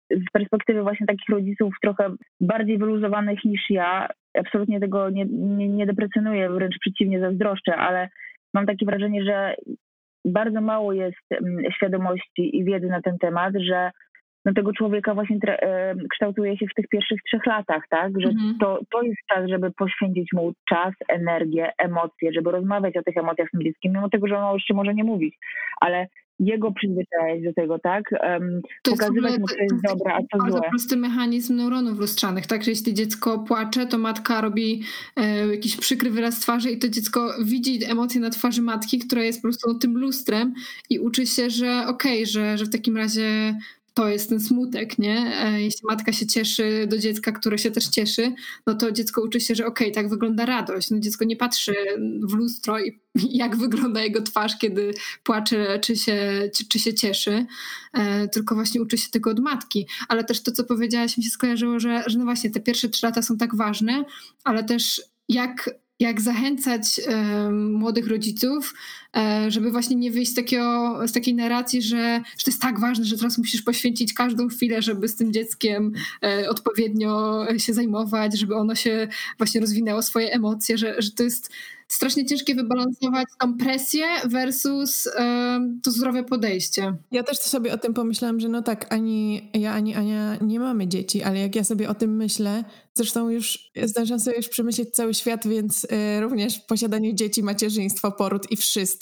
z 0.09 0.31
perspektywy 0.33 0.83
właśnie 0.83 1.07
takich 1.07 1.29
rodziców 1.29 1.73
trochę 1.81 2.15
bardziej 2.41 2.77
wyluzowanych 2.77 3.43
niż 3.45 3.61
ja, 3.69 4.09
absolutnie 4.37 4.79
tego 4.79 5.09
nie, 5.09 5.25
nie, 5.25 5.69
nie 5.69 5.85
deprecjonuję, 5.85 6.49
wręcz 6.49 6.79
przeciwnie, 6.79 7.19
zazdroszczę, 7.19 7.75
ale 7.75 8.09
mam 8.53 8.65
takie 8.65 8.85
wrażenie, 8.85 9.23
że 9.23 9.55
bardzo 10.25 10.61
mało 10.61 10.93
jest 10.93 11.31
mm, 11.31 11.71
świadomości 11.71 12.57
i 12.57 12.63
wiedzy 12.63 12.87
na 12.87 13.01
ten 13.01 13.17
temat, 13.17 13.53
że 13.59 13.91
no, 14.49 14.53
tego 14.53 14.73
człowieka 14.73 15.13
właśnie 15.13 15.37
kształtuje 16.11 16.57
się 16.57 16.65
w 16.71 16.75
tych 16.75 16.87
pierwszych 16.87 17.19
trzech 17.27 17.45
latach, 17.45 17.83
tak? 17.89 18.11
Że 18.21 18.29
mhm. 18.29 18.57
to, 18.59 18.79
to 18.91 19.01
jest 19.01 19.17
czas, 19.33 19.49
żeby 19.49 19.71
poświęcić 19.71 20.33
mu 20.33 20.53
czas, 20.69 20.93
energię, 21.07 21.71
emocje, 21.77 22.33
żeby 22.33 22.51
rozmawiać 22.51 22.97
o 22.97 23.03
tych 23.03 23.17
emocjach 23.17 23.47
z 23.47 23.51
tym 23.51 23.63
dzieckiem, 23.63 23.93
mimo 23.93 24.09
tego, 24.09 24.27
że 24.27 24.37
ono 24.37 24.53
jeszcze 24.53 24.73
może 24.73 24.93
nie 24.93 25.03
mówić, 25.03 25.35
ale 25.81 26.07
jego 26.39 26.71
przyzwyczajać 26.71 27.43
do 27.43 27.53
tego, 27.53 27.79
tak? 27.79 28.03
Um, 28.11 28.61
pokazywać 28.83 29.39
mu, 29.39 29.47
co 29.47 29.55
jest 29.55 29.83
dobre, 29.83 30.13
a 30.13 30.19
co 30.19 30.51
złe. 30.51 30.61
To 30.61 30.69
prosty 30.69 30.97
mechanizm 30.97 31.55
neuronów 31.55 31.99
lustrzzanych, 31.99 32.47
tak? 32.47 32.63
Że 32.63 32.71
jeśli 32.71 32.93
dziecko 32.93 33.39
płacze, 33.39 33.85
to 33.85 33.97
matka 33.97 34.41
robi 34.41 34.83
e, 35.15 35.47
jakiś 35.47 35.77
przykry 35.77 36.09
wyraz 36.09 36.39
twarzy 36.39 36.71
i 36.71 36.79
to 36.79 36.89
dziecko 36.89 37.33
widzi 37.45 37.79
emocje 37.91 38.21
na 38.21 38.29
twarzy 38.29 38.61
matki, 38.61 38.99
która 38.99 39.23
jest 39.23 39.41
po 39.41 39.47
prostu 39.47 39.79
tym 39.79 39.97
lustrem 39.97 40.53
i 40.89 40.99
uczy 40.99 41.25
się, 41.25 41.49
że 41.49 41.83
okej, 41.87 42.13
okay, 42.13 42.25
że, 42.25 42.57
że 42.57 42.65
w 42.65 42.69
takim 42.69 42.97
razie 42.97 43.55
to 43.99 44.09
jest 44.09 44.29
ten 44.29 44.39
smutek, 44.39 44.99
nie? 44.99 45.45
E, 45.45 45.61
jeśli 45.61 45.81
matka 45.89 46.13
się 46.13 46.27
cieszy 46.27 46.87
do 46.87 46.97
dziecka, 46.97 47.31
które 47.31 47.57
się 47.57 47.71
też 47.71 47.87
cieszy, 47.87 48.33
no 48.67 48.73
to 48.73 48.91
dziecko 48.91 49.21
uczy 49.21 49.39
się, 49.39 49.55
że 49.55 49.65
okej, 49.65 49.87
okay, 49.87 50.03
tak 50.03 50.09
wygląda 50.09 50.45
radość. 50.45 50.89
No 50.91 50.99
dziecko 50.99 51.25
nie 51.25 51.35
patrzy 51.35 51.75
w 52.23 52.33
lustro 52.33 52.79
i 52.79 52.99
jak 53.43 53.55
wygląda 53.55 54.03
jego 54.03 54.21
twarz, 54.21 54.57
kiedy 54.57 54.93
płacze, 55.23 55.79
czy 55.79 55.95
się, 55.95 56.49
czy, 56.55 56.67
czy 56.67 56.79
się 56.79 56.93
cieszy, 56.93 57.45
e, 57.93 58.27
tylko 58.27 58.55
właśnie 58.55 58.81
uczy 58.81 58.97
się 58.97 59.09
tego 59.09 59.31
od 59.31 59.39
matki. 59.39 59.87
Ale 60.07 60.23
też 60.23 60.43
to, 60.43 60.51
co 60.51 60.63
powiedziałaś, 60.63 61.17
mi 61.17 61.23
się 61.23 61.29
skojarzyło, 61.29 61.79
że, 61.79 62.03
że 62.07 62.17
no 62.17 62.25
właśnie 62.25 62.49
te 62.49 62.59
pierwsze 62.59 62.89
trzy 62.89 63.05
lata 63.05 63.21
są 63.21 63.37
tak 63.37 63.55
ważne, 63.55 64.05
ale 64.43 64.63
też 64.63 65.01
jak 65.29 65.69
jak 65.99 66.21
zachęcać 66.21 67.01
młodych 67.51 68.07
rodziców, 68.07 68.73
e, 69.08 69.08
żeby 69.47 69.71
właśnie 69.71 69.95
nie 69.95 70.11
wyjść 70.11 70.31
z, 70.31 70.35
takiego, 70.35 70.99
z 71.07 71.11
takiej 71.11 71.35
narracji, 71.35 71.81
że, 71.81 72.21
że 72.37 72.45
to 72.45 72.51
jest 72.51 72.61
tak 72.61 72.79
ważne, 72.79 73.05
że 73.05 73.17
teraz 73.17 73.37
musisz 73.37 73.61
poświęcić 73.61 74.13
każdą 74.13 74.47
chwilę, 74.47 74.81
żeby 74.81 75.07
z 75.07 75.15
tym 75.15 75.33
dzieckiem 75.33 75.91
e, 76.23 76.49
odpowiednio 76.49 77.45
się 77.57 77.73
zajmować, 77.73 78.39
żeby 78.39 78.55
ono 78.55 78.75
się 78.75 79.07
właśnie 79.37 79.61
rozwinęło 79.61 80.01
swoje 80.01 80.31
emocje, 80.31 80.77
że, 80.77 81.01
że 81.01 81.11
to 81.11 81.23
jest 81.23 81.49
strasznie 81.89 82.25
ciężkie 82.25 82.55
wybalansować 82.55 83.27
tą 83.39 83.57
presję 83.57 84.05
versus 84.25 85.07
y, 85.07 85.11
to 85.83 85.91
zdrowe 85.91 86.23
podejście. 86.23 86.93
Ja 87.11 87.23
też 87.23 87.37
sobie 87.37 87.73
o 87.73 87.77
tym 87.77 87.93
pomyślałam, 87.93 88.39
że 88.39 88.49
no 88.49 88.61
tak, 88.61 88.93
ani 88.93 89.49
ja, 89.53 89.73
ani 89.73 89.95
Ania 89.95 90.37
nie 90.41 90.59
mamy 90.59 90.87
dzieci, 90.87 91.23
ale 91.23 91.39
jak 91.39 91.55
ja 91.55 91.63
sobie 91.63 91.89
o 91.89 91.93
tym 91.93 92.15
myślę, 92.15 92.63
zresztą 92.93 93.29
już 93.29 93.71
zdążyłam 93.83 94.19
sobie 94.19 94.37
już 94.37 94.49
przemyśleć 94.49 94.89
cały 94.89 95.13
świat, 95.13 95.47
więc 95.47 95.83
y, 95.83 95.87
również 96.21 96.59
posiadanie 96.59 97.15
dzieci, 97.15 97.43
macierzyństwo, 97.43 98.11
poród 98.11 98.51
i 98.51 98.55
wszystko, 98.57 98.98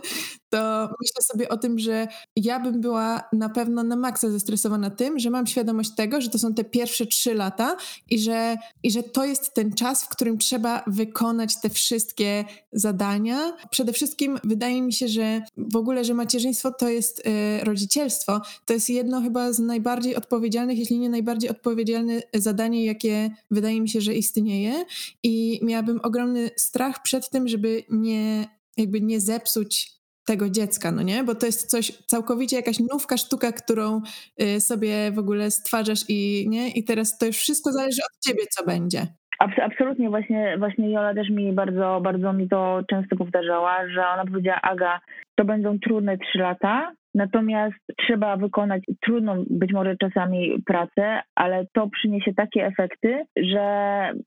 to 0.50 0.88
myślę 1.00 1.22
sobie 1.22 1.48
o 1.48 1.56
tym, 1.56 1.78
że 1.78 2.08
ja 2.36 2.60
bym 2.60 2.80
była 2.80 3.22
na 3.32 3.48
pewno 3.48 3.82
na 3.82 3.96
maksa 3.96 4.30
zestresowana 4.30 4.90
tym, 4.90 5.18
że 5.18 5.30
mam 5.30 5.46
świadomość 5.46 5.94
tego, 5.94 6.20
że 6.20 6.30
to 6.30 6.38
są 6.38 6.54
te 6.54 6.64
pierwsze 6.64 7.06
trzy 7.06 7.34
lata 7.34 7.76
i 8.10 8.18
że, 8.18 8.56
i 8.82 8.90
że 8.90 9.02
to 9.02 9.24
jest 9.24 9.54
ten 9.54 9.72
czas, 9.72 10.04
w 10.04 10.08
którym 10.08 10.38
trzeba 10.38 10.84
wykonać 10.86 11.60
te 11.60 11.70
wszystkie 11.70 12.44
zadania. 12.72 13.56
Przede 13.70 13.92
wszystkim 13.92 14.38
wydaje 14.44 14.82
mi 14.82 14.92
się, 14.92 15.08
że 15.08 15.42
w 15.56 15.76
ogóle, 15.76 16.04
że 16.04 16.14
macierzyństwo 16.14 16.72
to 16.72 16.88
jest 16.88 17.26
y, 17.26 17.64
rodzicielstwo, 17.64 18.40
to 18.64 18.72
jest 18.72 18.90
jedno 18.90 19.20
chyba 19.20 19.52
z 19.52 19.58
najbardziej 19.58 20.16
odpowiedzialnych, 20.16 20.78
jeśli 20.78 20.98
nie 20.98 21.10
najbardziej 21.10 21.50
odpowiedzialne 21.50 22.22
zadanie, 22.34 22.84
jakie 22.84 23.30
wydaje 23.50 23.80
mi 23.80 23.88
się, 23.88 24.00
że 24.00 24.14
istnieje 24.14 24.84
i 25.22 25.60
miałabym 25.62 26.00
ogromny 26.02 26.50
strach 26.56 27.02
przed 27.02 27.30
tym, 27.30 27.48
żeby 27.48 27.84
nie 27.90 28.46
jakby 28.76 29.00
nie 29.00 29.20
zepsuć 29.20 29.94
tego 30.26 30.50
dziecka, 30.50 30.92
no 30.92 31.02
nie? 31.02 31.24
Bo 31.24 31.34
to 31.34 31.46
jest 31.46 31.70
coś 31.70 31.92
całkowicie 31.92 32.56
jakaś 32.56 32.76
nówka 32.92 33.16
sztuka, 33.16 33.52
którą 33.52 34.00
y, 34.42 34.60
sobie 34.60 35.12
w 35.12 35.18
ogóle 35.18 35.50
stwarzasz 35.50 36.04
i 36.08 36.46
nie? 36.48 36.70
I 36.70 36.84
teraz 36.84 37.18
to 37.18 37.26
już 37.26 37.36
wszystko 37.36 37.72
zależy 37.72 38.00
od 38.02 38.20
ciebie, 38.26 38.42
co 38.50 38.64
będzie. 38.66 39.06
Absolutnie, 39.62 40.10
właśnie, 40.10 40.56
właśnie 40.58 40.90
Jola 40.90 41.14
też 41.14 41.30
mi 41.30 41.52
bardzo, 41.52 42.00
bardzo 42.02 42.32
mi 42.32 42.48
to 42.48 42.80
często 42.90 43.16
powtarzała, 43.16 43.88
że 43.88 44.08
ona 44.08 44.24
powiedziała, 44.24 44.60
Aga, 44.62 45.00
to 45.34 45.44
będą 45.44 45.78
trudne 45.78 46.18
trzy 46.18 46.38
lata, 46.38 46.92
natomiast 47.14 47.76
trzeba 47.96 48.36
wykonać 48.36 48.82
trudną 49.00 49.44
być 49.50 49.72
może 49.72 49.96
czasami 49.96 50.62
pracę, 50.66 51.20
ale 51.34 51.66
to 51.72 51.88
przyniesie 51.88 52.34
takie 52.34 52.66
efekty, 52.66 53.24
że 53.36 53.60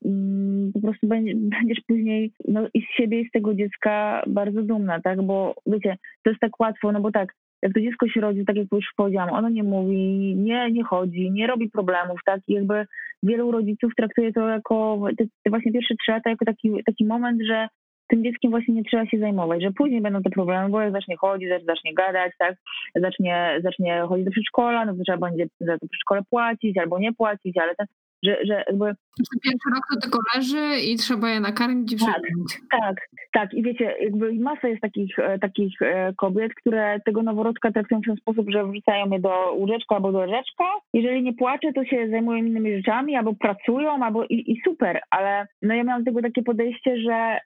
mm, 0.04 0.72
po 0.72 0.80
prostu 0.80 1.06
będziesz 1.56 1.80
później 1.86 2.32
no, 2.48 2.68
i 2.74 2.82
z 2.82 2.96
siebie 2.96 3.20
i 3.20 3.28
z 3.28 3.30
tego 3.30 3.54
dziecka 3.54 4.22
bardzo 4.26 4.62
dumna, 4.62 5.00
tak? 5.00 5.22
Bo 5.22 5.54
wiecie, 5.66 5.96
to 6.22 6.30
jest 6.30 6.40
tak 6.40 6.60
łatwo, 6.60 6.92
no 6.92 7.00
bo 7.00 7.10
tak, 7.10 7.34
jak 7.62 7.72
to 7.72 7.80
dziecko 7.80 8.08
się 8.08 8.20
rodzi, 8.20 8.44
tak 8.44 8.56
jak 8.56 8.66
już 8.72 8.86
powiedziałam, 8.96 9.30
ono 9.30 9.48
nie 9.48 9.62
mówi, 9.62 10.36
nie, 10.36 10.70
nie 10.72 10.84
chodzi, 10.84 11.30
nie 11.30 11.46
robi 11.46 11.70
problemów, 11.70 12.20
tak? 12.26 12.40
I 12.48 12.52
jakby 12.52 12.86
wielu 13.22 13.52
rodziców 13.52 13.92
traktuje 13.96 14.32
to 14.32 14.48
jako 14.48 15.00
te, 15.18 15.24
te 15.24 15.50
właśnie 15.50 15.72
pierwsze 15.72 15.94
trzy 15.94 16.12
lata 16.12 16.30
jako 16.30 16.44
taki, 16.44 16.84
taki 16.86 17.04
moment, 17.04 17.40
że 17.48 17.68
tym 18.08 18.24
dzieckiem 18.24 18.50
właśnie 18.50 18.74
nie 18.74 18.84
trzeba 18.84 19.06
się 19.06 19.18
zajmować, 19.18 19.62
że 19.62 19.70
później 19.70 20.00
będą 20.00 20.22
te 20.22 20.30
problemy, 20.30 20.68
bo 20.68 20.80
jak 20.80 20.92
zacznie 20.92 21.16
chodzić, 21.16 21.48
zacznie 21.66 21.94
gadać, 21.94 22.32
tak, 22.38 22.54
zacznie, 22.94 23.60
zacznie 23.62 24.02
chodzić 24.08 24.24
do 24.24 24.30
przedszkola, 24.30 24.84
no 24.84 24.94
to 24.94 25.02
trzeba 25.04 25.28
będzie 25.28 25.46
za 25.60 25.78
to 25.78 25.86
przedszkole 25.88 26.22
płacić 26.30 26.78
albo 26.78 26.98
nie 26.98 27.12
płacić, 27.12 27.56
ale 27.58 27.74
ten, 27.74 27.86
że, 28.22 28.36
że 28.44 28.64
jakby... 28.66 28.94
Pierwszy 29.42 29.70
rok 29.74 29.82
to 29.94 30.00
tylko 30.00 30.18
leży 30.34 30.90
i 30.92 30.96
trzeba 30.96 31.30
je 31.30 31.40
nakarmić 31.40 31.92
i 31.92 31.96
tak, 31.98 32.22
tak, 32.70 32.96
tak. 33.32 33.54
I 33.54 33.62
wiecie, 33.62 33.94
jakby 34.00 34.32
masa 34.32 34.68
jest 34.68 34.80
takich, 34.80 35.18
e, 35.18 35.38
takich 35.38 35.82
e, 35.82 36.12
kobiet, 36.16 36.54
które 36.54 37.00
tego 37.04 37.22
noworodka 37.22 37.72
traktują 37.72 38.00
w 38.00 38.04
ten 38.04 38.16
sposób, 38.16 38.50
że 38.50 38.66
wrzucają 38.66 39.10
je 39.10 39.20
do 39.20 39.52
łóżeczka 39.52 39.94
albo 39.94 40.12
do 40.12 40.26
leżeczka. 40.26 40.64
Jeżeli 40.94 41.22
nie 41.22 41.34
płacze, 41.34 41.72
to 41.72 41.84
się 41.84 42.08
zajmują 42.10 42.44
innymi 42.44 42.76
rzeczami, 42.76 43.16
albo 43.16 43.34
pracują, 43.34 44.04
albo 44.04 44.24
i, 44.24 44.52
i 44.52 44.60
super, 44.64 45.00
ale 45.10 45.46
no 45.62 45.74
ja 45.74 45.84
miałam 45.84 46.04
tego 46.04 46.22
takie 46.22 46.42
podejście, 46.42 47.00
że 47.00 47.38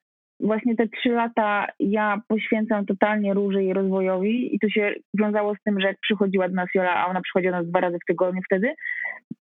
właśnie 0.42 0.76
te 0.76 0.88
trzy 0.88 1.08
lata 1.08 1.66
ja 1.80 2.20
poświęcam 2.28 2.86
totalnie 2.86 3.34
Róży 3.34 3.64
i 3.64 3.72
rozwojowi 3.72 4.54
i 4.54 4.58
to 4.58 4.68
się 4.68 4.94
wiązało 5.14 5.54
z 5.54 5.62
tym, 5.64 5.80
że 5.80 5.86
jak 5.86 5.98
przychodziła 6.00 6.48
do 6.48 6.54
nas 6.54 6.68
Jola, 6.74 6.94
a 6.94 7.06
ona 7.06 7.20
przychodziła 7.20 7.52
do 7.52 7.58
nas 7.58 7.68
dwa 7.68 7.80
razy 7.80 7.98
w 8.02 8.06
tygodniu 8.06 8.40
wtedy, 8.46 8.74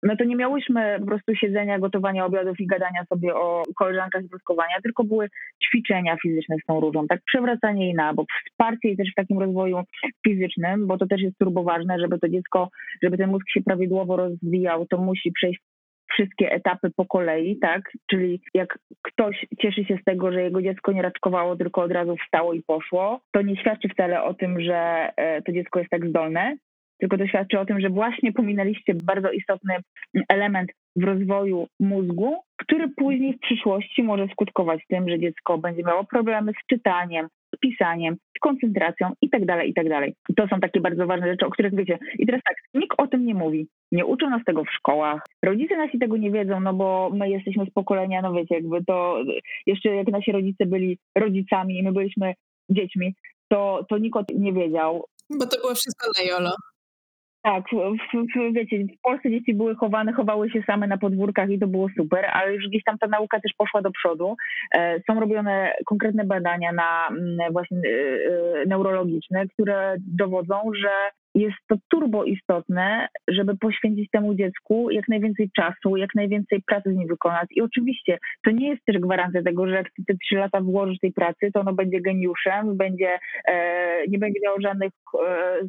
no 0.03 0.15
to 0.15 0.23
nie 0.23 0.35
miałyśmy 0.35 0.97
po 0.99 1.05
prostu 1.05 1.35
siedzenia, 1.35 1.79
gotowania 1.79 2.25
obiadów 2.25 2.59
i 2.59 2.67
gadania 2.67 3.05
sobie 3.09 3.35
o 3.35 3.63
koleżankach 3.75 4.23
i 4.23 4.29
płyskowania, 4.29 4.75
tylko 4.83 5.03
były 5.03 5.29
ćwiczenia 5.63 6.17
fizyczne 6.21 6.55
z 6.63 6.65
tą 6.65 6.79
Różą, 6.79 7.07
tak 7.07 7.21
przewracanie 7.25 7.85
jej 7.85 7.93
na 7.93 8.13
bok, 8.13 8.27
wsparcie 8.51 8.87
jej 8.87 8.97
też 8.97 9.11
w 9.11 9.15
takim 9.15 9.39
rozwoju 9.39 9.77
fizycznym, 10.27 10.87
bo 10.87 10.97
to 10.97 11.07
też 11.07 11.21
jest 11.21 11.37
turbo 11.37 11.63
ważne, 11.63 11.99
żeby 11.99 12.19
to 12.19 12.29
dziecko, 12.29 12.69
żeby 13.03 13.17
ten 13.17 13.29
mózg 13.29 13.49
się 13.49 13.61
prawidłowo 13.61 14.15
rozwijał, 14.15 14.85
to 14.85 14.97
musi 14.97 15.31
przejść 15.31 15.59
wszystkie 16.13 16.51
etapy 16.51 16.89
po 16.95 17.05
kolei, 17.05 17.59
tak? 17.59 17.81
Czyli 18.09 18.41
jak 18.53 18.79
ktoś 19.01 19.45
cieszy 19.61 19.85
się 19.85 19.97
z 20.01 20.03
tego, 20.03 20.31
że 20.31 20.43
jego 20.43 20.61
dziecko 20.61 20.91
nie 20.91 21.01
raczkowało, 21.01 21.55
tylko 21.55 21.81
od 21.81 21.91
razu 21.91 22.15
wstało 22.17 22.53
i 22.53 22.63
poszło, 22.63 23.21
to 23.31 23.41
nie 23.41 23.57
świadczy 23.57 23.89
wcale 23.89 24.23
o 24.23 24.33
tym, 24.33 24.61
że 24.61 25.09
e, 25.17 25.41
to 25.41 25.51
dziecko 25.51 25.79
jest 25.79 25.91
tak 25.91 26.09
zdolne, 26.09 26.57
tylko 26.99 27.17
to 27.17 27.27
świadczy 27.27 27.59
o 27.59 27.65
tym, 27.65 27.79
że 27.79 27.89
właśnie 27.89 28.33
pominęliście 28.33 28.93
bardzo 29.03 29.31
istotny 29.31 29.75
element 30.29 30.71
w 30.95 31.03
rozwoju 31.03 31.67
mózgu, 31.79 32.35
który 32.57 32.89
później 32.97 33.33
w 33.33 33.39
przyszłości 33.39 34.03
może 34.03 34.27
skutkować 34.31 34.81
tym, 34.87 35.09
że 35.09 35.19
dziecko 35.19 35.57
będzie 35.57 35.83
miało 35.83 36.03
problemy 36.03 36.51
z 36.51 36.67
czytaniem, 36.67 37.27
z 37.55 37.59
pisaniem, 37.59 38.15
z 38.37 38.39
koncentracją 38.39 39.11
itd., 39.21 39.45
tak 39.45 39.67
itd. 39.67 39.89
Tak 39.89 40.35
to 40.35 40.47
są 40.47 40.59
takie 40.59 40.81
bardzo 40.81 41.07
ważne 41.07 41.27
rzeczy, 41.27 41.45
o 41.45 41.49
których 41.49 41.75
wiecie. 41.75 41.99
I 42.19 42.25
teraz 42.25 42.41
tak, 42.47 42.55
nikt 42.73 42.93
o 42.97 43.07
tym 43.07 43.25
nie 43.25 43.33
mówi. 43.33 43.67
Nie 43.91 44.05
uczą 44.05 44.29
nas 44.29 44.41
tego 44.45 44.63
w 44.63 44.71
szkołach. 44.71 45.21
Rodzice 45.45 45.77
nasi 45.77 45.99
tego 45.99 46.17
nie 46.17 46.31
wiedzą, 46.31 46.59
no 46.59 46.73
bo 46.73 47.11
my 47.13 47.29
jesteśmy 47.29 47.65
z 47.65 47.73
pokolenia, 47.73 48.21
no 48.21 48.33
wiecie, 48.33 48.55
jakby 48.55 48.85
to 48.85 49.23
jeszcze 49.65 49.89
jak 49.89 50.07
nasi 50.07 50.31
rodzice 50.31 50.65
byli 50.65 50.97
rodzicami 51.15 51.77
i 51.77 51.83
my 51.83 51.91
byliśmy 51.91 52.33
dziećmi, 52.69 53.15
to, 53.47 53.85
to 53.89 53.97
nikt 53.97 54.17
o 54.17 54.23
tym 54.23 54.41
nie 54.41 54.53
wiedział. 54.53 55.05
Bo 55.29 55.45
to 55.45 55.57
było 55.61 55.75
wszystko 55.75 56.11
na 56.17 56.31
jolo. 56.31 56.51
Tak, 57.41 57.63
w, 57.71 57.75
w, 58.13 58.53
wiecie, 58.53 58.77
w 58.77 59.01
Polsce 59.01 59.29
dzieci 59.29 59.53
były 59.53 59.75
chowane, 59.75 60.13
chowały 60.13 60.49
się 60.49 60.61
same 60.67 60.87
na 60.87 60.97
podwórkach 60.97 61.49
i 61.49 61.59
to 61.59 61.67
było 61.67 61.87
super, 61.97 62.25
ale 62.33 62.53
już 62.53 62.67
gdzieś 62.67 62.83
tam 62.83 62.97
ta 62.97 63.07
nauka 63.07 63.39
też 63.39 63.51
poszła 63.57 63.81
do 63.81 63.91
przodu. 63.91 64.35
E, 64.75 64.99
są 65.07 65.19
robione 65.19 65.73
konkretne 65.85 66.25
badania 66.25 66.71
na 66.71 67.07
mm, 67.07 67.53
właśnie 67.53 67.77
e, 67.77 68.61
e, 68.61 68.65
neurologiczne, 68.65 69.47
które 69.47 69.95
dowodzą, 69.99 70.55
że 70.75 70.89
jest 71.41 71.57
to 71.67 71.75
turbo 71.89 72.23
istotne, 72.23 73.07
żeby 73.27 73.57
poświęcić 73.57 74.09
temu 74.11 74.35
dziecku 74.35 74.89
jak 74.89 75.07
najwięcej 75.07 75.49
czasu, 75.55 75.97
jak 75.97 76.15
najwięcej 76.15 76.61
pracy 76.61 76.93
z 76.93 76.97
nim 76.97 77.07
wykonać. 77.07 77.47
I 77.51 77.61
oczywiście 77.61 78.17
to 78.45 78.51
nie 78.51 78.69
jest 78.69 78.85
też 78.85 78.97
gwarancja 78.97 79.43
tego, 79.43 79.67
że 79.67 79.75
jak 79.75 79.87
te 80.07 80.13
trzy 80.25 80.35
lata 80.35 80.61
włożysz 80.61 80.99
tej 80.99 81.13
pracy, 81.13 81.49
to 81.53 81.59
ono 81.59 81.73
będzie 81.73 82.01
geniuszem, 82.01 82.77
będzie, 82.77 83.19
e, 83.47 84.07
nie 84.07 84.17
będzie 84.17 84.39
miało 84.43 84.61
żadnych 84.61 84.91
e, 85.25 85.59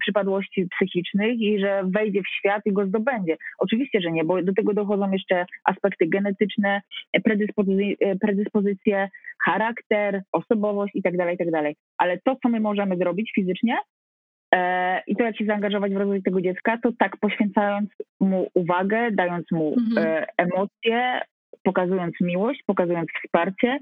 przypadłości 0.00 0.66
psychicznych 0.76 1.40
i 1.40 1.60
że 1.60 1.82
wejdzie 1.84 2.22
w 2.22 2.28
świat 2.38 2.62
i 2.66 2.72
go 2.72 2.86
zdobędzie. 2.86 3.36
Oczywiście, 3.58 4.00
że 4.00 4.10
nie, 4.12 4.24
bo 4.24 4.42
do 4.42 4.52
tego 4.52 4.74
dochodzą 4.74 5.12
jeszcze 5.12 5.46
aspekty 5.64 6.06
genetyczne, 6.06 6.82
predyspozy 7.24 7.72
predyspozycje, 8.20 9.08
charakter, 9.44 10.22
osobowość 10.32 10.94
itd., 10.94 11.18
tak 11.18 11.30
itd. 11.30 11.62
Tak 11.62 11.74
Ale 11.98 12.18
to, 12.24 12.36
co 12.42 12.48
my 12.48 12.60
możemy 12.60 12.96
zrobić 12.96 13.32
fizycznie, 13.34 13.76
E, 13.82 13.91
I 15.06 15.16
to, 15.16 15.24
jak 15.24 15.36
się 15.36 15.44
zaangażować 15.44 15.92
w 15.92 15.96
rozwój 15.96 16.22
tego 16.22 16.40
dziecka, 16.40 16.78
to 16.82 16.90
tak 16.98 17.16
poświęcając 17.16 17.90
mu 18.20 18.48
uwagę, 18.54 19.10
dając 19.12 19.50
mu 19.50 19.74
mhm. 19.78 20.06
E, 20.06 20.26
emocje, 20.36 21.20
pokazując 21.62 22.14
miłość, 22.20 22.62
pokazując 22.66 23.08
wsparcie, 23.24 23.78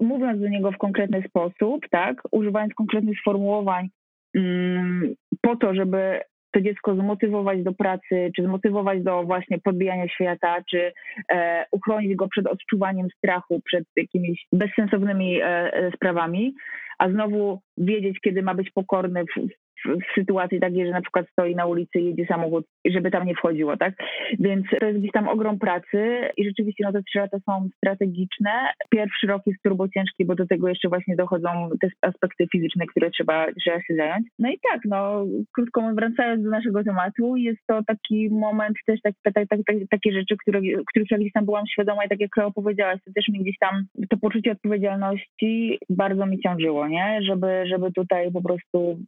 mówiąc 0.00 0.40
do 0.40 0.48
niego 0.48 0.72
w 0.72 0.78
konkretny 0.78 1.22
sposób, 1.28 1.88
tak, 1.90 2.22
używając 2.32 2.74
konkretnych 2.74 3.20
sformułowań 3.20 3.88
mm, 4.34 5.14
po 5.40 5.56
to, 5.56 5.74
żeby 5.74 6.20
to 6.50 6.60
dziecko 6.60 6.94
zmotywować 6.94 7.62
do 7.62 7.72
pracy, 7.72 8.30
czy 8.36 8.42
zmotywować 8.42 9.02
do 9.02 9.22
właśnie 9.22 9.58
podbijania 9.58 10.08
świata, 10.08 10.56
czy 10.70 10.92
e, 11.32 11.66
uchronić 11.72 12.16
go 12.16 12.28
przed 12.28 12.46
odczuwaniem 12.46 13.08
strachu, 13.16 13.60
przed 13.64 13.84
jakimiś 13.96 14.46
bezsensownymi 14.52 15.40
e, 15.40 15.44
e 15.74 15.90
sprawami, 15.96 16.54
a 16.98 17.10
znowu 17.10 17.60
wiedzieć, 17.78 18.20
kiedy 18.20 18.42
ma 18.42 18.54
być 18.54 18.70
pokorny 18.70 19.24
w, 19.24 19.48
w 19.84 20.14
sytuacji 20.14 20.60
takiej, 20.60 20.86
że 20.86 20.92
na 20.92 21.00
przykład 21.00 21.26
stoi 21.32 21.54
na 21.54 21.66
ulicy 21.66 21.98
i 22.00 22.04
jedzie 22.04 22.26
samochód, 22.26 22.64
żeby 22.84 23.10
tam 23.10 23.26
nie 23.26 23.34
wchodziło, 23.34 23.76
tak? 23.76 23.94
Więc 24.38 24.66
to 24.80 24.86
jest 24.86 24.98
gdzieś 24.98 25.12
tam 25.12 25.28
ogrom 25.28 25.58
pracy 25.58 26.20
i 26.36 26.44
rzeczywiście 26.44 26.84
no 26.84 26.92
te 26.92 27.02
trzy 27.02 27.18
lata 27.18 27.38
są 27.46 27.68
strategiczne. 27.76 28.50
Pierwszy 28.90 29.26
rok 29.26 29.42
jest 29.46 29.62
turbo 29.62 29.88
ciężki, 29.88 30.24
bo 30.24 30.34
do 30.34 30.46
tego 30.46 30.68
jeszcze 30.68 30.88
właśnie 30.88 31.16
dochodzą 31.16 31.48
te 31.80 31.88
aspekty 32.02 32.46
fizyczne, 32.52 32.86
które 32.86 33.10
trzeba, 33.10 33.46
trzeba 33.52 33.82
się 33.82 33.94
zająć. 33.96 34.26
No 34.38 34.50
i 34.50 34.58
tak, 34.70 34.80
no 34.84 35.26
krótko 35.52 35.80
mówiąc, 35.80 35.98
wracając 35.98 36.44
do 36.44 36.50
naszego 36.50 36.84
tematu, 36.84 37.36
jest 37.36 37.60
to 37.66 37.80
taki 37.86 38.30
moment 38.30 38.76
też 38.86 39.00
tak, 39.02 39.14
tak, 39.22 39.34
tak, 39.34 39.60
tak, 39.66 39.76
takie 39.90 40.12
rzeczy, 40.12 40.36
które, 40.36 40.60
których 40.86 41.10
ja 41.10 41.18
gdzieś 41.18 41.32
tam 41.32 41.44
byłam 41.44 41.66
świadoma 41.66 42.04
i 42.04 42.08
tak 42.08 42.20
jak 42.20 42.30
Kleo 42.30 42.52
powiedziałaś, 42.52 42.98
to 43.04 43.12
też 43.14 43.28
mi 43.28 43.40
gdzieś 43.40 43.58
tam 43.58 43.84
to 44.10 44.16
poczucie 44.16 44.52
odpowiedzialności 44.52 45.78
bardzo 45.90 46.26
mi 46.26 46.40
ciążyło, 46.40 46.88
nie? 46.88 47.20
Żeby, 47.22 47.64
żeby 47.66 47.92
tutaj 47.92 48.32
po 48.32 48.42
prostu 48.42 48.98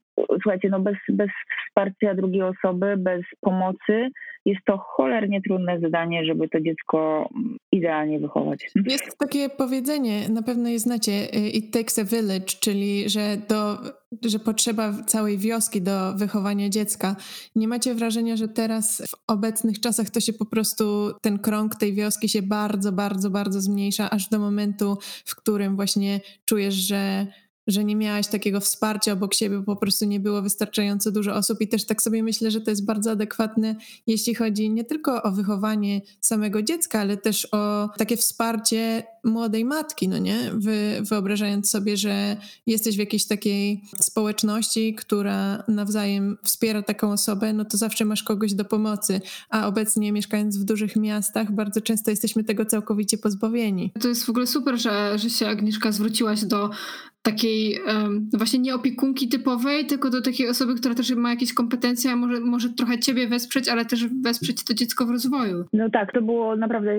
słuchajcie, 0.61 0.69
no 0.71 0.81
bez, 0.81 1.17
bez 1.17 1.31
wsparcia 1.69 2.15
drugiej 2.15 2.43
osoby, 2.43 2.97
bez 2.97 3.23
pomocy 3.41 4.09
jest 4.45 4.61
to 4.67 4.79
cholernie 4.79 5.43
trudne 5.43 5.81
zadanie, 5.81 6.25
żeby 6.25 6.49
to 6.49 6.61
dziecko 6.61 7.29
idealnie 7.73 8.19
wychować. 8.19 8.71
Jest 8.87 9.19
takie 9.19 9.49
powiedzenie, 9.49 10.29
na 10.29 10.43
pewno 10.43 10.69
je 10.69 10.79
znacie, 10.79 11.13
y, 11.13 11.49
it 11.49 11.73
takes 11.73 11.99
a 11.99 12.05
village, 12.05 12.47
czyli 12.61 13.09
że, 13.09 13.37
do, 13.49 13.79
że 14.25 14.39
potrzeba 14.39 14.93
całej 15.07 15.39
wioski 15.39 15.83
do 15.83 16.15
wychowania 16.17 16.69
dziecka. 16.69 17.17
Nie 17.57 17.69
macie 17.69 17.95
wrażenia, 17.95 18.37
że 18.37 18.49
teraz 18.49 19.03
w 19.09 19.31
obecnych 19.33 19.81
czasach 19.81 20.11
to 20.11 20.21
się 20.21 20.33
po 20.33 20.47
prostu, 20.47 20.85
ten 21.23 21.39
krąg 21.39 21.75
tej 21.75 21.95
wioski 21.95 22.29
się 22.29 22.43
bardzo, 22.43 22.93
bardzo, 22.93 23.31
bardzo 23.31 23.61
zmniejsza, 23.61 24.11
aż 24.11 24.29
do 24.29 24.39
momentu, 24.39 24.99
w 25.27 25.37
którym 25.37 25.77
właśnie 25.77 26.21
czujesz, 26.45 26.75
że 26.75 27.27
że 27.71 27.85
nie 27.85 27.97
miałaś 27.97 28.27
takiego 28.27 28.61
wsparcia 28.61 29.12
obok 29.12 29.35
siebie, 29.35 29.59
bo 29.59 29.75
po 29.75 29.81
prostu 29.81 30.05
nie 30.05 30.21
było 30.21 30.43
wystarczająco 30.43 31.12
dużo 31.12 31.35
osób 31.35 31.61
i 31.61 31.68
też 31.68 31.87
tak 31.87 32.03
sobie 32.03 32.23
myślę, 32.23 32.51
że 32.51 32.61
to 32.61 32.71
jest 32.71 32.85
bardzo 32.85 33.11
adekwatne, 33.11 33.77
jeśli 34.07 34.35
chodzi 34.35 34.71
nie 34.71 34.85
tylko 34.85 35.23
o 35.23 35.33
wychowanie 35.33 36.01
samego 36.21 36.62
dziecka, 36.62 37.01
ale 37.01 37.16
też 37.16 37.49
o 37.53 37.89
takie 37.99 38.16
wsparcie 38.16 39.03
młodej 39.25 39.64
matki, 39.64 40.09
no 40.09 40.18
nie? 40.18 40.51
Wy, 40.55 41.03
wyobrażając 41.03 41.71
sobie, 41.71 41.97
że 41.97 42.37
jesteś 42.66 42.97
w 42.97 42.99
jakiejś 42.99 43.27
takiej 43.27 43.83
społeczności, 44.01 44.95
która 44.95 45.64
nawzajem 45.68 46.39
wspiera 46.45 46.83
taką 46.83 47.12
osobę, 47.12 47.53
no 47.53 47.64
to 47.64 47.77
zawsze 47.77 48.05
masz 48.05 48.23
kogoś 48.23 48.55
do 48.55 48.64
pomocy, 48.64 49.21
a 49.51 49.66
obecnie 49.66 50.12
mieszkając 50.12 50.59
w 50.59 50.64
dużych 50.64 50.97
miastach, 50.97 51.53
bardzo 51.53 51.81
często 51.81 52.11
jesteśmy 52.11 52.45
tego 52.45 52.64
całkowicie 52.64 53.18
pozbawieni. 53.18 53.93
To 54.01 54.09
jest 54.09 54.25
w 54.25 54.31
ogóle 54.31 54.47
super, 54.47 54.81
że, 54.81 55.18
że 55.18 55.31
się 55.31 55.49
Agnieszka 55.49 55.93
zwróciłaś 55.93 56.45
do 56.45 56.71
takiej 57.23 57.79
właśnie 58.39 58.59
nie 58.59 58.75
opiekunki 58.75 59.29
typowej, 59.29 59.87
tylko 59.87 60.11
do 60.11 60.23
takiej 60.23 60.49
osoby, 60.49 60.75
która 60.75 60.95
też 60.95 61.14
ma 61.14 61.31
jakieś 61.31 61.55
kompetencje, 61.55 62.11
a 62.11 62.16
może, 62.16 62.41
może 62.41 62.68
trochę 62.68 62.99
ciebie 62.99 63.29
wesprzeć, 63.29 63.68
ale 63.68 63.85
też 63.85 64.07
wesprzeć 64.23 64.64
to 64.64 64.75
dziecko 64.75 65.07
w 65.07 65.11
rozwoju. 65.11 65.64
No 65.73 65.91
tak, 65.91 66.12
to 66.12 66.23
było 66.23 66.57
naprawdę 66.57 66.91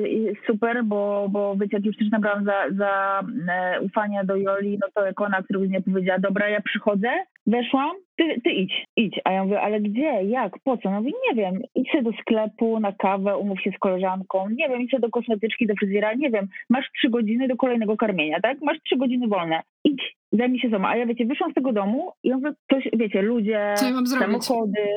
super, 0.48 0.84
bo, 0.86 1.28
bo 1.32 1.56
wiecie, 1.56 1.78
jak 1.78 1.86
już 1.86 1.98
też 1.98 2.10
nabrałam 2.12 2.46
za, 2.46 2.54
za 2.78 3.24
e, 3.48 3.82
ufania 3.82 4.24
do 4.24 4.36
Joli, 4.36 4.78
no 4.82 4.88
to 4.94 5.06
jak 5.06 5.22
ona 5.22 5.44
któregoś 5.44 5.70
dnia 5.70 5.82
powiedziała, 5.82 6.20
dobra, 6.20 6.50
ja 6.50 6.62
przychodzę, 6.62 7.08
weszłam, 7.52 7.96
ty, 8.18 8.42
ty 8.44 8.50
idź, 8.52 8.86
idź. 8.98 9.20
A 9.24 9.32
ja 9.32 9.44
mówię, 9.44 9.62
ale 9.62 9.82
gdzie, 9.82 10.24
jak, 10.24 10.54
po 10.64 10.78
co? 10.78 10.92
No 10.92 11.02
mówię, 11.02 11.12
nie 11.30 11.36
wiem, 11.36 11.62
idź 11.76 12.04
do 12.04 12.12
sklepu, 12.22 12.80
na 12.80 12.92
kawę, 12.92 13.38
umów 13.38 13.62
się 13.62 13.72
z 13.72 13.80
koleżanką, 13.80 14.50
nie 14.50 14.70
wiem, 14.70 14.82
idź 14.82 14.96
do 15.00 15.10
kosmetyczki, 15.10 15.68
do 15.68 15.74
fryzjera, 15.80 16.14
nie 16.14 16.30
wiem, 16.30 16.48
masz 16.70 16.86
trzy 16.98 17.10
godziny 17.10 17.48
do 17.48 17.56
kolejnego 17.56 17.98
karmienia, 17.98 18.40
tak? 18.42 18.62
Masz 18.62 18.78
trzy 18.86 18.98
godziny 18.98 19.28
wolne. 19.28 19.62
Idź, 19.84 20.16
zajmij 20.32 20.60
się 20.60 20.70
sobą. 20.70 20.88
A 20.88 20.98
ja, 20.98 21.06
wiecie, 21.06 21.26
wyszłam 21.26 21.52
z 21.52 21.54
tego 21.54 21.74
domu 21.74 22.12
i 22.24 22.30
ja 22.30 22.38
mówię, 22.38 22.52
coś, 22.72 22.88
wiecie, 22.94 23.22
ludzie, 23.22 23.52
ja 23.52 23.76
samochody. 24.06 24.88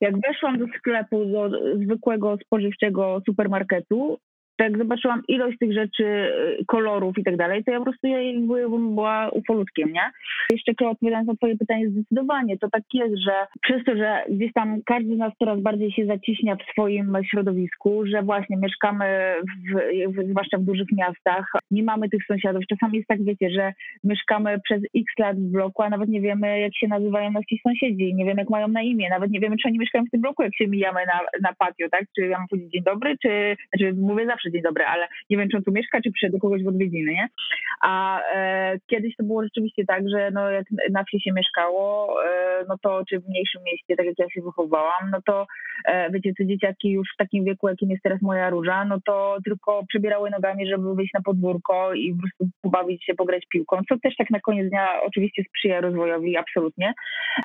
Jak 0.00 0.14
weszłam 0.20 0.58
do 0.58 0.66
sklepu, 0.78 1.24
do 1.24 1.50
zwykłego 1.74 2.36
spożywczego 2.44 3.20
supermarketu, 3.26 4.18
jak 4.64 4.78
zobaczyłam 4.78 5.22
ilość 5.28 5.58
tych 5.58 5.72
rzeczy, 5.72 6.04
y, 6.04 6.64
kolorów 6.66 7.18
i 7.18 7.24
tak 7.24 7.36
dalej, 7.36 7.64
to 7.64 7.70
ja 7.70 7.78
po 7.78 7.84
prostu 7.84 8.06
ja 8.06 8.18
była 8.94 9.28
ufolutkiem, 9.28 9.92
nie? 9.92 10.10
Jeszcze 10.52 10.72
odpowiadając 10.86 11.28
na 11.28 11.34
twoje 11.34 11.56
pytanie, 11.56 11.90
zdecydowanie 11.90 12.58
to 12.58 12.70
tak 12.70 12.82
jest, 12.94 13.14
że 13.26 13.46
przez 13.62 13.84
to, 13.84 13.96
że 13.96 14.22
gdzieś 14.28 14.52
tam 14.52 14.80
każdy 14.86 15.14
z 15.14 15.18
nas 15.18 15.32
coraz 15.38 15.60
bardziej 15.60 15.92
się 15.92 16.06
zaciśnia 16.06 16.56
w 16.56 16.72
swoim 16.72 17.16
środowisku, 17.30 18.06
że 18.06 18.22
właśnie 18.22 18.56
mieszkamy 18.56 19.34
w, 19.42 19.78
w, 20.12 20.30
zwłaszcza 20.30 20.58
w 20.58 20.64
dużych 20.64 20.92
miastach, 20.92 21.52
nie 21.70 21.82
mamy 21.82 22.08
tych 22.08 22.26
sąsiadów. 22.26 22.64
Czasami 22.66 22.96
jest 22.96 23.08
tak, 23.08 23.24
wiecie, 23.24 23.50
że 23.50 23.72
mieszkamy 24.04 24.60
przez 24.64 24.82
x 24.96 25.04
lat 25.18 25.36
w 25.36 25.52
bloku, 25.52 25.82
a 25.82 25.90
nawet 25.90 26.08
nie 26.08 26.20
wiemy, 26.20 26.60
jak 26.60 26.76
się 26.76 26.88
nazywają 26.88 27.30
nasi 27.30 27.60
sąsiedzi, 27.62 28.14
nie 28.14 28.24
wiemy, 28.24 28.40
jak 28.40 28.50
mają 28.50 28.68
na 28.68 28.82
imię, 28.82 29.08
nawet 29.10 29.30
nie 29.30 29.40
wiemy, 29.40 29.56
czy 29.56 29.68
oni 29.68 29.78
mieszkają 29.78 30.04
w 30.04 30.10
tym 30.10 30.20
bloku, 30.20 30.42
jak 30.42 30.56
się 30.56 30.66
mijamy 30.66 31.00
na, 31.06 31.20
na 31.48 31.54
patio, 31.58 31.88
tak? 31.90 32.04
Czy 32.16 32.26
ja 32.26 32.38
mam 32.38 32.48
powiedzieć 32.48 32.72
dzień 32.72 32.82
dobry, 32.82 33.16
czy, 33.22 33.56
znaczy 33.68 33.94
mówię 33.94 34.26
zawsze 34.26 34.45
dzień 34.50 34.62
dobry, 34.62 34.84
ale 34.84 35.08
nie 35.30 35.36
wiem, 35.36 35.48
czy 35.48 35.56
on 35.56 35.62
tu 35.62 35.72
mieszka, 35.72 36.00
czy 36.00 36.12
przyszedł 36.12 36.32
do 36.32 36.40
kogoś 36.40 36.64
w 36.64 36.68
odwiedziny, 36.68 37.12
nie? 37.12 37.28
A 37.82 38.20
e, 38.34 38.78
kiedyś 38.86 39.16
to 39.16 39.24
było 39.24 39.42
rzeczywiście 39.42 39.84
tak, 39.84 40.08
że 40.08 40.30
no, 40.30 40.50
jak 40.50 40.66
na 40.90 41.04
wsi 41.04 41.20
się 41.20 41.32
mieszkało, 41.32 42.16
e, 42.24 42.64
no 42.68 42.76
to 42.82 43.02
czy 43.08 43.20
w 43.20 43.28
mniejszym 43.28 43.62
mieście, 43.62 43.96
tak 43.96 44.06
jak 44.06 44.18
ja 44.18 44.28
się 44.28 44.40
wychowałam, 44.42 45.10
no 45.12 45.18
to 45.26 45.46
e, 45.84 46.10
wiecie, 46.10 46.32
te 46.38 46.46
dzieciaki 46.46 46.90
już 46.90 47.08
w 47.14 47.16
takim 47.16 47.44
wieku, 47.44 47.68
jakim 47.68 47.90
jest 47.90 48.02
teraz 48.02 48.22
moja 48.22 48.50
róża, 48.50 48.84
no 48.84 48.98
to 49.06 49.38
tylko 49.44 49.84
przebierały 49.88 50.30
nogami, 50.30 50.66
żeby 50.66 50.94
wyjść 50.94 51.14
na 51.14 51.20
podwórko 51.24 51.94
i 51.94 52.14
po 52.14 52.20
prostu 52.20 52.48
pobawić 52.62 53.04
się, 53.04 53.14
pograć 53.14 53.42
piłką, 53.52 53.80
co 53.88 53.98
też 54.02 54.16
tak 54.16 54.30
na 54.30 54.40
koniec 54.40 54.68
dnia 54.70 55.02
oczywiście 55.02 55.42
sprzyja 55.48 55.80
rozwojowi, 55.80 56.36
absolutnie. 56.36 56.92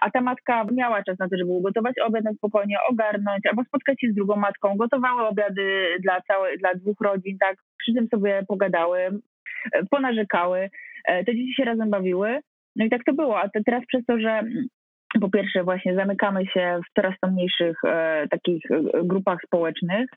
A 0.02 0.12
ta 0.12 0.22
matka 0.22 0.66
miała 0.72 1.04
czas 1.04 1.20
na 1.20 1.30
to, 1.30 1.38
żeby 1.38 1.52
ugotować 1.52 1.96
obiad 2.06 2.24
na 2.24 2.34
spokojnie, 2.34 2.78
ogarnąć, 2.90 3.46
albo 3.46 3.64
spotkać 3.64 4.02
się 4.02 4.12
z 4.12 4.16
drugą 4.16 4.36
matką, 4.36 4.76
gotowała 4.76 5.30
obiady 5.30 5.98
dla, 6.00 6.22
całej, 6.22 6.58
dla 6.58 6.74
dwóch 6.76 6.91
rodzin, 7.02 7.38
tak, 7.40 7.58
przy 7.78 7.94
tym 7.94 8.08
sobie 8.08 8.44
pogadały, 8.48 9.00
e, 9.74 9.86
ponarzekały, 9.92 10.70
e, 11.06 11.24
te 11.24 11.36
dzieci 11.36 11.54
się 11.54 11.66
razem 11.66 11.90
bawiły. 11.90 12.40
No 12.76 12.86
i 12.86 12.90
tak 12.90 13.04
to 13.04 13.14
było. 13.14 13.40
A 13.40 13.50
te, 13.50 13.64
teraz 13.64 13.84
przez 13.88 14.06
to, 14.06 14.20
że 14.20 14.30
mm, 14.30 14.68
po 15.22 15.30
pierwsze 15.30 15.64
właśnie 15.64 15.96
zamykamy 15.96 16.46
się 16.46 16.80
w 16.86 16.94
coraz 16.96 17.16
to 17.22 17.32
mniejszych 17.32 17.78
e, 17.86 18.28
takich 18.30 18.64
grupach 19.04 19.40
społecznych, 19.46 20.10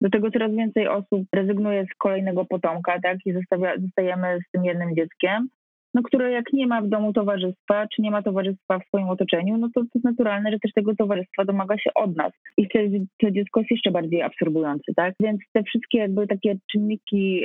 do 0.00 0.10
tego 0.10 0.30
coraz 0.30 0.52
więcej 0.52 0.88
osób 0.88 1.22
rezygnuje 1.34 1.84
z 1.84 1.94
kolejnego 1.98 2.44
potomka, 2.44 3.00
tak, 3.00 3.18
i 3.26 3.32
zostawia, 3.32 3.78
zostajemy 3.78 4.38
z 4.48 4.50
tym 4.50 4.64
jednym 4.64 4.96
dzieckiem 4.96 5.48
no, 5.94 6.02
które 6.02 6.32
jak 6.32 6.52
nie 6.52 6.66
ma 6.66 6.82
w 6.82 6.88
domu 6.88 7.12
towarzystwa, 7.12 7.86
czy 7.94 8.02
nie 8.02 8.10
ma 8.10 8.22
towarzystwa 8.22 8.78
w 8.78 8.86
swoim 8.86 9.08
otoczeniu, 9.08 9.58
no 9.58 9.68
to, 9.74 9.80
to 9.80 9.86
jest 9.94 10.04
naturalne, 10.04 10.50
że 10.50 10.58
też 10.58 10.72
tego 10.72 10.94
towarzystwa 10.94 11.44
domaga 11.44 11.78
się 11.78 11.90
od 11.94 12.16
nas. 12.16 12.32
I 12.56 12.66
wtedy 12.66 13.06
to 13.20 13.30
dziecko 13.30 13.60
jest 13.60 13.70
jeszcze 13.70 13.90
bardziej 13.90 14.22
absorbujące, 14.22 14.94
tak? 14.96 15.14
Więc 15.20 15.40
te 15.52 15.62
wszystkie 15.62 15.98
jakby 15.98 16.26
takie 16.26 16.56
czynniki 16.72 17.44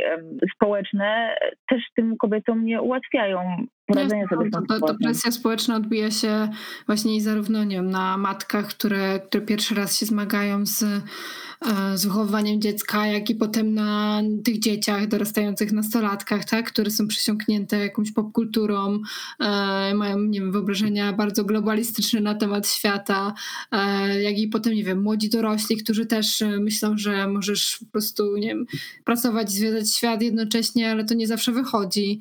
społeczne 0.55 1.35
też 1.69 1.81
tym 1.95 2.15
kobietom 2.17 2.65
nie 2.65 2.81
ułatwiają 2.81 3.65
poradzenia 3.85 4.27
sobie 4.27 4.49
z 4.49 4.51
to, 4.51 4.61
to, 4.61 4.87
to 4.87 4.95
presja 5.03 5.31
społeczna 5.31 5.75
odbija 5.75 6.11
się 6.11 6.49
właśnie 6.85 7.21
zarówno 7.21 7.63
nie 7.63 7.75
wiem, 7.75 7.91
na 7.91 8.17
matkach, 8.17 8.67
które, 8.67 9.19
które 9.19 9.45
pierwszy 9.45 9.75
raz 9.75 9.97
się 9.97 10.05
zmagają 10.05 10.65
z, 10.65 10.83
e, 10.83 11.01
z 11.97 12.05
wychowywaniem 12.05 12.61
dziecka, 12.61 13.07
jak 13.07 13.29
i 13.29 13.35
potem 13.35 13.73
na 13.73 14.21
tych 14.43 14.59
dzieciach 14.59 15.07
dorastających 15.07 15.71
nastolatkach, 15.71 16.45
tak, 16.45 16.71
które 16.71 16.91
są 16.91 17.07
przesiąknięte 17.07 17.79
jakąś 17.79 18.11
popkulturą, 18.11 18.99
e, 19.39 19.93
mają 19.95 20.19
nie 20.19 20.39
wiem, 20.39 20.51
wyobrażenia 20.51 21.13
bardzo 21.13 21.43
globalistyczne 21.43 22.21
na 22.21 22.35
temat 22.35 22.67
świata, 22.67 23.33
e, 23.71 24.21
jak 24.21 24.37
i 24.37 24.47
potem, 24.47 24.73
nie 24.73 24.83
wiem, 24.83 25.01
młodzi 25.01 25.29
dorośli, 25.29 25.77
którzy 25.77 26.05
też 26.05 26.43
myślą, 26.59 26.97
że 26.97 27.27
możesz 27.27 27.77
po 27.77 27.85
prostu, 27.85 28.37
nie 28.37 28.47
wiem, 28.47 28.65
pracować, 29.03 29.51
zwiedzać 29.51 29.93
świat 29.93 30.21
jednocześnie, 30.21 30.91
ale 30.91 31.05
to 31.05 31.13
nie 31.13 31.27
zawsze 31.27 31.51
wychodzi, 31.51 32.19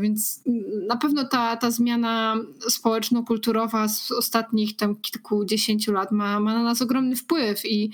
więc 0.00 0.42
na 0.88 0.96
pewno 0.96 1.24
ta, 1.24 1.56
ta 1.56 1.70
zmiana 1.70 2.36
społeczno-kulturowa 2.68 3.88
z 3.88 4.10
ostatnich 4.10 4.76
tam 4.76 4.96
kilkudziesięciu 4.96 5.92
lat 5.92 6.12
ma, 6.12 6.40
ma 6.40 6.54
na 6.54 6.62
nas 6.62 6.82
ogromny 6.82 7.16
wpływ 7.16 7.64
i 7.64 7.90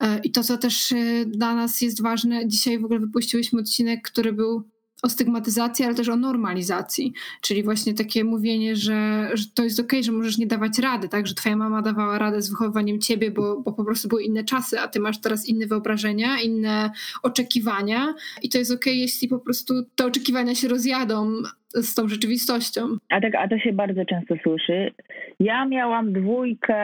e, 0.00 0.18
i 0.18 0.32
to, 0.32 0.44
co 0.44 0.58
też 0.58 0.92
e, 0.92 1.24
dla 1.26 1.54
nas 1.54 1.80
jest 1.80 2.02
ważne, 2.02 2.48
dzisiaj 2.48 2.78
w 2.78 2.84
ogóle 2.84 3.00
wypuściłyśmy 3.00 3.60
odcinek, 3.60 4.02
który 4.10 4.32
był 4.32 4.62
o 5.02 5.08
stygmatyzacji, 5.08 5.84
ale 5.84 5.94
też 5.94 6.08
o 6.08 6.16
normalizacji, 6.16 7.12
czyli 7.40 7.62
właśnie 7.62 7.94
takie 7.94 8.24
mówienie, 8.24 8.76
że, 8.76 9.28
że 9.34 9.44
to 9.54 9.64
jest 9.64 9.80
okej, 9.80 10.00
okay, 10.00 10.02
że 10.02 10.12
możesz 10.12 10.38
nie 10.38 10.46
dawać 10.46 10.78
rady, 10.78 11.08
tak, 11.08 11.26
że 11.26 11.34
twoja 11.34 11.56
mama 11.56 11.82
dawała 11.82 12.18
radę 12.18 12.42
z 12.42 12.50
wychowywaniem 12.50 13.00
ciebie, 13.00 13.30
bo, 13.30 13.60
bo 13.60 13.72
po 13.72 13.84
prostu 13.84 14.08
były 14.08 14.22
inne 14.22 14.44
czasy, 14.44 14.80
a 14.80 14.88
ty 14.88 15.00
masz 15.00 15.20
teraz 15.20 15.48
inne 15.48 15.66
wyobrażenia, 15.66 16.40
inne 16.44 16.90
oczekiwania 17.22 18.14
i 18.42 18.48
to 18.48 18.58
jest 18.58 18.70
okej, 18.70 18.92
okay, 18.92 19.00
jeśli 19.00 19.28
po 19.28 19.38
prostu 19.38 19.74
te 19.96 20.06
oczekiwania 20.06 20.54
się 20.54 20.68
rozjadą 20.68 21.32
z 21.74 21.94
tą 21.94 22.08
rzeczywistością. 22.08 22.96
A 23.08 23.20
tak, 23.20 23.34
a 23.34 23.48
to 23.48 23.58
się 23.58 23.72
bardzo 23.72 24.04
często 24.04 24.34
słyszy. 24.42 24.92
Ja 25.40 25.64
miałam 25.64 26.12
dwójkę 26.12 26.74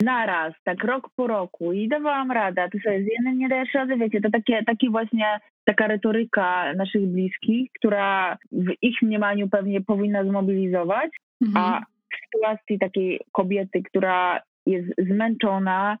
naraz, 0.00 0.54
tak 0.64 0.84
rok 0.84 1.08
po 1.16 1.26
roku 1.26 1.72
i 1.72 1.88
dawałam 1.88 2.30
radę, 2.30 2.62
a 2.62 2.68
ty 2.68 2.78
sobie 2.84 3.04
z 3.04 3.06
jednym 3.06 3.38
nie 3.38 3.48
dajesz 3.48 3.74
rady, 3.74 3.96
wiecie, 3.96 4.20
to 4.20 4.30
takie, 4.30 4.62
taki 4.66 4.90
właśnie 4.90 5.40
taka 5.64 5.86
retoryka 5.86 6.74
naszych 6.74 7.06
bliskich, 7.06 7.70
która 7.78 8.38
w 8.52 8.70
ich 8.82 9.02
mniemaniu 9.02 9.48
pewnie 9.48 9.80
powinna 9.80 10.24
zmobilizować, 10.24 11.10
mhm. 11.42 11.64
a 11.64 11.80
w 11.80 12.24
sytuacji 12.24 12.78
takiej 12.78 13.20
kobiety, 13.32 13.82
która 13.82 14.40
jest 14.66 14.88
zmęczona, 14.98 15.98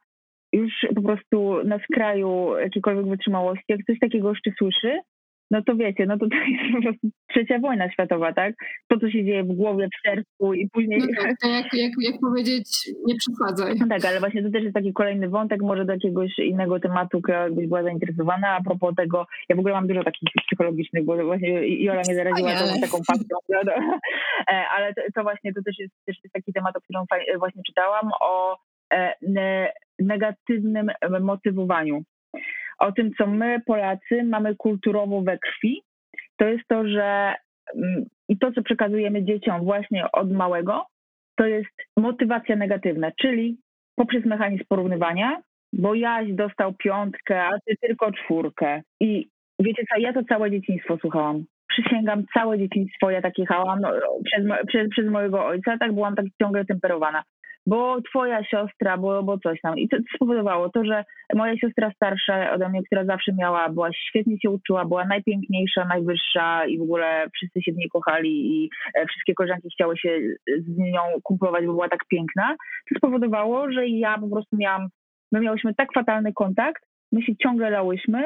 już 0.52 0.72
po 0.94 1.02
prostu 1.02 1.64
na 1.64 1.78
skraju 1.78 2.58
jakiejkolwiek 2.58 3.06
wytrzymałości, 3.06 3.64
jak 3.68 3.80
coś 3.86 3.98
takiego 3.98 4.28
jeszcze 4.28 4.50
słyszy, 4.58 5.00
no 5.52 5.62
to 5.62 5.76
wiecie, 5.76 6.06
no 6.06 6.18
to, 6.18 6.26
to 6.28 6.36
jest 6.36 6.74
po 6.74 6.82
prostu 6.82 7.08
trzecia 7.30 7.58
wojna 7.58 7.90
światowa, 7.90 8.32
tak? 8.32 8.54
To, 8.88 8.98
co 9.00 9.10
się 9.10 9.24
dzieje 9.24 9.44
w 9.44 9.52
głowie, 9.52 9.88
w 9.88 10.08
sercu 10.08 10.54
i 10.54 10.68
później... 10.72 10.98
No 10.98 11.06
tak, 11.22 11.36
to 11.42 11.48
jak, 11.48 11.66
jak, 11.74 11.92
jak 12.00 12.20
powiedzieć, 12.20 12.68
nie 13.06 13.14
przesadzaj. 13.16 13.74
No 13.80 13.86
tak, 13.88 14.04
ale 14.04 14.20
właśnie 14.20 14.42
to 14.42 14.50
też 14.50 14.62
jest 14.62 14.74
taki 14.74 14.92
kolejny 14.92 15.28
wątek, 15.28 15.62
może 15.62 15.84
do 15.84 15.92
jakiegoś 15.92 16.38
innego 16.38 16.80
tematu, 16.80 17.20
jakbyś 17.28 17.68
była 17.68 17.82
zainteresowana. 17.82 18.48
A 18.48 18.62
propos 18.62 18.94
tego, 18.94 19.26
ja 19.48 19.56
w 19.56 19.58
ogóle 19.58 19.74
mam 19.74 19.86
dużo 19.86 20.04
takich 20.04 20.28
psychologicznych, 20.46 21.04
bo 21.04 21.24
właśnie 21.24 21.68
Jola 21.84 22.02
mnie 22.06 22.14
zaraziła 22.14 22.50
tą, 22.50 22.80
taką 22.80 22.98
fakturą, 23.04 23.72
e, 24.52 24.64
ale 24.76 24.94
to, 24.94 25.02
to, 25.14 25.22
właśnie 25.22 25.52
to 25.52 25.62
też 25.62 25.78
jest, 25.78 25.94
też 26.06 26.16
jest 26.24 26.32
taki 26.32 26.52
temat, 26.52 26.76
o 26.76 26.80
którym 26.80 27.04
właśnie 27.38 27.62
czytałam, 27.66 28.10
o 28.20 28.56
e, 28.92 29.72
negatywnym 29.98 30.90
motywowaniu 31.20 32.02
o 32.78 32.92
tym, 32.92 33.10
co 33.18 33.26
my, 33.26 33.60
Polacy, 33.66 34.22
mamy 34.24 34.56
kulturowo 34.56 35.22
we 35.22 35.38
krwi, 35.38 35.82
to 36.36 36.48
jest 36.48 36.68
to, 36.68 36.88
że 36.88 37.34
mm, 37.76 38.04
i 38.28 38.38
to, 38.38 38.52
co 38.52 38.62
przekazujemy 38.62 39.24
dzieciom 39.24 39.64
właśnie 39.64 40.12
od 40.12 40.32
małego, 40.32 40.86
to 41.36 41.46
jest 41.46 41.70
motywacja 41.96 42.56
negatywna, 42.56 43.10
czyli 43.20 43.56
poprzez 43.96 44.24
mechanizm 44.24 44.64
porównywania, 44.68 45.42
bo 45.72 45.94
Jaś 45.94 46.32
dostał 46.32 46.74
piątkę, 46.74 47.42
a 47.42 47.50
ty 47.66 47.76
tylko 47.80 48.12
czwórkę. 48.12 48.82
I 49.00 49.28
wiecie 49.58 49.82
co, 49.92 50.00
ja 50.00 50.12
to 50.12 50.24
całe 50.24 50.50
dzieciństwo 50.50 50.98
słuchałam. 51.00 51.44
Przysięgam, 51.68 52.24
całe 52.34 52.58
dzieciństwo 52.58 53.10
ja 53.10 53.22
tak 53.22 53.38
jechałam 53.38 53.80
no, 53.80 53.90
przez, 54.24 54.46
przez, 54.66 54.90
przez 54.90 55.06
mojego 55.06 55.46
ojca, 55.46 55.78
tak 55.78 55.92
byłam 55.92 56.14
tak 56.14 56.26
ciągle 56.42 56.64
temperowana 56.64 57.22
bo 57.66 58.02
twoja 58.02 58.44
siostra, 58.44 58.98
bo, 58.98 59.22
bo 59.22 59.38
coś 59.38 59.60
tam. 59.60 59.78
I 59.78 59.88
to 59.88 59.96
spowodowało 60.14 60.68
to, 60.68 60.84
że 60.84 61.04
moja 61.34 61.56
siostra 61.56 61.92
starsza 61.96 62.52
ode 62.52 62.68
mnie, 62.68 62.82
która 62.82 63.04
zawsze 63.04 63.32
miała, 63.32 63.68
była 63.68 63.92
świetnie 63.92 64.36
się 64.42 64.50
uczyła, 64.50 64.84
była 64.84 65.04
najpiękniejsza, 65.04 65.84
najwyższa 65.84 66.66
i 66.66 66.78
w 66.78 66.82
ogóle 66.82 67.26
wszyscy 67.34 67.62
się 67.62 67.72
w 67.72 67.76
niej 67.76 67.88
kochali 67.88 68.30
i 68.30 68.70
e, 68.94 69.06
wszystkie 69.06 69.34
koleżanki 69.34 69.68
chciały 69.74 69.98
się 69.98 70.18
z 70.58 70.78
nią 70.78 71.02
kumplować, 71.22 71.66
bo 71.66 71.72
była 71.72 71.88
tak 71.88 72.00
piękna. 72.08 72.56
To 72.88 72.98
spowodowało, 72.98 73.72
że 73.72 73.88
ja 73.88 74.18
po 74.18 74.28
prostu 74.28 74.56
miałam, 74.56 74.88
my 75.32 75.40
miałyśmy 75.40 75.74
tak 75.74 75.92
fatalny 75.94 76.32
kontakt, 76.32 76.82
my 77.12 77.22
się 77.22 77.32
ciągle 77.36 77.70
lałyśmy, 77.70 78.24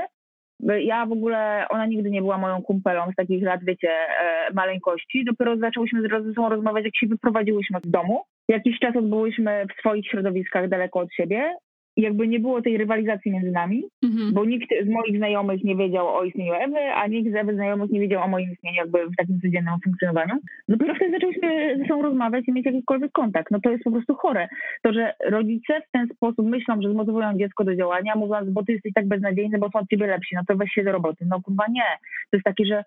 ja 0.61 1.07
w 1.07 1.13
ogóle, 1.13 1.67
ona 1.69 1.87
nigdy 1.87 2.11
nie 2.11 2.21
była 2.21 2.39
moją 2.39 2.63
kumpelą 2.63 3.13
z 3.13 3.15
takich 3.15 3.43
lat, 3.43 3.61
wiecie, 3.65 3.91
e, 3.91 4.53
maleńkości. 4.55 5.25
Dopiero 5.25 5.57
zaczęłyśmy 5.57 6.03
ze 6.03 6.35
sobą 6.35 6.49
rozmawiać, 6.49 6.85
jak 6.85 6.97
się 6.97 7.07
wyprowadziłyśmy 7.07 7.79
z 7.85 7.91
domu. 7.91 8.23
Jakiś 8.49 8.79
czas 8.79 8.97
odbyłyśmy 8.97 9.67
w 9.71 9.79
swoich 9.81 10.07
środowiskach 10.07 10.69
daleko 10.69 11.01
od 11.01 11.13
siebie 11.13 11.55
jakby 11.97 12.29
nie 12.29 12.41
było 12.41 12.63
tej 12.63 12.79
rywalizacji 12.79 13.33
między 13.33 13.51
nami, 13.51 13.85
mhm. 14.05 14.33
bo 14.33 14.45
nikt 14.45 14.69
z 14.85 14.89
moich 14.89 15.17
znajomych 15.17 15.65
nie 15.65 15.77
wiedział 15.77 16.09
o 16.09 16.25
istnieniu 16.25 16.55
Ewy, 16.55 16.79
a 16.95 17.07
nikt 17.07 17.33
z 17.33 17.35
Ewy 17.35 17.55
znajomych 17.55 17.91
nie 17.91 18.01
wiedział 18.01 18.23
o 18.23 18.29
moim 18.29 18.53
istnieniu 18.53 18.77
jakby 18.77 19.07
w 19.07 19.17
takim 19.17 19.41
codziennym 19.41 19.75
funkcjonowaniu. 19.85 20.35
Dopiero 20.69 20.95
wtedy 20.95 21.13
zaczęliśmy 21.13 21.79
ze 21.79 21.85
sobą 21.85 22.03
rozmawiać 22.03 22.49
i 22.49 22.53
mieć 22.53 22.67
jakikolwiek 22.67 23.13
kontakt. 23.13 23.51
No 23.51 23.61
to 23.61 23.71
jest 23.71 23.85
po 23.85 23.91
prostu 23.91 24.15
chore. 24.15 24.49
To, 24.83 24.93
że 24.93 25.15
rodzice 25.25 25.81
w 25.89 25.91
ten 25.91 26.09
sposób 26.15 26.47
myślą, 26.47 26.83
że 26.83 26.91
zmotywują 26.91 27.39
dziecko 27.39 27.65
do 27.65 27.77
działania, 27.77 28.15
mówiąc, 28.17 28.51
bo 28.51 28.65
ty 28.65 28.73
jesteś 28.73 28.93
tak 28.93 29.09
beznadziejny, 29.09 29.59
bo 29.59 29.71
są 29.71 29.79
od 29.79 29.89
ciebie 29.89 30.07
lepsi, 30.07 30.35
no 30.35 30.43
to 30.49 30.57
weź 30.57 30.73
się 30.73 30.85
do 30.85 30.93
roboty. 30.93 31.25
No 31.31 31.41
kurwa 31.43 31.65
nie. 31.71 31.85
To 32.31 32.37
jest 32.37 32.45
takie, 32.45 32.65
że 32.65 32.85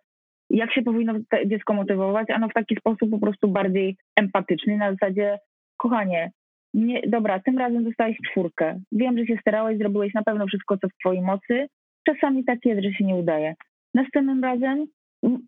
jak 0.49 0.73
się 0.73 0.81
powinno 0.81 1.13
dziecko 1.45 1.73
motywować? 1.73 2.29
Ano 2.29 2.49
w 2.49 2.53
taki 2.53 2.75
sposób 2.75 3.09
po 3.11 3.19
prostu 3.19 3.47
bardziej 3.47 3.97
empatyczny, 4.15 4.77
na 4.77 4.91
zasadzie, 4.91 5.39
kochanie, 5.79 6.31
nie, 6.73 7.01
dobra, 7.07 7.39
tym 7.39 7.57
razem 7.57 7.83
dostałeś 7.83 8.17
czwórkę. 8.29 8.79
Wiem, 8.91 9.17
że 9.17 9.25
się 9.25 9.37
starałeś, 9.41 9.77
zrobiłeś 9.77 10.13
na 10.13 10.23
pewno 10.23 10.47
wszystko, 10.47 10.77
co 10.77 10.87
w 10.87 10.97
twojej 10.99 11.21
mocy. 11.21 11.67
Czasami 12.07 12.43
tak 12.43 12.65
jest, 12.65 12.83
że 12.83 12.91
się 12.91 13.05
nie 13.05 13.15
udaje. 13.15 13.55
Następnym 13.93 14.43
razem 14.43 14.85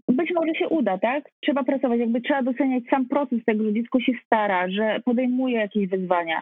być 0.08 0.32
może 0.36 0.56
się 0.56 0.70
uda, 0.70 0.98
tak? 0.98 1.24
Trzeba 1.44 1.64
pracować, 1.64 2.00
jakby 2.00 2.22
trzeba 2.22 2.44
doceniać 2.44 2.84
sam 2.90 3.06
proces 3.08 3.40
tego, 3.46 3.64
że 3.64 3.74
dziecko 3.74 4.00
się 4.00 4.12
stara, 4.26 4.70
że 4.70 5.00
podejmuje 5.06 5.58
jakieś 5.58 5.88
wyzwania, 5.88 6.42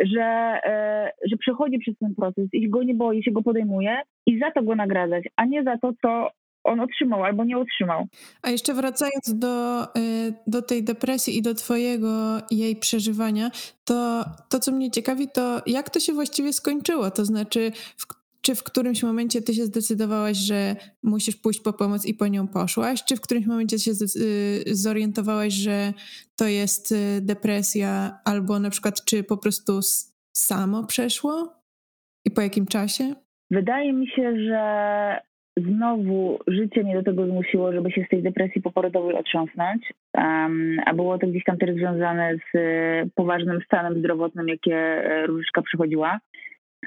że, 0.00 0.22
e, 0.64 1.10
że 1.30 1.36
przechodzi 1.36 1.78
przez 1.78 1.98
ten 1.98 2.14
proces 2.14 2.48
i 2.52 2.68
go 2.68 2.82
nie 2.82 2.94
boi, 2.94 3.22
się 3.22 3.32
go 3.32 3.42
podejmuje 3.42 3.98
i 4.26 4.38
za 4.38 4.50
to 4.50 4.62
go 4.62 4.74
nagradzać, 4.74 5.24
a 5.36 5.44
nie 5.44 5.62
za 5.62 5.78
to, 5.78 5.92
co 6.02 6.30
on 6.64 6.80
otrzymał 6.80 7.24
albo 7.24 7.44
nie 7.44 7.58
otrzymał. 7.58 8.06
A 8.42 8.50
jeszcze 8.50 8.74
wracając 8.74 9.34
do, 9.34 9.84
y, 9.84 10.34
do 10.46 10.62
tej 10.62 10.84
depresji 10.84 11.38
i 11.38 11.42
do 11.42 11.54
twojego 11.54 12.38
jej 12.50 12.76
przeżywania, 12.76 13.50
to 13.84 14.24
to, 14.48 14.58
co 14.58 14.72
mnie 14.72 14.90
ciekawi, 14.90 15.28
to 15.34 15.62
jak 15.66 15.90
to 15.90 16.00
się 16.00 16.12
właściwie 16.12 16.52
skończyło? 16.52 17.10
To 17.10 17.24
znaczy, 17.24 17.72
w, 17.74 18.06
czy 18.40 18.54
w 18.54 18.62
którymś 18.62 19.02
momencie 19.02 19.42
ty 19.42 19.54
się 19.54 19.64
zdecydowałaś, 19.64 20.36
że 20.36 20.76
musisz 21.02 21.36
pójść 21.36 21.60
po 21.60 21.72
pomoc 21.72 22.06
i 22.06 22.14
po 22.14 22.26
nią 22.28 22.48
poszłaś? 22.48 23.04
Czy 23.04 23.16
w 23.16 23.20
którymś 23.20 23.46
momencie 23.46 23.78
się 23.78 23.90
y, 24.16 24.64
zorientowałaś, 24.66 25.52
że 25.52 25.92
to 26.36 26.46
jest 26.46 26.92
y, 26.92 27.20
depresja, 27.22 28.18
albo 28.24 28.58
na 28.58 28.70
przykład, 28.70 29.04
czy 29.04 29.24
po 29.24 29.36
prostu 29.36 29.80
samo 30.32 30.86
przeszło? 30.86 31.54
I 32.24 32.30
po 32.30 32.40
jakim 32.40 32.66
czasie? 32.66 33.14
Wydaje 33.50 33.92
mi 33.92 34.08
się, 34.08 34.34
że 34.48 35.20
znowu 35.56 36.38
życie 36.46 36.82
mnie 36.82 36.94
do 36.94 37.02
tego 37.02 37.26
zmusiło, 37.26 37.72
żeby 37.72 37.90
się 37.90 38.04
z 38.06 38.08
tej 38.08 38.22
depresji 38.22 38.62
poporodowej 38.62 39.16
otrząsnąć, 39.16 39.92
um, 40.14 40.76
a 40.86 40.94
było 40.94 41.18
to 41.18 41.26
gdzieś 41.26 41.44
tam 41.44 41.58
też 41.58 41.74
związane 41.74 42.36
z 42.36 42.56
e, 42.56 43.04
poważnym 43.14 43.60
stanem 43.66 43.98
zdrowotnym, 43.98 44.48
jakie 44.48 44.76
e, 44.76 45.26
Różyczka 45.26 45.62
przechodziła, 45.62 46.18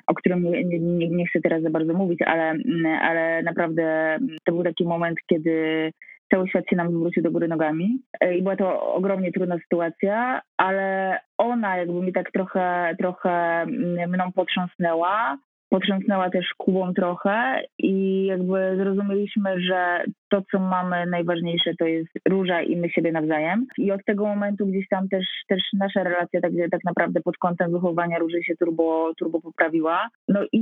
o 0.07 0.13
którym 0.13 0.43
nie, 0.43 0.79
nie, 0.79 1.09
nie 1.09 1.27
chcę 1.27 1.41
teraz 1.41 1.63
za 1.63 1.69
bardzo 1.69 1.93
mówić, 1.93 2.21
ale, 2.21 2.53
ale 3.01 3.43
naprawdę 3.43 4.17
to 4.45 4.51
był 4.51 4.63
taki 4.63 4.85
moment, 4.85 5.17
kiedy 5.27 5.91
cały 6.31 6.47
świat 6.47 6.69
się 6.69 6.75
nam 6.75 6.91
zwrócił 6.91 7.23
do 7.23 7.31
góry 7.31 7.47
nogami. 7.47 7.99
E, 8.19 8.37
i 8.37 8.41
była 8.41 8.55
to 8.55 8.93
ogromnie 8.93 9.31
trudna 9.31 9.57
sytuacja, 9.59 10.41
ale 10.57 11.17
ona 11.37 11.77
jakby 11.77 12.01
mi 12.01 12.13
tak 12.13 12.31
trochę, 12.31 12.95
trochę 12.99 13.65
mną 14.07 14.31
potrząsnęła 14.35 15.37
potrząsnęła 15.69 16.29
też 16.29 16.45
Kubą 16.57 16.93
trochę 16.93 17.61
i 17.79 18.25
jakby 18.25 18.75
zrozumieliśmy, 18.77 19.61
że 19.61 20.03
to, 20.29 20.41
co 20.51 20.59
mamy 20.59 21.05
najważniejsze, 21.05 21.71
to 21.79 21.85
jest 21.85 22.09
róża 22.29 22.61
i 22.61 22.77
my 22.77 22.89
siebie 22.89 23.11
nawzajem. 23.11 23.65
I 23.77 23.91
od 23.91 24.05
tego 24.05 24.25
momentu 24.25 24.67
gdzieś 24.67 24.87
tam 24.87 25.09
też, 25.09 25.25
też 25.47 25.61
nasza 25.73 26.03
relacja 26.03 26.41
tak, 26.41 26.51
tak 26.71 26.83
naprawdę 26.83 27.21
pod 27.21 27.37
kątem 27.37 27.71
wychowania 27.71 28.19
róży 28.19 28.43
się 28.43 28.55
turbo, 28.55 29.13
turbo 29.17 29.41
poprawiła. 29.41 30.09
No 30.27 30.39
i, 30.51 30.61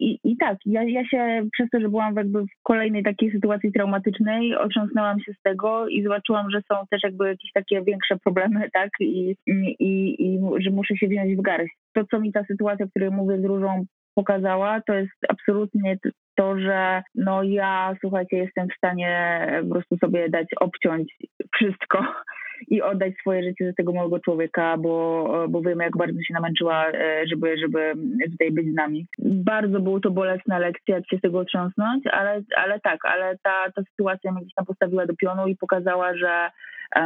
i, 0.00 0.18
i 0.24 0.36
tak, 0.36 0.58
ja, 0.66 0.82
ja 0.82 1.04
się 1.08 1.48
przez 1.52 1.70
to, 1.70 1.80
że 1.80 1.88
byłam 1.88 2.16
jakby 2.16 2.42
w 2.42 2.62
kolejnej 2.62 3.02
takiej 3.02 3.32
sytuacji 3.32 3.72
traumatycznej, 3.72 4.56
otrząsnęłam 4.56 5.20
się 5.20 5.32
z 5.32 5.42
tego 5.42 5.88
i 5.88 6.02
zobaczyłam, 6.02 6.50
że 6.50 6.62
są 6.68 6.74
też 6.90 7.02
jakby 7.02 7.28
jakieś 7.28 7.52
takie 7.52 7.82
większe 7.82 8.16
problemy, 8.16 8.70
tak, 8.74 8.90
i, 9.00 9.36
i, 9.46 10.16
i 10.18 10.40
że 10.58 10.70
muszę 10.70 10.96
się 10.96 11.08
wziąć 11.08 11.36
w 11.36 11.42
garść. 11.42 11.74
To, 11.92 12.04
co 12.10 12.20
mi 12.20 12.32
ta 12.32 12.44
sytuacja, 12.44 12.86
o 12.86 12.88
której 12.88 13.10
mówię 13.10 13.40
z 13.40 13.44
różą, 13.44 13.84
pokazała, 14.14 14.80
to 14.86 14.94
jest 14.94 15.12
absolutnie 15.28 15.96
to, 16.34 16.58
że 16.58 17.02
no 17.14 17.42
ja, 17.42 17.94
słuchajcie, 18.00 18.36
jestem 18.36 18.68
w 18.68 18.76
stanie 18.76 19.46
po 19.62 19.74
prostu 19.74 19.96
sobie 19.96 20.28
dać, 20.28 20.46
obciąć 20.60 21.14
wszystko 21.54 22.04
i 22.70 22.82
oddać 22.82 23.12
swoje 23.20 23.42
życie 23.42 23.66
za 23.66 23.72
tego 23.72 23.92
małego 23.92 24.20
człowieka, 24.20 24.76
bo, 24.78 25.28
bo 25.48 25.62
wiemy, 25.62 25.84
jak 25.84 25.96
bardzo 25.96 26.22
się 26.22 26.34
namęczyła, 26.34 26.88
e, 26.88 27.26
żeby, 27.26 27.58
żeby 27.58 27.92
tutaj 28.30 28.50
być 28.50 28.72
z 28.72 28.74
nami. 28.74 29.06
Bardzo 29.18 29.80
było 29.80 30.00
to 30.00 30.10
bolesna 30.10 30.58
lekcja, 30.58 30.94
jak 30.94 31.08
się 31.10 31.18
z 31.18 31.20
tego 31.20 31.38
otrząsnąć, 31.38 32.06
ale, 32.06 32.42
ale 32.56 32.80
tak, 32.80 33.04
ale 33.04 33.38
ta, 33.42 33.70
ta 33.76 33.82
sytuacja 33.90 34.32
mnie 34.32 34.40
gdzieś 34.40 34.54
tam 34.54 34.66
postawiła 34.66 35.06
do 35.06 35.16
pionu 35.16 35.46
i 35.46 35.56
pokazała, 35.56 36.16
że 36.16 36.50
e, 36.96 37.02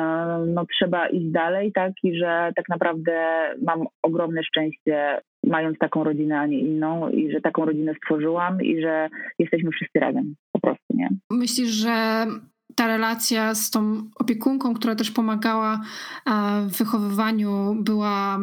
no, 0.46 0.66
trzeba 0.66 1.09
iść 1.09 1.26
dalej, 1.26 1.72
tak, 1.72 1.92
i 2.02 2.18
że 2.18 2.52
tak 2.57 2.68
naprawdę 2.68 3.12
mam 3.62 3.86
ogromne 4.02 4.42
szczęście 4.44 5.20
mając 5.47 5.78
taką 5.78 6.05
rodzinę, 6.05 6.40
a 6.40 6.47
nie 6.47 6.61
inną 6.61 7.11
i 7.11 7.32
że 7.32 7.40
taką 7.40 7.64
rodzinę 7.64 7.94
stworzyłam 7.94 8.62
i 8.62 8.80
że 8.80 9.09
jesteśmy 9.38 9.70
wszyscy 9.70 9.99
razem 9.99 10.34
po 10.53 10.61
prostu, 10.61 10.86
nie? 10.94 11.09
Myślisz, 11.30 11.68
że 11.68 12.26
ta 12.74 12.86
relacja 12.86 13.55
z 13.55 13.70
tą 13.70 14.03
opiekunką, 14.16 14.74
która 14.74 14.94
też 14.94 15.11
pomagała 15.11 15.80
e, 16.26 16.30
w 16.68 16.78
wychowywaniu, 16.78 17.76
była, 17.80 18.38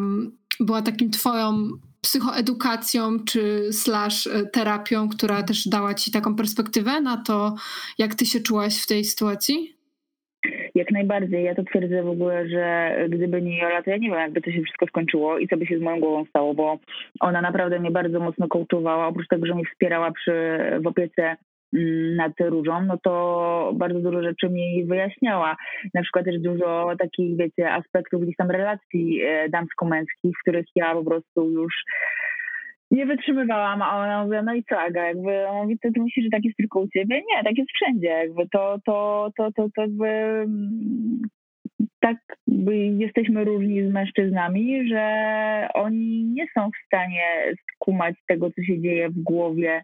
była 0.60 0.82
takim 0.82 1.10
twoją 1.10 1.70
psychoedukacją 2.02 3.20
czy 3.20 3.74
slash 3.74 4.28
e, 4.28 4.46
terapią, 4.46 5.10
która 5.10 5.44
też 5.44 5.68
dała 5.68 5.94
ci 5.94 6.12
taką 6.12 6.36
perspektywę 6.36 7.02
na 7.02 7.18
to, 7.18 7.56
jak 7.98 8.16
ty 8.16 8.26
się 8.26 8.40
czułaś 8.40 8.84
w 8.84 8.88
tej 8.88 9.06
sytuacji? 9.06 9.76
Jak 10.76 10.92
najbardziej. 10.92 11.44
Ja 11.44 11.56
to 11.56 11.64
twierdzę 11.64 12.04
w 12.04 12.10
ogóle, 12.10 12.50
że 12.50 12.96
gdyby 13.10 13.42
nie 13.42 13.58
Jola, 13.58 13.84
to 13.84 13.90
ja 13.90 13.98
nie 13.98 14.10
wiem, 14.10 14.20
jakby 14.20 14.42
to 14.42 14.52
się 14.52 14.62
wszystko 14.62 14.88
skończyło 14.88 15.38
i 15.38 15.48
co 15.48 15.58
by 15.58 15.66
się 15.66 15.78
z 15.78 15.82
moją 15.82 16.00
głową 16.00 16.26
stało, 16.26 16.54
bo 16.54 16.80
ona 17.20 17.42
naprawdę 17.42 17.80
mnie 17.80 17.92
bardzo 17.92 18.20
mocno 18.20 18.48
kołczowała. 18.48 19.08
Oprócz 19.08 19.28
tego, 19.28 19.46
że 19.46 19.56
mnie 19.56 19.66
wspierała 19.66 20.12
przy, 20.12 20.60
w 20.84 20.88
opiece 20.88 21.36
mm, 21.74 22.16
nad 22.16 22.32
różą, 22.40 22.82
no 22.82 22.98
to 23.04 23.72
bardzo 23.76 24.00
dużo 24.00 24.24
rzeczy 24.24 24.50
mi 24.50 24.86
wyjaśniała. 24.86 25.56
Na 25.94 26.02
przykład 26.02 26.26
też 26.26 26.40
dużo 26.40 26.94
takich, 27.00 27.38
wiecie, 27.38 27.72
aspektów 27.72 28.22
gdzieś 28.22 28.36
tam 28.36 28.52
relacji 28.52 29.22
e, 29.24 29.50
damsko-męskich, 29.50 30.36
w 30.38 30.42
których 30.42 30.66
ja 30.76 30.94
po 30.94 31.04
prostu 31.04 31.52
już 31.52 31.74
nie 32.94 33.06
wytrzymywałam, 33.06 33.82
a 33.82 33.98
ona 33.98 34.24
mówiła, 34.24 34.42
no 34.42 34.54
i 34.54 34.64
co 34.64 34.80
Aga, 34.80 35.06
jakby, 35.06 35.48
on 35.48 35.62
mówi, 35.62 35.80
to 35.80 35.90
ty 35.96 36.02
myślisz, 36.02 36.26
że 36.26 36.32
tak 36.32 36.46
jest 36.46 36.58
tylko 36.58 36.80
u 36.80 36.88
ciebie? 36.88 37.16
Nie, 37.16 37.44
tak 37.44 37.58
jest 37.58 37.72
wszędzie, 37.72 38.08
jakby 38.08 38.50
to, 38.50 38.78
to, 38.86 39.30
to, 39.38 39.52
to, 39.52 39.68
to 39.76 39.82
jakby 39.82 40.08
mm, 40.08 41.22
tak 42.00 42.18
jesteśmy 42.98 43.44
różni 43.44 43.84
z 43.84 43.92
mężczyznami, 43.92 44.90
że 44.90 45.04
oni 45.74 46.24
nie 46.24 46.46
są 46.54 46.70
w 46.70 46.86
stanie 46.86 47.26
skumać 47.74 48.16
tego, 48.28 48.52
co 48.52 48.64
się 48.64 48.82
dzieje 48.82 49.10
w 49.10 49.24
głowie 49.24 49.82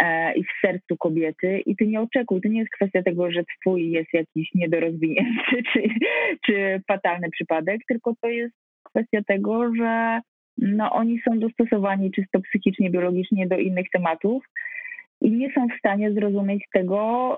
e, 0.00 0.34
i 0.34 0.44
w 0.44 0.48
sercu 0.60 0.96
kobiety 0.96 1.60
i 1.66 1.76
ty 1.76 1.86
nie 1.86 2.00
oczekuj, 2.00 2.40
to 2.40 2.48
nie 2.48 2.58
jest 2.58 2.70
kwestia 2.70 3.02
tego, 3.02 3.32
że 3.32 3.44
twój 3.60 3.90
jest 3.90 4.08
jakiś 4.12 4.48
niedorozwinięty 4.54 5.62
czy, 5.72 5.82
czy 6.46 6.82
fatalny 6.88 7.30
przypadek, 7.30 7.80
tylko 7.88 8.12
to 8.20 8.28
jest 8.28 8.54
kwestia 8.82 9.20
tego, 9.26 9.74
że 9.74 10.20
no 10.58 10.92
oni 10.92 11.20
są 11.28 11.38
dostosowani 11.38 12.10
czysto 12.10 12.40
psychicznie, 12.40 12.90
biologicznie 12.90 13.46
do 13.46 13.58
innych 13.58 13.90
tematów 13.90 14.44
i 15.20 15.30
nie 15.30 15.52
są 15.52 15.66
w 15.68 15.78
stanie 15.78 16.12
zrozumieć 16.12 16.64
tego, 16.72 17.36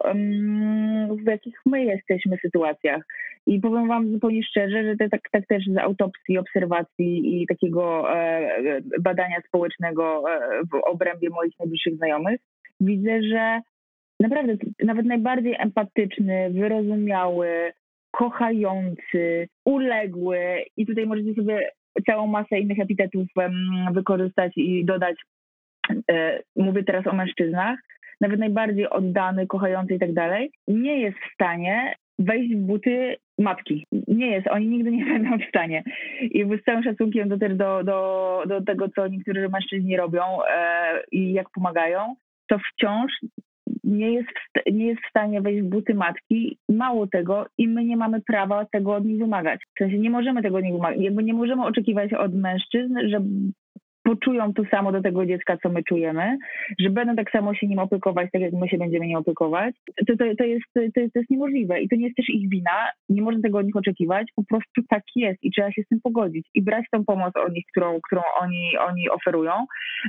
w 1.25 1.27
jakich 1.27 1.55
my 1.67 1.85
jesteśmy 1.85 2.37
sytuacjach. 2.43 3.03
I 3.47 3.61
powiem 3.61 3.89
Wam 3.89 4.13
zupełnie 4.13 4.43
szczerze, 4.43 4.85
że 4.85 5.09
tak, 5.09 5.21
tak 5.33 5.47
też 5.47 5.65
z 5.67 5.79
autopsji, 5.79 6.39
obserwacji 6.39 7.43
i 7.43 7.47
takiego 7.47 8.15
e, 8.17 8.81
badania 9.01 9.41
społecznego 9.49 10.25
e, 10.31 10.61
w 10.73 10.75
obrębie 10.75 11.31
moich 11.31 11.53
najbliższych 11.59 11.97
znajomych, 11.97 12.41
widzę, 12.81 13.23
że 13.23 13.61
naprawdę 14.21 14.57
nawet 14.85 15.07
najbardziej 15.07 15.57
empatyczny, 15.59 16.51
wyrozumiały, 16.51 17.73
kochający, 18.11 19.49
uległy 19.65 20.39
i 20.77 20.87
tutaj 20.87 21.07
możecie 21.07 21.35
sobie 21.35 21.71
całą 22.07 22.27
masę 22.27 22.61
innych 22.61 22.81
epitetów 22.81 23.27
wykorzystać 23.93 24.53
i 24.57 24.85
dodać. 24.85 25.17
E, 26.11 26.41
mówię 26.57 26.85
teraz 26.85 27.07
o 27.07 27.13
mężczyznach, 27.13 27.79
nawet 28.21 28.41
najbardziej 28.41 28.91
oddany, 28.91 29.47
kochający 29.47 29.95
i 29.95 29.99
tak 29.99 30.13
dalej, 30.13 30.51
nie 30.69 31.01
jest 31.01 31.19
w 31.19 31.35
stanie 31.35 31.95
wejść 32.19 32.55
w 32.55 32.59
buty 32.59 33.17
matki. 33.39 33.87
Nie 34.09 34.27
jest, 34.27 34.47
oni 34.49 34.69
nigdy 34.69 34.91
nie 34.91 35.05
będą 35.13 35.39
w 35.39 35.49
stanie. 35.49 35.83
I 36.21 36.45
z 36.45 36.65
całym 36.65 36.83
szacunkiem 36.83 37.29
do, 37.29 37.37
do, 37.37 37.85
do, 37.85 38.43
do 38.47 38.65
tego, 38.65 38.89
co 38.89 39.09
niektórzy 39.09 39.49
mężczyźni 39.49 39.97
robią 39.97 40.23
e, 40.45 41.03
i 41.13 41.33
jak 41.33 41.51
pomagają, 41.51 42.15
to 42.49 42.59
wciąż 42.59 43.13
nie 43.91 44.13
jest, 44.13 44.29
nie 44.73 44.87
jest 44.87 45.01
w 45.01 45.11
stanie 45.11 45.41
wejść 45.41 45.63
w 45.63 45.69
buty 45.69 45.95
matki. 45.95 46.59
Mało 46.69 47.07
tego, 47.07 47.47
i 47.59 47.69
my 47.69 47.85
nie 47.85 47.97
mamy 47.97 48.21
prawa 48.21 48.67
tego 48.73 48.95
od 48.95 49.05
nich 49.05 49.19
wymagać. 49.19 49.61
W 49.75 49.79
sensie 49.79 49.99
nie 49.99 50.11
możemy 50.11 50.43
tego 50.43 50.57
od 50.57 50.65
wymagać. 50.75 51.01
Jakby 51.01 51.25
nie 51.25 51.35
możemy 51.35 51.65
oczekiwać 51.65 52.13
od 52.13 52.35
mężczyzn, 52.35 52.95
że 53.09 53.21
poczują 54.03 54.55
to 54.55 54.63
samo 54.71 54.93
do 54.93 55.03
tego 55.03 55.27
dziecka, 55.27 55.57
co 55.63 55.69
my 55.69 55.83
czujemy, 55.85 56.39
że 56.79 56.91
będą 56.91 57.17
tak 57.17 57.31
samo 57.31 57.55
się 57.55 57.67
nim 57.67 57.79
opiekować, 57.79 58.29
tak 58.33 58.43
jak 58.43 58.53
my 58.53 58.69
się 58.69 58.79
będziemy 58.79 59.07
nim 59.07 59.17
opiekować, 59.17 59.75
to, 60.07 60.17
to, 60.17 60.25
to, 60.39 60.45
jest, 60.45 60.65
to, 60.75 60.81
to 60.95 61.19
jest 61.19 61.31
niemożliwe 61.31 61.81
i 61.81 61.89
to 61.89 61.97
nie 61.97 62.05
jest 62.05 62.17
też 62.17 62.29
ich 62.29 62.51
wina, 62.51 62.89
nie 63.09 63.23
można 63.23 63.43
tego 63.43 63.59
od 63.59 63.67
nich 63.67 63.77
oczekiwać, 63.77 64.27
po 64.37 64.45
prostu 64.45 64.83
tak 64.89 65.03
jest 65.17 65.39
i 65.43 65.51
trzeba 65.51 65.73
się 65.73 65.83
z 65.83 65.89
tym 65.89 66.01
pogodzić 66.01 66.47
i 66.55 66.63
brać 66.63 66.85
tą 66.93 67.05
pomoc 67.05 67.37
od 67.37 67.53
nich, 67.53 67.65
którą, 67.71 67.99
którą 68.07 68.23
oni, 68.41 68.79
oni 68.89 69.11
oferują. 69.11 69.53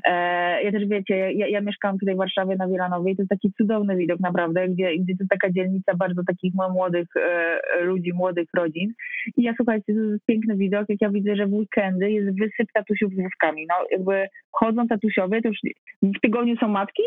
E, 0.05 0.63
ja 0.63 0.71
też 0.71 0.85
wiecie, 0.85 1.31
ja, 1.31 1.47
ja 1.47 1.61
mieszkam 1.61 1.99
tutaj 1.99 2.15
w 2.15 2.17
Warszawie 2.17 2.55
na 2.55 2.67
Wielanowej, 2.67 3.15
to 3.15 3.21
jest 3.21 3.29
taki 3.29 3.53
cudowny 3.57 3.97
widok 3.97 4.19
naprawdę, 4.19 4.69
gdzie, 4.69 4.97
gdzie 4.97 5.13
to 5.17 5.25
taka 5.29 5.51
dzielnica 5.51 5.95
bardzo 5.95 6.21
takich 6.27 6.53
młodych 6.53 7.07
e, 7.15 7.81
ludzi, 7.81 8.13
młodych 8.13 8.49
rodzin. 8.53 8.93
I 9.37 9.43
ja 9.43 9.53
słuchajcie, 9.57 9.93
to 9.93 9.99
jest 9.99 10.25
piękny 10.25 10.55
widok, 10.55 10.85
jak 10.89 11.01
ja 11.01 11.09
widzę, 11.09 11.35
że 11.35 11.47
w 11.47 11.53
weekendy 11.53 12.11
jest 12.11 12.39
wysyp 12.39 12.67
tatusiów 12.73 13.13
z 13.13 13.21
wózkami, 13.21 13.65
no 13.69 13.75
jakby 13.91 14.27
chodzą 14.51 14.87
tatusiowie, 14.87 15.41
to 15.41 15.49
już 15.49 15.57
w 16.03 16.21
tygodniu 16.21 16.57
są 16.57 16.67
matki, 16.67 17.03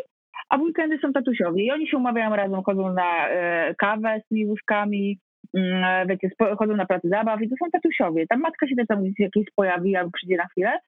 a 0.49 0.59
w 0.59 0.61
weekendy 0.61 0.99
są 0.99 1.13
tatusiowie 1.13 1.65
i 1.65 1.71
oni 1.71 1.89
się 1.89 1.97
umawiają 1.97 2.37
razem, 2.37 2.63
chodzą 2.63 2.93
na 2.93 3.29
e, 3.29 3.75
kawę 3.75 4.21
z 4.25 4.29
tymi 4.29 4.47
wózkami, 4.47 5.19
mm, 5.55 6.09
wiecie, 6.09 6.31
chodzą 6.59 6.77
na 6.77 6.87
pracę 6.87 7.09
zabaw 7.09 7.43
i 7.43 7.49
to 7.49 7.55
są 7.57 7.71
tatusiowie. 7.71 8.27
Tam 8.27 8.41
matka 8.41 8.69
się 8.69 8.77
też 8.77 8.87
tam 8.87 9.03
gdzieś 9.03 9.19
jakieś 9.19 9.47
pojawi 9.57 9.97
albo 9.97 10.11
przyjdzie 10.11 10.37
na 10.37 10.47
chwilę 10.47 10.79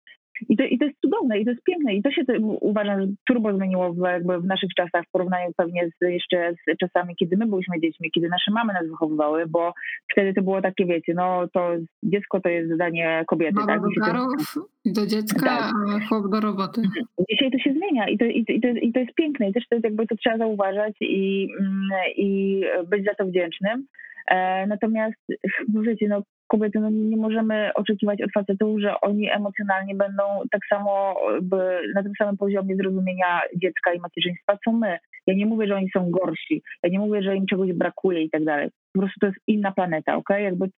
i 0.48 0.56
to, 0.56 0.64
I 0.64 0.78
to 0.78 0.84
jest 0.84 1.00
cudowne, 1.00 1.38
i 1.38 1.44
to 1.44 1.50
jest 1.50 1.62
piękne. 1.64 1.94
I 1.94 2.02
to 2.02 2.10
się 2.10 2.24
to, 2.24 2.32
uważam, 2.60 3.00
że 3.00 3.06
turbo 3.26 3.56
zmieniło 3.56 3.92
w, 3.92 3.98
jakby 3.98 4.40
w 4.40 4.44
naszych 4.44 4.70
czasach 4.76 5.04
w 5.08 5.10
porównaniu 5.10 5.52
pewnie 5.56 5.88
z, 5.88 6.04
jeszcze 6.08 6.52
z 6.52 6.78
czasami, 6.78 7.16
kiedy 7.16 7.36
my 7.36 7.46
byliśmy 7.46 7.80
dziećmi, 7.80 8.10
kiedy 8.10 8.28
nasze 8.28 8.50
mamy 8.50 8.72
nas 8.72 8.88
wychowywały, 8.88 9.46
bo 9.46 9.72
wtedy 10.12 10.34
to 10.34 10.42
było 10.42 10.62
takie, 10.62 10.86
wiecie, 10.86 11.14
no 11.14 11.48
to 11.52 11.70
dziecko 12.02 12.40
to 12.40 12.48
jest 12.48 12.70
zadanie 12.70 13.24
kobiety. 13.26 13.54
Mama 13.54 13.66
tak? 13.66 13.82
do 13.82 14.26
do 14.86 15.06
dziecka, 15.06 15.46
tak. 15.46 15.72
a 15.96 16.06
chłop 16.08 16.30
do 16.30 16.40
roboty. 16.40 16.82
Dzisiaj 17.30 17.50
to 17.50 17.58
się 17.58 17.72
zmienia 17.72 18.08
i 18.08 18.18
to, 18.18 18.24
i, 18.24 18.44
to, 18.44 18.52
i, 18.52 18.60
to, 18.60 18.68
i 18.68 18.92
to 18.92 19.00
jest 19.00 19.14
piękne 19.14 19.48
i 19.48 19.52
też 19.52 19.68
to, 19.68 19.76
jakby 19.84 20.06
to 20.06 20.16
trzeba 20.16 20.38
zauważać 20.38 20.94
i, 21.00 21.48
mm, 21.60 21.88
i 22.16 22.60
być 22.86 23.04
za 23.04 23.14
to 23.14 23.26
wdzięcznym. 23.26 23.86
E, 24.30 24.66
natomiast, 24.66 25.16
no 25.74 25.82
wiecie, 25.82 26.08
no, 26.08 26.22
kobiety, 26.46 26.80
no 26.80 26.90
nie 26.90 27.16
możemy 27.16 27.70
oczekiwać 27.74 28.22
od 28.22 28.32
facetów, 28.32 28.80
że 28.80 29.00
oni 29.00 29.30
emocjonalnie 29.30 29.94
będą 29.94 30.22
tak 30.50 30.60
samo 30.68 31.14
na 31.94 32.02
tym 32.02 32.12
samym 32.18 32.36
poziomie 32.36 32.76
zrozumienia 32.76 33.40
dziecka 33.56 33.92
i 33.92 34.00
macierzyństwa, 34.00 34.58
co 34.64 34.72
my. 34.72 34.98
Ja 35.26 35.34
nie 35.34 35.46
mówię, 35.46 35.66
że 35.66 35.76
oni 35.76 35.90
są 35.92 36.10
gorsi, 36.10 36.62
ja 36.82 36.90
nie 36.90 36.98
mówię, 36.98 37.22
że 37.22 37.36
im 37.36 37.46
czegoś 37.46 37.72
brakuje 37.72 38.22
i 38.22 38.30
tak 38.30 38.44
dalej 38.44 38.70
po 38.96 39.00
prostu 39.00 39.20
to 39.20 39.26
jest 39.26 39.38
inna 39.46 39.72
planeta, 39.72 40.16
ok? 40.16 40.28
Jakby... 40.30 40.70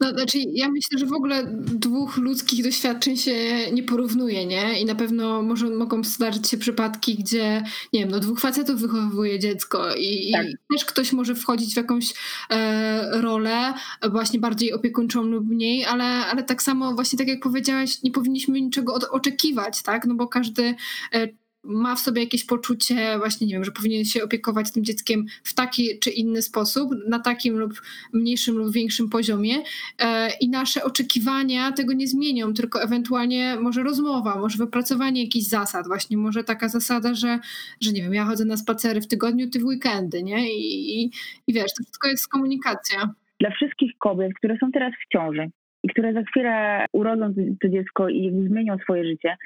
No, 0.00 0.10
znaczy, 0.10 0.38
ja 0.52 0.68
myślę, 0.68 0.98
że 0.98 1.06
w 1.06 1.12
ogóle 1.12 1.44
dwóch 1.56 2.16
ludzkich 2.16 2.64
doświadczeń 2.64 3.16
się 3.16 3.34
nie 3.72 3.82
porównuje, 3.82 4.46
nie? 4.46 4.80
I 4.80 4.84
na 4.84 4.94
pewno 4.94 5.42
może, 5.42 5.66
mogą 5.66 6.04
zdarzyć 6.04 6.48
się 6.48 6.58
przypadki, 6.58 7.14
gdzie, 7.14 7.62
nie 7.92 8.00
wiem, 8.00 8.08
no 8.10 8.20
dwóch 8.20 8.40
facetów 8.40 8.80
wychowuje 8.80 9.38
dziecko 9.38 9.94
i, 9.98 10.32
tak. 10.32 10.46
i 10.46 10.56
też 10.72 10.84
ktoś 10.84 11.12
może 11.12 11.34
wchodzić 11.34 11.74
w 11.74 11.76
jakąś 11.76 12.14
e, 12.50 13.20
rolę 13.20 13.74
właśnie 14.10 14.40
bardziej 14.40 14.72
opiekuńczą 14.72 15.22
lub 15.22 15.46
mniej, 15.46 15.84
ale, 15.84 16.04
ale 16.04 16.42
tak 16.42 16.62
samo 16.62 16.94
właśnie 16.94 17.18
tak 17.18 17.28
jak 17.28 17.40
powiedziałaś, 17.40 18.02
nie 18.02 18.10
powinniśmy 18.10 18.60
niczego 18.60 18.94
od, 18.94 19.04
oczekiwać, 19.04 19.82
tak? 19.82 20.06
No 20.06 20.14
bo 20.14 20.28
każdy 20.28 20.74
e, 21.12 21.28
ma 21.66 21.96
w 21.96 22.00
sobie 22.00 22.22
jakieś 22.22 22.44
poczucie, 22.44 23.18
właśnie 23.18 23.46
nie 23.46 23.52
wiem, 23.52 23.64
że 23.64 23.70
powinien 23.70 24.04
się 24.04 24.24
opiekować 24.24 24.72
tym 24.72 24.84
dzieckiem 24.84 25.26
w 25.42 25.54
taki 25.54 25.98
czy 25.98 26.10
inny 26.10 26.42
sposób, 26.42 26.90
na 27.08 27.18
takim 27.18 27.58
lub 27.58 27.82
mniejszym 28.12 28.56
lub 28.56 28.72
większym 28.72 29.08
poziomie 29.08 29.54
e, 29.98 30.30
i 30.40 30.48
nasze 30.48 30.84
oczekiwania 30.84 31.72
tego 31.72 31.92
nie 31.92 32.08
zmienią, 32.08 32.54
tylko 32.54 32.82
ewentualnie 32.82 33.56
może 33.60 33.82
rozmowa, 33.82 34.38
może 34.38 34.58
wypracowanie 34.58 35.24
jakichś 35.24 35.46
zasad, 35.46 35.86
właśnie 35.86 36.16
może 36.16 36.44
taka 36.44 36.68
zasada, 36.68 37.14
że, 37.14 37.38
że 37.80 37.92
nie 37.92 38.02
wiem, 38.02 38.14
ja 38.14 38.24
chodzę 38.24 38.44
na 38.44 38.56
spacery 38.56 39.00
w 39.00 39.06
tygodniu, 39.06 39.50
ty 39.50 39.60
w 39.60 39.64
weekendy, 39.64 40.22
nie? 40.22 40.54
I, 40.54 41.02
i, 41.02 41.10
i 41.46 41.52
wiesz, 41.52 41.74
to 41.78 41.84
wszystko 41.84 42.08
jest 42.08 42.28
komunikacja. 42.28 43.14
Dla 43.40 43.50
wszystkich 43.50 43.92
kobiet, 43.98 44.32
które 44.38 44.56
są 44.60 44.72
teraz 44.72 44.92
w 45.06 45.12
ciąży, 45.12 45.50
i 45.86 45.88
które 45.88 46.12
za 46.12 46.22
chwilę 46.22 46.86
urodzą 46.92 47.34
to 47.62 47.68
dziecko 47.68 48.08
i 48.08 48.46
zmienią 48.48 48.78
swoje 48.78 49.04
życie, 49.04 49.36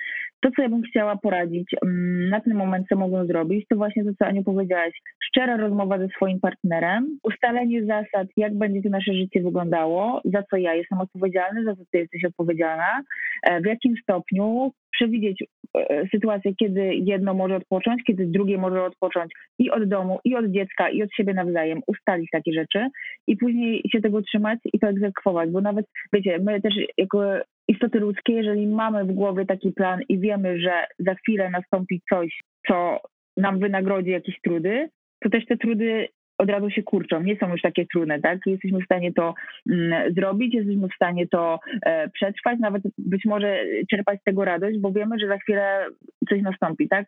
to, 0.40 0.48
co 0.56 0.62
ja 0.62 0.68
bym 0.68 0.82
chciała 0.82 1.16
poradzić 1.16 1.68
mm, 1.82 2.28
na 2.28 2.40
ten 2.40 2.54
moment, 2.54 2.86
co 2.88 2.96
mogą 2.96 3.26
zrobić, 3.26 3.66
to 3.68 3.76
właśnie 3.76 4.04
to, 4.04 4.10
co 4.18 4.26
Aniu 4.26 4.44
powiedziałaś. 4.44 4.92
Szczera 5.24 5.56
rozmowa 5.56 5.98
ze 5.98 6.08
swoim 6.08 6.40
partnerem, 6.40 7.18
ustalenie 7.22 7.84
zasad, 7.84 8.28
jak 8.36 8.58
będzie 8.58 8.82
to 8.82 8.88
nasze 8.88 9.14
życie 9.14 9.42
wyglądało, 9.42 10.20
za 10.24 10.42
co 10.42 10.56
ja 10.56 10.74
jestem 10.74 11.00
odpowiedzialny, 11.00 11.64
za 11.64 11.76
co 11.76 11.82
ty 11.90 11.98
jesteś 11.98 12.24
odpowiedzialna, 12.24 13.02
e, 13.42 13.60
w 13.60 13.66
jakim 13.66 13.94
stopniu, 14.02 14.72
przewidzieć 15.00 15.44
e, 15.76 16.06
sytuację, 16.08 16.54
kiedy 16.54 16.94
jedno 16.94 17.34
może 17.34 17.56
odpocząć, 17.56 18.02
kiedy 18.06 18.26
drugie 18.26 18.58
może 18.58 18.84
odpocząć 18.84 19.32
i 19.58 19.70
od 19.70 19.84
domu, 19.84 20.18
i 20.24 20.34
od 20.34 20.46
dziecka, 20.46 20.90
i 20.90 21.02
od 21.02 21.14
siebie 21.14 21.34
nawzajem, 21.34 21.80
ustalić 21.86 22.28
takie 22.32 22.52
rzeczy 22.52 22.88
i 23.26 23.36
później 23.36 23.82
się 23.92 24.00
tego 24.00 24.22
trzymać 24.22 24.58
i 24.72 24.78
to 24.78 24.88
egzekwować, 24.88 25.50
bo 25.50 25.60
nawet, 25.60 25.86
wiecie, 26.12 26.38
my 26.38 26.60
też 26.60 26.74
jako 26.98 27.22
istoty 27.68 28.00
ludzkie, 28.00 28.32
jeżeli 28.32 28.66
mamy 28.66 29.04
w 29.04 29.12
głowie 29.12 29.46
taki 29.46 29.72
plan 29.72 30.00
i 30.08 30.18
wiemy, 30.18 30.60
że 30.60 30.72
za 30.98 31.14
chwilę 31.14 31.50
nastąpi 31.50 32.00
coś, 32.08 32.40
co 32.68 33.00
nam 33.36 33.58
wynagrodzi 33.58 34.10
jakieś 34.10 34.40
trudy, 34.40 34.88
to 35.22 35.30
też 35.30 35.46
te 35.46 35.56
trudy 35.56 36.08
od 36.40 36.50
razu 36.50 36.70
się 36.70 36.82
kurczą, 36.82 37.22
nie 37.22 37.36
są 37.36 37.52
już 37.52 37.62
takie 37.62 37.86
trudne, 37.86 38.20
tak? 38.20 38.38
Jesteśmy 38.46 38.80
w 38.80 38.84
stanie 38.84 39.12
to 39.12 39.34
mm, 39.70 40.14
zrobić, 40.14 40.54
jesteśmy 40.54 40.88
w 40.88 40.94
stanie 40.94 41.26
to 41.28 41.60
e, 41.82 42.08
przetrwać, 42.08 42.58
nawet 42.58 42.82
być 42.98 43.24
może 43.24 43.58
czerpać 43.90 44.20
z 44.20 44.24
tego 44.24 44.44
radość, 44.44 44.78
bo 44.78 44.92
wiemy, 44.92 45.18
że 45.18 45.28
za 45.28 45.38
chwilę 45.38 45.86
coś 46.28 46.42
nastąpi, 46.42 46.88
tak? 46.88 47.06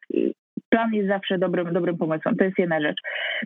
Plan 0.70 0.94
jest 0.94 1.08
zawsze 1.08 1.38
dobrym, 1.38 1.72
dobrym 1.72 1.98
pomysłem, 1.98 2.36
to 2.36 2.44
jest 2.44 2.58
jedna 2.58 2.80
rzecz. 2.80 2.96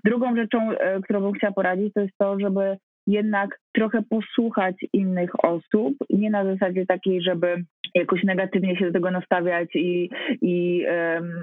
Drugą 0.04 0.36
rzeczą, 0.36 0.70
e, 0.72 1.00
którą 1.00 1.20
bym 1.20 1.32
chciała 1.32 1.52
poradzić, 1.52 1.94
to 1.94 2.00
jest 2.00 2.18
to, 2.18 2.40
żeby 2.40 2.76
jednak 3.06 3.60
trochę 3.74 4.02
posłuchać 4.02 4.76
innych 4.92 5.44
osób, 5.44 5.94
nie 6.10 6.30
na 6.30 6.44
zasadzie 6.44 6.86
takiej, 6.86 7.22
żeby 7.22 7.64
jakoś 7.94 8.24
negatywnie 8.24 8.76
się 8.76 8.86
do 8.86 8.92
tego 8.92 9.10
nastawiać 9.10 9.68
i, 9.74 10.10
i 10.42 10.84
um, 10.86 11.40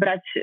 brać 0.00 0.38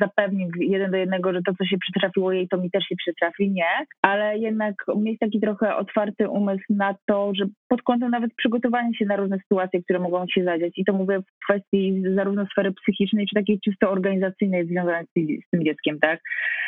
zapewnić 0.00 0.48
jeden 0.60 0.90
do 0.90 0.96
jednego, 0.96 1.32
że 1.32 1.42
to, 1.42 1.52
co 1.58 1.64
się 1.64 1.78
przytrafiło 1.78 2.32
jej, 2.32 2.48
to 2.48 2.56
mi 2.56 2.70
też 2.70 2.84
się 2.84 2.96
przytrafi. 2.96 3.50
Nie, 3.50 3.86
ale 4.02 4.38
jednak 4.38 4.74
mieć 4.96 5.18
taki 5.18 5.40
trochę 5.40 5.76
otwarty 5.76 6.28
umysł 6.28 6.64
na 6.70 6.94
to, 7.06 7.32
że 7.34 7.44
pod 7.68 7.82
kątem 7.82 8.10
nawet 8.10 8.34
przygotowania 8.34 8.90
się 8.98 9.06
na 9.06 9.16
różne 9.16 9.38
sytuacje, 9.38 9.82
które 9.82 9.98
mogą 9.98 10.26
się 10.26 10.44
zadziać. 10.44 10.72
I 10.76 10.84
to 10.84 10.92
mówię 10.92 11.18
w 11.18 11.44
kwestii 11.44 12.02
zarówno 12.14 12.46
sfery 12.46 12.72
psychicznej, 12.72 13.26
czy 13.26 13.34
takiej 13.34 13.60
czysto 13.60 13.90
organizacyjnej 13.90 14.66
związanej 14.66 15.04
z, 15.46 15.50
tym 15.50 15.64
dzieckiem, 15.64 15.98
tak? 16.00 16.20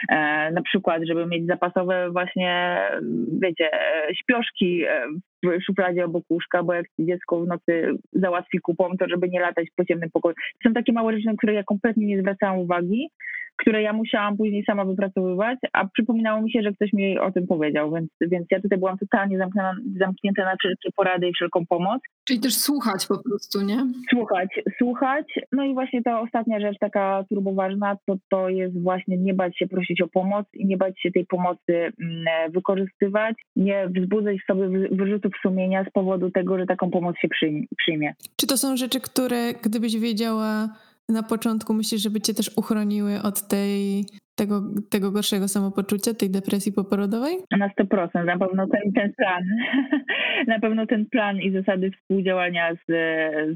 E, 0.09 0.51
na 0.53 0.63
przykład, 0.63 1.03
żeby 1.09 1.27
mieć 1.27 1.47
zapasowe 1.47 2.11
właśnie, 2.11 2.81
wiecie, 3.43 3.71
śpioszki 4.15 4.85
e, 4.85 5.07
w 5.43 5.65
szufladzie 5.67 6.05
obok 6.05 6.25
łóżka, 6.31 6.63
bo 6.63 6.75
jak 6.75 6.87
dziecko 6.99 7.41
w 7.41 7.47
nocy 7.47 7.93
załatwi 8.13 8.59
kupą, 8.59 8.97
to 8.99 9.09
żeby 9.09 9.29
nie 9.29 9.41
latać 9.41 9.67
po 9.77 9.85
ciemnym 9.85 10.11
pokoju. 10.11 10.35
Są 10.67 10.73
takie 10.73 10.93
małe 10.93 11.13
rzeczy, 11.13 11.27
na 11.27 11.37
które 11.37 11.55
ja 11.55 11.65
kompletnie 11.65 12.07
nie 12.07 12.21
zwracałam 12.21 12.59
uwagi, 12.59 13.11
które 13.61 13.83
ja 13.83 13.93
musiałam 13.93 14.37
później 14.37 14.65
sama 14.65 14.85
wypracowywać, 14.85 15.59
a 15.73 15.89
przypominało 15.89 16.43
mi 16.43 16.53
się, 16.53 16.63
że 16.63 16.73
ktoś 16.73 16.93
mi 16.93 17.19
o 17.19 17.33
tym 17.33 17.47
powiedział, 17.47 17.93
więc, 17.93 18.11
więc 18.21 18.47
ja 18.51 18.61
tutaj 18.61 18.79
byłam 18.79 18.99
totalnie 18.99 19.39
zamknięta, 19.39 19.75
zamknięta 19.99 20.45
na 20.45 20.57
wszelkie 20.57 20.89
porady 20.97 21.29
i 21.29 21.33
wszelką 21.33 21.67
pomoc. 21.67 22.03
Czyli 22.29 22.41
też 22.41 22.55
słuchać 22.55 23.07
po 23.07 23.23
prostu, 23.23 23.63
nie? 23.63 23.87
Słuchać, 24.11 24.49
słuchać. 24.79 25.27
No 25.53 25.65
i 25.65 25.75
właśnie 25.75 26.03
ta 26.03 26.21
ostatnia 26.21 26.61
rzecz 26.61 26.79
taka 26.81 27.25
turboważna, 27.29 27.97
to 28.07 28.17
to 28.31 28.49
jest 28.49 28.83
właśnie 28.83 29.19
nie 29.19 29.35
bać 29.35 29.59
się 29.59 29.67
prosić 29.67 30.03
o 30.03 30.09
pomoc 30.09 30.47
i 30.55 30.67
nie 30.67 30.77
bać 30.77 31.01
się 31.03 31.11
tej 31.11 31.27
pomocy 31.27 31.61
mm, 31.69 32.53
wykorzystywać, 32.53 33.37
nie 33.57 33.89
wzbudzać 33.89 34.37
w 34.43 34.47
sobie 34.47 34.89
wyrzutów 34.91 35.33
sumienia 35.43 35.85
z 35.85 35.93
powodu 35.93 36.31
tego, 36.31 36.59
że 36.59 36.67
taką 36.67 36.91
pomoc 36.91 37.17
się 37.19 37.29
przyjmie. 37.77 38.15
Czy 38.37 38.47
to 38.47 38.57
są 38.57 38.77
rzeczy, 38.77 39.01
które 39.01 39.53
gdybyś 39.63 39.99
wiedziała 39.99 40.69
na 41.11 41.23
początku 41.23 41.75
myślisz, 41.75 42.03
żeby 42.03 42.21
cię 42.21 42.35
też 42.35 42.51
uchroniły 42.57 43.23
od 43.23 43.49
tej 43.49 44.07
tego, 44.41 44.63
tego 44.91 45.11
gorszego 45.11 45.49
samopoczucia, 45.49 46.15
tej 46.15 46.31
depresji 46.31 46.73
poporodowej? 46.73 47.35
Na 47.59 47.69
100%, 47.69 48.25
na 48.25 48.39
pewno 48.39 48.67
ten, 48.67 48.93
ten 48.93 49.13
plan. 49.13 49.43
na 50.53 50.59
pewno 50.61 50.87
ten 50.87 51.07
plan 51.07 51.37
i 51.41 51.53
zasady 51.53 51.91
współdziałania 51.91 52.75
z, 52.75 52.87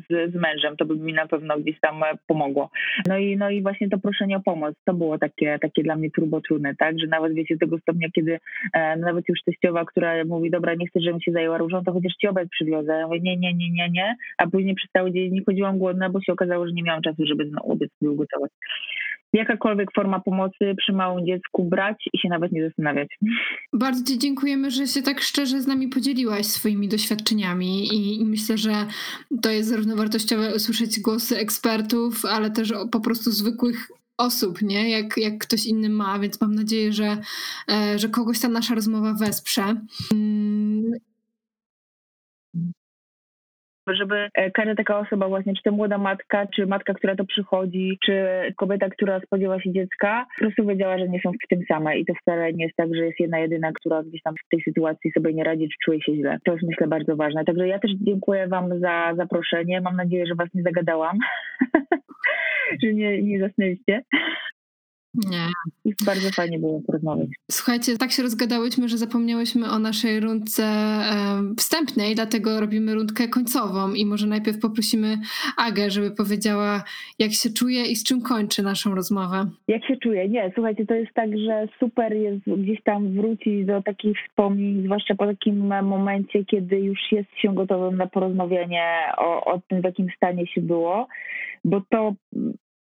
z, 0.05 0.33
z, 0.33 0.35
mężem, 0.35 0.77
to 0.77 0.85
by 0.85 0.97
mi 0.97 1.13
na 1.13 1.27
pewno 1.27 1.59
gdzieś 1.59 1.81
tam 1.81 2.03
pomogło. 2.27 2.71
No 3.09 3.19
i, 3.19 3.37
no 3.37 3.51
i 3.51 3.63
właśnie 3.63 3.89
to 3.89 3.99
proszenie 3.99 4.37
o 4.37 4.41
pomoc, 4.41 4.75
to 4.85 4.95
było 4.95 5.19
takie, 5.19 5.59
takie 5.63 5.83
dla 5.83 5.97
mnie 5.97 6.11
turbo 6.11 6.41
trudne, 6.41 6.75
tak, 6.79 7.01
że 7.01 7.07
nawet 7.07 7.35
wiecie, 7.35 7.57
tego 7.59 7.79
stopnia, 7.79 8.09
kiedy 8.15 8.39
e, 8.75 8.97
nawet 8.97 9.25
już 9.29 9.39
teściowa, 9.47 9.85
która 9.85 10.25
mówi, 10.25 10.51
dobra, 10.51 10.75
nie 10.75 10.87
chcę, 10.87 11.01
żebym 11.01 11.21
się 11.21 11.33
zajęła 11.33 11.59
różą, 11.59 11.85
to 11.85 11.93
chociaż 11.93 12.13
ci 12.21 12.29
obiad 12.29 12.49
przywiozę. 12.49 12.93
Ja 12.93 13.07
mówię, 13.07 13.21
nie, 13.21 13.37
nie, 13.37 13.55
nie, 13.55 13.71
nie, 13.71 13.91
nie, 13.91 14.17
a 14.39 14.47
później 14.47 14.75
przez 14.75 14.91
cały 14.91 15.13
dzień 15.13 15.33
nie 15.33 15.45
chodziłam 15.45 15.79
głodna, 15.79 16.11
bo 16.11 16.21
się 16.21 16.33
okazało, 16.33 16.67
że 16.67 16.73
nie 16.73 16.83
miałam 16.83 17.03
czasu, 17.03 17.27
żeby 17.27 17.45
ten 17.45 17.57
obiad 17.63 17.91
sobie 17.99 18.11
ugotować. 18.11 18.51
Jakakolwiek 19.35 19.93
forma 19.95 20.21
pomocy 20.21 20.75
przy 20.77 20.93
małym 20.93 21.27
dziecku 21.27 21.65
brać 21.65 22.05
i 22.13 22.19
się 22.19 22.29
nawet 22.29 22.53
nie 22.53 22.69
zastanawiać. 22.69 23.09
Bardzo 23.73 24.05
Ci 24.05 24.19
dziękujemy, 24.19 24.71
że 24.71 24.87
się 24.87 25.03
tak 25.03 25.21
szczerze 25.21 25.61
z 25.61 25.67
nami 25.67 25.89
podzieliłaś 25.89 26.47
swoimi 26.47 26.89
doświadczeniami 26.89 27.89
i, 27.95 28.25
myślę, 28.25 28.59
że 28.59 28.73
to 29.43 29.51
jest 29.51 29.69
zarówno 29.69 29.97
wartościowe 29.97 30.55
usłyszeć 30.57 31.01
głosy 31.01 31.39
ekspertów, 31.39 32.25
ale 32.25 32.51
też 32.51 32.73
po 32.93 33.01
prostu 33.01 33.31
zwykłych 33.31 33.89
osób, 34.19 34.63
nie? 34.63 34.91
Jak, 34.91 35.17
jak 35.17 35.39
ktoś 35.39 35.67
inny 35.67 35.89
ma, 35.89 36.19
więc 36.19 36.41
mam 36.41 36.55
nadzieję, 36.55 36.93
że, 36.93 37.17
e, 37.73 37.99
że 37.99 38.09
kogoś 38.09 38.41
ta 38.41 38.49
nasza 38.49 38.75
rozmowa 38.75 39.15
wesprze. 39.15 39.77
Żeby 43.93 44.29
e, 44.35 44.51
każda 44.51 44.75
taka 44.75 44.99
osoba 44.99 45.29
właśnie, 45.29 45.55
czy 45.55 45.63
to 45.63 45.73
młoda 45.73 45.99
matka, 45.99 46.47
czy 46.47 46.67
matka, 46.67 46.95
która 46.95 47.17
to 47.17 47.25
przychodzi, 47.25 47.99
czy 48.05 48.25
kobieta, 48.57 48.89
która 48.89 49.21
spodziewa 49.21 49.61
się 49.61 49.73
dziecka, 49.73 50.27
po 50.37 50.45
prostu 50.45 50.67
wiedziała, 50.67 50.99
że 50.99 51.09
nie 51.09 51.21
są 51.21 51.33
w 51.33 51.49
tym 51.49 51.61
same 51.69 51.99
i 51.99 52.05
to 52.05 52.15
wcale 52.23 52.53
nie 52.53 52.65
jest 52.65 52.77
tak, 52.77 52.95
że 52.95 53.07
jest 53.07 53.21
jedna 53.21 53.39
jedyna, 53.39 53.73
która 53.73 54.03
gdzieś 54.03 54.23
tam 54.23 54.35
w 54.35 54.49
tej 54.51 54.63
sytuacji 54.63 55.11
sobie 55.11 55.35
nie 55.35 55.45
radzi, 55.45 55.69
czy 55.69 55.77
czuje 55.85 56.03
się 56.03 56.15
źle. 56.15 56.39
To 56.45 56.53
jest 56.53 56.65
myślę 56.65 56.87
bardzo 56.87 57.17
ważne. 57.17 57.45
Także 57.45 57.69
ja 57.69 57.79
też 57.79 57.91
dziękuję 58.01 58.49
Wam 58.49 58.81
za 58.81 59.15
zaproszenie. 59.17 59.81
Mam 59.81 59.97
nadzieję, 59.97 60.27
że 60.27 60.35
Was 60.35 60.49
nie 60.55 60.63
zagadałam, 60.63 61.19
że 62.83 62.93
nie, 62.93 63.23
nie 63.23 63.41
zasnęliście. 63.41 64.03
Nie. 65.15 65.47
I 65.85 65.95
bardzo 66.07 66.31
fajnie 66.31 66.59
było 66.59 66.81
porozmawiać. 66.87 67.29
Słuchajcie, 67.51 67.99
tak 67.99 68.13
się 68.13 68.23
rozgadałyśmy, 68.23 68.89
że 68.89 68.99
zapomniałyśmy 68.99 69.71
o 69.71 69.79
naszej 69.79 70.21
rundce 70.21 70.65
wstępnej, 71.59 72.15
dlatego 72.15 72.61
robimy 72.61 72.95
rundkę 72.95 73.29
końcową 73.29 73.93
i 73.93 74.07
może 74.07 74.27
najpierw 74.27 74.61
poprosimy 74.61 75.19
Agę, 75.57 75.91
żeby 75.91 76.11
powiedziała, 76.11 76.85
jak 77.19 77.33
się 77.33 77.51
czuje 77.51 77.83
i 77.83 77.97
z 77.97 78.05
czym 78.05 78.23
kończy 78.23 78.63
naszą 78.63 78.95
rozmowę. 78.95 79.51
Jak 79.69 79.87
się 79.87 79.97
czuję? 79.97 80.29
Nie, 80.29 80.53
słuchajcie, 80.55 80.87
to 80.87 80.95
jest 80.95 81.13
tak, 81.15 81.39
że 81.39 81.69
super 81.81 82.13
jest 82.13 82.45
gdzieś 82.47 82.83
tam 82.83 83.13
wrócić 83.13 83.67
do 83.67 83.83
takich 83.83 84.17
wspomnień, 84.29 84.85
zwłaszcza 84.85 85.15
po 85.15 85.27
takim 85.27 85.67
momencie, 85.67 86.45
kiedy 86.45 86.81
już 86.81 87.01
jest 87.13 87.29
się 87.37 87.55
gotowym 87.55 87.97
na 87.97 88.07
porozmawianie 88.07 88.85
o, 89.19 89.45
o 89.45 89.61
tym, 89.69 89.81
w 89.81 89.85
jakim 89.85 90.07
stanie 90.17 90.47
się 90.47 90.61
było, 90.61 91.09
bo 91.65 91.83
to 91.91 92.15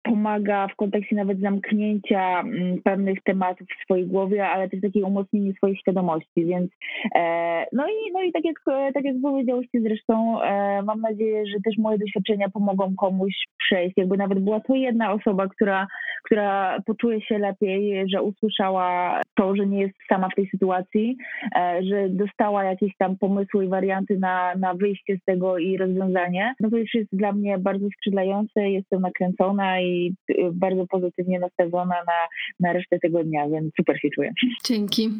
pomaga 0.08 0.68
w 0.68 0.76
kontekście 0.76 1.16
nawet 1.16 1.40
zamknięcia 1.40 2.40
mm, 2.40 2.82
pewnych 2.82 3.22
tematów 3.22 3.68
w 3.68 3.84
swojej 3.84 4.06
głowie, 4.06 4.48
ale 4.48 4.68
też 4.68 4.80
takiej 4.80 5.02
umocnienie 5.02 5.52
swojej 5.52 5.76
świadomości, 5.76 6.44
więc 6.44 6.70
e, 7.14 7.66
no 7.72 7.86
i, 7.88 8.12
no 8.12 8.22
i 8.22 8.32
tak, 8.32 8.44
jak, 8.44 8.56
tak 8.94 9.04
jak 9.04 9.14
powiedziałyście 9.22 9.80
zresztą, 9.80 10.42
e, 10.42 10.82
mam 10.82 11.00
nadzieję, 11.00 11.46
że 11.46 11.56
też 11.64 11.78
moje 11.78 11.98
doświadczenia 11.98 12.48
pomogą 12.48 12.94
komuś 12.96 13.34
przejść, 13.58 13.94
jakby 13.96 14.16
nawet 14.16 14.38
była 14.38 14.60
to 14.60 14.74
jedna 14.74 15.12
osoba, 15.12 15.48
która, 15.48 15.86
która 16.24 16.78
poczuje 16.86 17.20
się 17.20 17.38
lepiej, 17.38 18.08
że 18.08 18.22
usłyszała 18.22 19.20
to, 19.34 19.56
że 19.56 19.66
nie 19.66 19.80
jest 19.80 19.94
sama 20.08 20.28
w 20.28 20.34
tej 20.34 20.48
sytuacji, 20.50 21.16
e, 21.56 21.82
że 21.82 22.08
dostała 22.08 22.64
jakieś 22.64 22.96
tam 22.96 23.16
pomysły 23.18 23.64
i 23.64 23.68
warianty 23.68 24.18
na, 24.18 24.54
na 24.54 24.74
wyjście 24.74 25.16
z 25.16 25.24
tego 25.24 25.58
i 25.58 25.76
rozwiązanie, 25.76 26.54
no 26.60 26.70
to 26.70 26.76
już 26.76 26.94
jest 26.94 27.16
dla 27.16 27.32
mnie 27.32 27.58
bardzo 27.58 27.86
skrzydlające, 27.96 28.70
jestem 28.70 29.00
nakręcona 29.00 29.80
i 29.80 29.97
Y, 30.30 30.50
bardzo 30.52 30.86
pozytywnie 30.86 31.38
nastawiona 31.38 31.94
na, 32.06 32.28
na 32.60 32.72
resztę 32.72 32.98
tego 32.98 33.24
dnia, 33.24 33.48
więc 33.48 33.74
super 33.76 34.00
się 34.00 34.08
czuję. 34.14 34.32
Dzięki. 34.64 35.10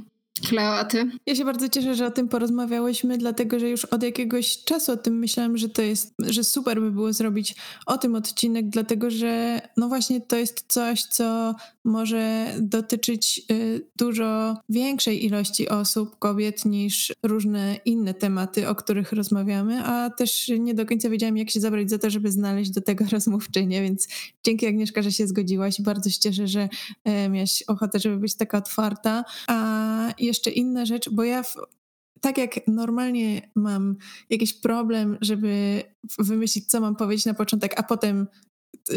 Kleo, 0.40 0.74
a 0.74 0.84
ty? 0.84 1.10
Ja 1.26 1.34
się 1.34 1.44
bardzo 1.44 1.68
cieszę, 1.68 1.94
że 1.94 2.06
o 2.06 2.10
tym 2.10 2.28
porozmawiałyśmy, 2.28 3.18
dlatego 3.18 3.58
że 3.58 3.68
już 3.68 3.84
od 3.84 4.02
jakiegoś 4.02 4.64
czasu 4.64 4.92
o 4.92 4.96
tym 4.96 5.18
myślałam, 5.18 5.56
że 5.56 5.68
to 5.68 5.82
jest, 5.82 6.14
że 6.18 6.44
super 6.44 6.80
by 6.80 6.90
było 6.90 7.12
zrobić 7.12 7.54
o 7.86 7.98
tym 7.98 8.14
odcinek, 8.14 8.68
dlatego 8.68 9.10
że 9.10 9.60
no 9.76 9.88
właśnie 9.88 10.20
to 10.20 10.36
jest 10.36 10.64
coś, 10.68 11.02
co 11.02 11.54
może 11.84 12.54
dotyczyć 12.60 13.42
y, 13.50 13.86
dużo 13.96 14.56
większej 14.68 15.24
ilości 15.24 15.68
osób, 15.68 16.18
kobiet, 16.18 16.64
niż 16.64 17.12
różne 17.22 17.76
inne 17.84 18.14
tematy, 18.14 18.68
o 18.68 18.74
których 18.74 19.12
rozmawiamy, 19.12 19.84
a 19.84 20.10
też 20.10 20.52
nie 20.58 20.74
do 20.74 20.86
końca 20.86 21.10
wiedziałam, 21.10 21.36
jak 21.36 21.50
się 21.50 21.60
zabrać 21.60 21.90
za 21.90 21.98
to, 21.98 22.10
żeby 22.10 22.30
znaleźć 22.30 22.70
do 22.70 22.80
tego 22.80 23.04
rozmówczynię, 23.12 23.82
więc 23.82 24.08
dzięki 24.44 24.66
Agnieszka, 24.66 25.02
że 25.02 25.12
się 25.12 25.26
zgodziłaś. 25.26 25.80
Bardzo 25.80 26.10
się 26.10 26.18
cieszę, 26.20 26.46
że 26.46 26.68
e, 27.04 27.28
miałaś 27.28 27.62
ochotę, 27.66 27.98
żeby 27.98 28.16
być 28.16 28.36
taka 28.36 28.58
otwarta. 28.58 29.24
A 29.46 30.12
jeszcze 30.28 30.50
inna 30.50 30.86
rzecz, 30.86 31.10
bo 31.10 31.24
ja 31.24 31.42
w, 31.42 31.56
tak 32.20 32.38
jak 32.38 32.66
normalnie 32.66 33.50
mam 33.54 33.96
jakiś 34.30 34.54
problem, 34.54 35.18
żeby 35.20 35.82
wymyślić, 36.18 36.66
co 36.66 36.80
mam 36.80 36.96
powiedzieć 36.96 37.26
na 37.26 37.34
początek, 37.34 37.80
a 37.80 37.82
potem 37.82 38.26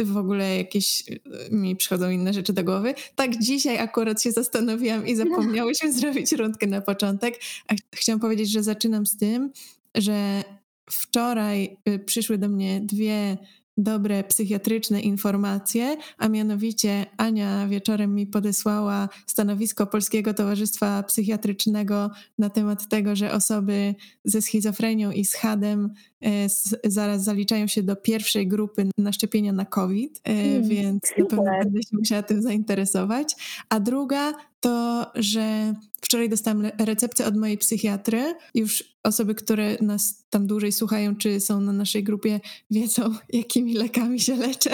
w 0.04 0.18
ogóle 0.18 0.58
jakieś 0.58 1.04
y, 1.10 1.22
mi 1.52 1.76
przychodzą 1.76 2.10
inne 2.10 2.34
rzeczy 2.34 2.54
do 2.54 2.64
głowy. 2.64 2.94
Tak 3.16 3.38
dzisiaj 3.38 3.80
akurat 3.80 4.22
się 4.22 4.32
zastanowiłam 4.32 5.08
i 5.08 5.16
zapomniałyśmy 5.16 5.94
zrobić 6.00 6.32
rundkę 6.32 6.68
na 6.68 6.82
początek. 6.82 7.40
A 7.68 7.76
ch 7.76 7.78
chciałam 7.96 8.20
powiedzieć, 8.20 8.52
że 8.52 8.64
zaczynam 8.64 9.06
z 9.06 9.18
tym, 9.18 9.52
że 9.96 10.44
wczoraj 10.90 11.78
y, 11.90 12.00
przyszły 12.00 12.38
do 12.38 12.50
mnie 12.50 12.82
dwie 12.82 13.38
dobre 13.78 14.24
psychiatryczne 14.24 15.02
informacje, 15.02 15.98
a 16.18 16.30
mianowicie 16.30 17.06
Ania 17.18 17.68
wieczorem 17.68 18.16
mi 18.16 18.28
podesłała 18.28 19.10
stanowisko 19.28 19.88
Polskiego 19.88 20.34
Towarzystwa 20.34 21.04
Psychiatrycznego 21.04 22.12
na 22.38 22.50
temat 22.50 22.90
tego, 22.90 23.16
że 23.16 23.32
osoby 23.32 23.96
ze 24.26 24.42
schizofrenią 24.42 25.12
i 25.12 25.26
z 25.26 25.34
HADem 25.36 25.90
e, 26.22 26.48
zaraz 26.84 27.24
zaliczają 27.24 27.68
się 27.68 27.84
do 27.84 27.96
pierwszej 27.96 28.48
grupy 28.48 28.90
na 28.98 29.12
szczepienia 29.12 29.54
na 29.54 29.66
COVID, 29.66 30.22
mm, 30.24 30.64
więc 30.64 31.02
super. 31.08 31.22
na 31.22 31.28
pewno 31.28 31.64
będę 31.64 31.84
się 31.84 31.98
musiała 31.98 32.24
tym 32.24 32.42
zainteresować. 32.42 33.36
A 33.70 33.80
druga 33.80 34.34
to, 34.62 35.12
że 35.16 35.74
wczoraj 36.02 36.30
dostałam 36.30 36.72
receptę 36.80 37.26
od 37.26 37.38
mojej 37.38 37.58
psychiatry. 37.58 38.36
Już 38.56 38.84
osoby, 39.04 39.36
które 39.36 39.78
nas 39.82 40.26
tam 40.30 40.48
dłużej 40.48 40.72
słuchają, 40.72 41.16
czy 41.16 41.40
są 41.40 41.62
na 41.62 41.74
naszej 41.74 42.04
grupie, 42.04 42.40
wiedzą, 42.72 43.02
jakimi 43.34 43.74
lekami 43.74 44.20
się 44.20 44.36
leczę. 44.36 44.72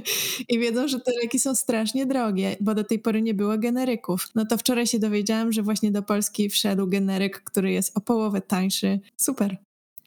I 0.48 0.58
wiedzą, 0.58 0.88
że 0.88 1.00
te 1.00 1.12
leki 1.22 1.38
są 1.38 1.54
strasznie 1.54 2.06
drogie, 2.06 2.56
bo 2.60 2.74
do 2.74 2.84
tej 2.84 2.98
pory 2.98 3.22
nie 3.22 3.34
było 3.34 3.58
generyków. 3.58 4.28
No 4.34 4.46
to 4.46 4.58
wczoraj 4.58 4.86
się 4.86 4.98
dowiedziałam, 4.98 5.52
że 5.52 5.62
właśnie 5.62 5.90
do 5.90 6.02
Polski 6.02 6.50
wszedł 6.50 6.86
generyk, 6.86 7.40
który 7.40 7.72
jest 7.72 7.96
o 7.96 8.00
połowę 8.00 8.40
tańszy. 8.40 9.00
Super. 9.16 9.56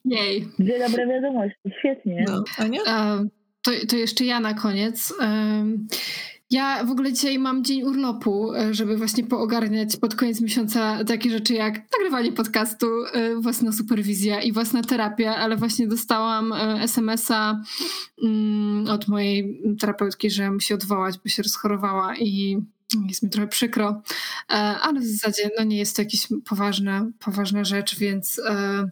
Jej. 0.05 0.47
Dwie 0.59 0.79
dobre 0.79 1.07
wiadomości, 1.07 1.71
świetnie. 1.79 2.25
No, 2.27 2.43
Ania? 2.57 2.82
Um, 2.84 3.29
to, 3.61 3.71
to 3.89 3.95
jeszcze 3.95 4.25
ja 4.25 4.39
na 4.39 4.53
koniec. 4.53 5.13
Um, 5.19 5.88
ja 6.52 6.84
w 6.86 6.91
ogóle 6.91 7.14
dzisiaj 7.14 7.39
mam 7.39 7.64
dzień 7.64 7.84
urlopu, 7.84 8.54
e, 8.54 8.74
żeby 8.74 8.97
właśnie 8.97 9.24
poogarniać 9.24 9.97
pod 9.97 10.16
koniec 10.16 10.41
miesiąca 10.41 11.04
takie 11.04 11.30
rzeczy 11.30 11.54
jak 11.54 11.82
nagrywanie 11.99 12.32
podcastu, 12.32 12.88
e, 13.14 13.36
własna 13.36 13.72
superwizja 13.72 14.41
i 14.41 14.52
własna 14.52 14.82
terapia, 14.82 15.36
ale 15.36 15.58
właśnie 15.58 15.88
dostałam 15.88 16.54
e, 16.54 16.82
SMS-a 16.82 17.62
mm, 18.24 18.88
od 18.89 19.08
mojej 19.08 19.62
terapeutki, 19.80 20.30
że 20.30 20.52
musi 20.52 20.74
odwołać, 20.74 21.20
bo 21.24 21.30
się 21.30 21.43
rozchorowała 21.43 22.16
i 22.18 22.58
jest 23.08 23.24
mi 23.24 23.30
trochę 23.30 23.48
przykro, 23.48 24.02
e, 24.50 24.54
ale 24.54 25.00
w 25.00 25.06
zasadzie 25.06 25.50
no 25.58 25.64
nie 25.64 25.78
jest 25.78 25.96
to 25.96 26.02
jakaś 26.02 26.28
poważna, 26.50 27.08
poważna 27.20 27.64
rzecz, 27.64 28.00
więc 28.00 28.42
e, 28.50 28.89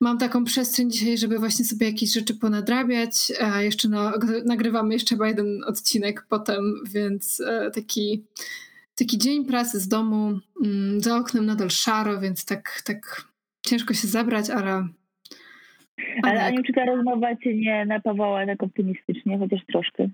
mam 0.00 0.18
taką 0.18 0.44
przestrzeń 0.44 0.90
dzisiaj, 0.90 1.18
żeby 1.18 1.38
właśnie 1.38 1.64
sobie 1.64 1.86
jakieś 1.86 2.12
rzeczy 2.12 2.34
ponadrabiać. 2.34 3.32
A 3.40 3.62
jeszcze 3.62 3.88
no, 3.88 4.12
nagrywamy 4.44 4.94
jeszcze 4.94 5.14
chyba 5.14 5.28
jeden 5.28 5.64
odcinek 5.64 6.26
potem, 6.28 6.74
więc 6.90 7.40
e, 7.40 7.70
taki, 7.70 8.24
taki 8.94 9.18
dzień 9.18 9.44
pracy 9.44 9.80
z 9.80 9.88
domu, 9.88 10.38
mm, 10.64 11.00
za 11.00 11.16
oknem 11.16 11.46
nadal 11.46 11.70
szaro, 11.70 12.20
więc 12.20 12.44
tak, 12.44 12.82
tak 12.84 13.24
ciężko 13.66 13.94
się 13.94 14.08
zabrać, 14.08 14.50
ale 14.50 14.88
ale 16.22 16.44
Aniu, 16.44 16.62
czy 16.62 16.72
ta 16.72 16.84
rozmowa 16.84 17.36
cię 17.36 17.54
nie 17.54 17.86
napawała 17.86 18.46
tak 18.46 18.62
optymistycznie, 18.62 19.38
chociaż 19.38 19.60
troszkę? 19.66 20.08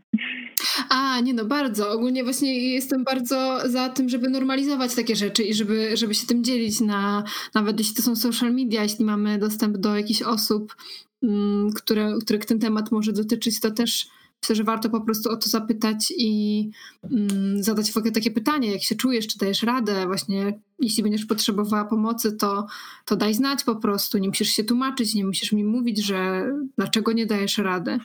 A, 0.88 1.20
nie 1.20 1.34
no, 1.34 1.44
bardzo. 1.44 1.90
Ogólnie 1.90 2.24
właśnie 2.24 2.72
jestem 2.72 3.04
bardzo 3.04 3.58
za 3.64 3.88
tym, 3.88 4.08
żeby 4.08 4.30
normalizować 4.30 4.94
takie 4.94 5.16
rzeczy 5.16 5.42
i 5.42 5.54
żeby, 5.54 5.96
żeby 5.96 6.14
się 6.14 6.26
tym 6.26 6.44
dzielić 6.44 6.80
na, 6.80 7.24
nawet 7.54 7.78
jeśli 7.78 7.94
to 7.94 8.02
są 8.02 8.16
social 8.16 8.54
media, 8.54 8.82
jeśli 8.82 9.04
mamy 9.04 9.38
dostęp 9.38 9.76
do 9.76 9.96
jakichś 9.96 10.22
osób, 10.22 10.76
um, 11.22 11.70
które, 11.74 12.14
których 12.20 12.44
ten 12.44 12.58
temat 12.58 12.92
może 12.92 13.12
dotyczyć, 13.12 13.60
to 13.60 13.70
też 13.70 14.08
Myślę, 14.42 14.56
że 14.56 14.64
warto 14.64 14.90
po 14.90 15.00
prostu 15.00 15.30
o 15.30 15.36
to 15.36 15.48
zapytać 15.48 16.12
i 16.16 16.70
mm, 17.04 17.62
zadać 17.62 17.92
w 17.92 17.96
ogóle 17.96 18.12
takie 18.12 18.30
pytanie, 18.30 18.72
jak 18.72 18.82
się 18.82 18.94
czujesz, 18.94 19.26
czy 19.26 19.38
dajesz 19.38 19.62
radę, 19.62 20.06
właśnie 20.06 20.60
jeśli 20.78 21.02
będziesz 21.02 21.26
potrzebowała 21.26 21.84
pomocy, 21.84 22.32
to, 22.32 22.66
to 23.04 23.16
daj 23.16 23.34
znać 23.34 23.64
po 23.64 23.76
prostu, 23.76 24.18
nie 24.18 24.28
musisz 24.28 24.48
się 24.48 24.64
tłumaczyć, 24.64 25.14
nie 25.14 25.24
musisz 25.24 25.52
mi 25.52 25.64
mówić, 25.64 26.04
że 26.04 26.50
dlaczego 26.76 27.12
nie 27.12 27.26
dajesz 27.26 27.58
rady. 27.58 27.98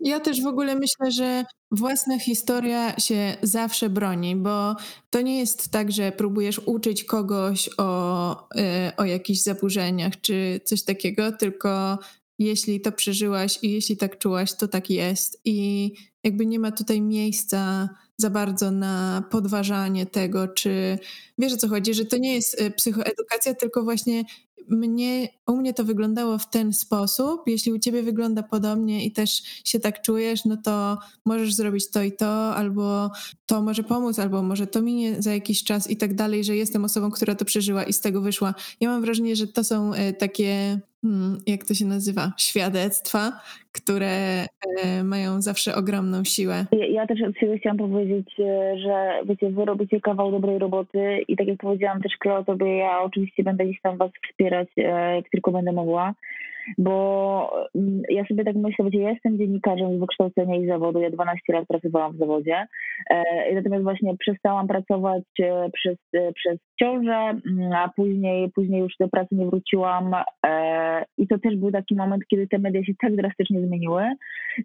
Ja 0.00 0.20
też 0.20 0.42
w 0.42 0.46
ogóle 0.46 0.74
myślę, 0.74 1.10
że 1.10 1.44
własna 1.70 2.18
historia 2.18 2.98
się 2.98 3.36
zawsze 3.42 3.90
broni, 3.90 4.36
bo 4.36 4.76
to 5.10 5.20
nie 5.20 5.38
jest 5.38 5.70
tak, 5.70 5.92
że 5.92 6.12
próbujesz 6.12 6.58
uczyć 6.58 7.04
kogoś 7.04 7.70
o, 7.78 8.48
y, 8.56 8.96
o 8.96 9.04
jakichś 9.04 9.40
zaburzeniach 9.40 10.20
czy 10.20 10.60
coś 10.64 10.82
takiego, 10.82 11.32
tylko 11.32 11.98
jeśli 12.38 12.80
to 12.80 12.92
przeżyłaś 12.92 13.58
i 13.62 13.72
jeśli 13.72 13.96
tak 13.96 14.18
czułaś, 14.18 14.54
to 14.54 14.68
tak 14.68 14.90
jest. 14.90 15.40
I 15.44 15.90
jakby 16.24 16.46
nie 16.46 16.58
ma 16.58 16.72
tutaj 16.72 17.00
miejsca 17.00 17.88
za 18.16 18.30
bardzo 18.30 18.70
na 18.70 19.24
podważanie 19.30 20.06
tego, 20.06 20.48
czy 20.48 20.98
wiesz 21.38 21.52
o 21.52 21.56
co 21.56 21.68
chodzi, 21.68 21.94
że 21.94 22.04
to 22.04 22.16
nie 22.16 22.34
jest 22.34 22.60
e, 22.60 22.70
psychoedukacja, 22.70 23.54
tylko 23.54 23.82
właśnie 23.82 24.24
mnie, 24.70 25.28
u 25.46 25.56
mnie 25.56 25.74
to 25.74 25.84
wyglądało 25.84 26.38
w 26.38 26.50
ten 26.50 26.72
sposób. 26.72 27.42
Jeśli 27.46 27.72
u 27.72 27.78
ciebie 27.78 28.02
wygląda 28.02 28.42
podobnie 28.42 29.04
i 29.04 29.12
też 29.12 29.42
się 29.64 29.80
tak 29.80 30.02
czujesz, 30.02 30.44
no 30.44 30.56
to 30.56 30.98
możesz 31.24 31.54
zrobić 31.54 31.90
to 31.90 32.02
i 32.02 32.12
to, 32.12 32.54
albo 32.54 33.10
to 33.46 33.62
może 33.62 33.82
pomóc, 33.82 34.18
albo 34.18 34.42
może 34.42 34.66
to 34.66 34.82
minie 34.82 35.22
za 35.22 35.34
jakiś 35.34 35.64
czas 35.64 35.90
i 35.90 35.96
tak 35.96 36.14
dalej, 36.14 36.44
że 36.44 36.56
jestem 36.56 36.84
osobą, 36.84 37.10
która 37.10 37.34
to 37.34 37.44
przeżyła 37.44 37.84
i 37.84 37.92
z 37.92 38.00
tego 38.00 38.20
wyszła. 38.20 38.54
Ja 38.80 38.88
mam 38.88 39.02
wrażenie, 39.02 39.36
że 39.36 39.46
to 39.46 39.64
są 39.64 39.94
e, 39.94 40.12
takie 40.12 40.80
jak 41.46 41.64
to 41.64 41.74
się 41.74 41.84
nazywa, 41.84 42.32
świadectwa, 42.38 43.32
które 43.72 44.44
e, 44.82 45.04
mają 45.04 45.42
zawsze 45.42 45.74
ogromną 45.74 46.24
siłę. 46.24 46.66
Ja, 46.72 46.86
ja, 46.86 47.06
też 47.06 47.22
od 47.22 47.36
siebie 47.36 47.58
chciałam 47.58 47.78
powiedzieć, 47.78 48.28
e, 48.40 48.78
że 48.78 49.20
wiecie, 49.24 49.50
wy 49.50 49.64
robicie 49.64 50.00
kawał 50.00 50.30
dobrej 50.30 50.58
roboty 50.58 51.18
i 51.28 51.36
tak 51.36 51.46
jak 51.46 51.58
powiedziałam 51.58 52.02
też 52.02 52.12
Kleo, 52.18 52.44
tobie 52.44 52.76
ja 52.76 53.02
oczywiście 53.02 53.42
będę 53.42 53.64
gdzieś 53.64 53.80
tam 53.80 53.96
was 53.96 54.10
wspierać, 54.30 54.68
e, 54.76 55.16
jak 55.16 55.30
tylko 55.30 55.52
będę 55.52 55.72
mogła 55.72 56.14
bo 56.78 57.68
mm, 57.74 58.02
ja 58.08 58.24
sobie 58.24 58.44
tak 58.44 58.56
myślę, 58.56 58.84
że 58.94 59.00
ja 59.00 59.10
jestem 59.10 59.38
dziennikarzem 59.38 59.96
z 59.96 60.00
wykształcenia 60.00 60.56
i 60.56 60.66
zawodu, 60.66 61.00
ja 61.00 61.10
12 61.10 61.52
lat 61.52 61.66
pracowałam 61.68 62.12
w 62.12 62.18
zawodzie, 62.18 62.66
e, 63.10 63.54
natomiast 63.54 63.82
właśnie 63.82 64.16
przestałam 64.16 64.68
pracować 64.68 65.24
e, 65.42 65.70
przez, 65.72 65.96
e, 66.14 66.32
przez 66.32 66.58
ciążę, 66.80 67.40
mm, 67.50 67.72
a 67.72 67.88
później, 67.96 68.50
później 68.54 68.80
już 68.80 68.92
do 69.00 69.08
pracy 69.08 69.34
nie 69.34 69.46
wróciłam. 69.46 70.14
I 71.18 71.28
to 71.28 71.38
też 71.38 71.56
był 71.56 71.70
taki 71.70 71.94
moment, 71.94 72.22
kiedy 72.30 72.48
te 72.48 72.58
media 72.58 72.84
się 72.84 72.92
tak 73.00 73.16
drastycznie 73.16 73.66
zmieniły. 73.66 74.02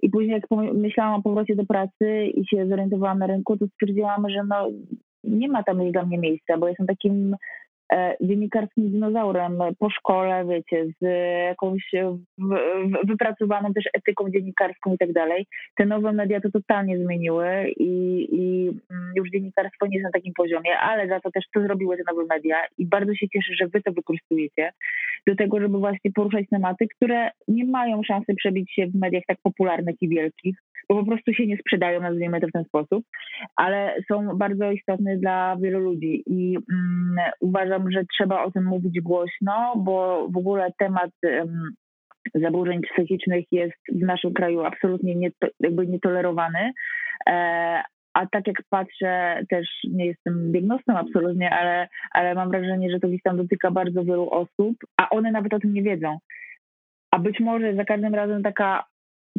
I 0.01 0.09
później 0.09 0.31
jak 0.31 0.43
myślałam 0.73 1.19
o 1.19 1.23
powrocie 1.23 1.55
do 1.55 1.65
pracy 1.65 2.25
i 2.25 2.47
się 2.47 2.67
zorientowałam 2.67 3.19
na 3.19 3.27
rynku, 3.27 3.57
to 3.57 3.67
stwierdziłam, 3.67 4.29
że 4.29 4.43
no 4.47 4.69
nie 5.23 5.47
ma 5.47 5.63
tam 5.63 5.91
dla 5.91 6.05
mnie 6.05 6.17
miejsca, 6.17 6.57
bo 6.57 6.67
jestem 6.67 6.87
takim 6.87 7.35
dziennikarskim 8.21 8.91
dinozaurem 8.91 9.59
po 9.79 9.89
szkole, 9.89 10.45
wiecie, 10.45 10.85
z 11.01 11.05
jakąś 11.45 11.91
wypracowaną 13.03 13.73
też 13.73 13.85
etyką 13.93 14.29
dziennikarską 14.29 14.93
i 14.93 14.97
tak 14.97 15.13
dalej. 15.13 15.47
Te 15.75 15.85
nowe 15.85 16.13
media 16.13 16.41
to 16.41 16.51
totalnie 16.51 16.97
zmieniły 16.97 17.47
i, 17.77 18.27
i 18.31 18.67
mm, 18.91 19.11
już 19.15 19.29
dziennikarstwo 19.29 19.87
nie 19.87 19.97
jest 19.97 20.03
na 20.03 20.11
takim 20.11 20.33
poziomie, 20.33 20.77
ale 20.79 21.07
za 21.07 21.19
to 21.19 21.31
też 21.31 21.45
to 21.53 21.61
zrobiły 21.61 21.97
te 21.97 22.03
nowe 22.07 22.25
media 22.29 22.57
i 22.77 22.85
bardzo 22.85 23.15
się 23.15 23.29
cieszę, 23.29 23.53
że 23.59 23.67
wy 23.67 23.81
to 23.81 23.91
wykorzystujecie 23.91 24.71
do 25.27 25.35
tego, 25.35 25.59
żeby 25.59 25.77
właśnie 25.77 26.11
poruszać 26.11 26.45
tematy, 26.49 26.87
które 26.95 27.29
nie 27.47 27.65
mają 27.65 28.03
szansy 28.03 28.35
przebić 28.35 28.73
się 28.73 28.87
w 28.87 28.95
mediach 28.95 29.23
tak 29.27 29.37
popularnych 29.43 29.95
i 30.01 30.09
wielkich, 30.09 30.55
bo 30.89 30.95
po 30.95 31.05
prostu 31.05 31.33
się 31.33 31.47
nie 31.47 31.57
sprzedają, 31.57 32.01
nazwijmy 32.01 32.41
to 32.41 32.47
w 32.47 32.51
ten 32.51 32.63
sposób, 32.63 33.05
ale 33.55 33.95
są 34.11 34.37
bardzo 34.37 34.71
istotne 34.71 35.17
dla 35.17 35.57
wielu 35.61 35.79
ludzi 35.79 36.23
i 36.27 36.57
mm, 36.71 37.31
uważam, 37.39 37.91
że 37.91 38.03
trzeba 38.13 38.43
o 38.43 38.51
tym 38.51 38.65
mówić 38.65 39.01
głośno, 39.01 39.73
bo 39.77 40.27
w 40.33 40.37
ogóle 40.37 40.71
temat 40.77 41.11
um, 41.23 41.69
zaburzeń 42.33 42.81
psychicznych 42.81 43.45
jest 43.51 43.77
w 43.91 44.01
naszym 44.01 44.33
kraju 44.33 44.65
absolutnie 44.65 45.15
nie, 45.15 45.29
jakby 45.59 45.87
nietolerowany. 45.87 46.71
E, 47.29 47.81
a 48.13 48.25
tak 48.27 48.47
jak 48.47 48.57
patrzę, 48.69 49.43
też 49.49 49.67
nie 49.83 50.05
jestem 50.05 50.51
diagnostą 50.51 50.97
absolutnie, 50.97 51.49
ale, 51.49 51.87
ale 52.11 52.35
mam 52.35 52.49
wrażenie, 52.49 52.91
że 52.91 52.99
to 52.99 53.07
gdzieś 53.07 53.21
tam 53.21 53.37
dotyka 53.37 53.71
bardzo 53.71 54.03
wielu 54.03 54.29
osób, 54.29 54.77
a 54.97 55.09
one 55.09 55.31
nawet 55.31 55.53
o 55.53 55.59
tym 55.59 55.73
nie 55.73 55.83
wiedzą. 55.83 56.17
A 57.11 57.19
być 57.19 57.39
może 57.39 57.75
za 57.75 57.85
każdym 57.85 58.15
razem 58.15 58.43
taka 58.43 58.83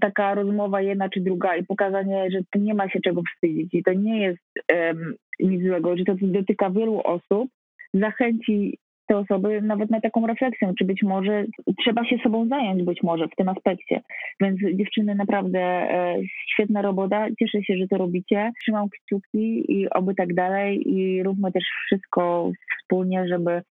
taka 0.01 0.35
rozmowa 0.35 0.81
jedna 0.81 1.09
czy 1.09 1.21
druga 1.21 1.57
i 1.57 1.65
pokazanie, 1.65 2.31
że 2.31 2.61
nie 2.61 2.75
ma 2.75 2.89
się 2.89 3.01
czego 3.01 3.23
wstydzić 3.35 3.75
i 3.75 3.83
to 3.83 3.93
nie 3.93 4.21
jest 4.21 4.43
um, 4.73 5.15
nic 5.41 5.63
złego, 5.63 5.97
że 5.97 6.05
to 6.05 6.15
dotyka 6.23 6.71
wielu 6.71 7.01
osób, 7.05 7.49
zachęci 7.95 8.79
te 9.07 9.19
osoby 9.19 9.63
nawet 9.63 9.91
na 9.91 10.01
taką 10.01 10.27
refleksję, 10.27 10.73
czy 10.79 10.85
być 10.85 11.03
może 11.03 11.45
trzeba 11.85 12.05
się 12.05 12.17
sobą 12.23 12.49
zająć 12.49 12.83
być 12.83 13.03
może 13.03 13.29
w 13.29 13.37
tym 13.37 13.49
aspekcie. 13.49 14.01
Więc 14.41 14.61
dziewczyny 14.75 15.15
naprawdę 15.15 15.61
e, 15.61 16.17
świetna 16.53 16.83
robota, 16.83 17.27
cieszę 17.39 17.63
się, 17.63 17.77
że 17.77 17.89
to 17.89 17.99
robicie. 17.99 18.53
Trzymam 18.63 18.89
kciuki 18.89 19.73
i 19.73 19.91
oby 19.91 20.15
tak 20.15 20.35
dalej 20.35 20.89
i 20.89 21.23
róbmy 21.23 21.53
też 21.53 21.65
wszystko 21.87 22.51
wspólnie, 22.81 23.29
żeby 23.29 23.63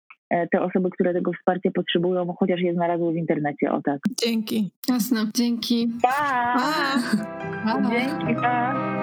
te 0.52 0.62
osoby, 0.62 0.90
które 0.90 1.14
tego 1.14 1.32
wsparcia 1.34 1.70
potrzebują, 1.74 2.36
chociaż 2.40 2.62
je 2.62 2.74
znalazły 2.74 3.14
w 3.14 3.16
internecie, 3.16 3.72
o 3.72 3.82
tak. 3.82 4.00
Dzięki. 4.26 4.72
Jasne, 4.90 5.26
dzięki. 5.36 5.88
Pa! 6.02 6.56
pa. 7.66 7.90
Dzięki, 7.90 8.36
pa! 8.42 8.95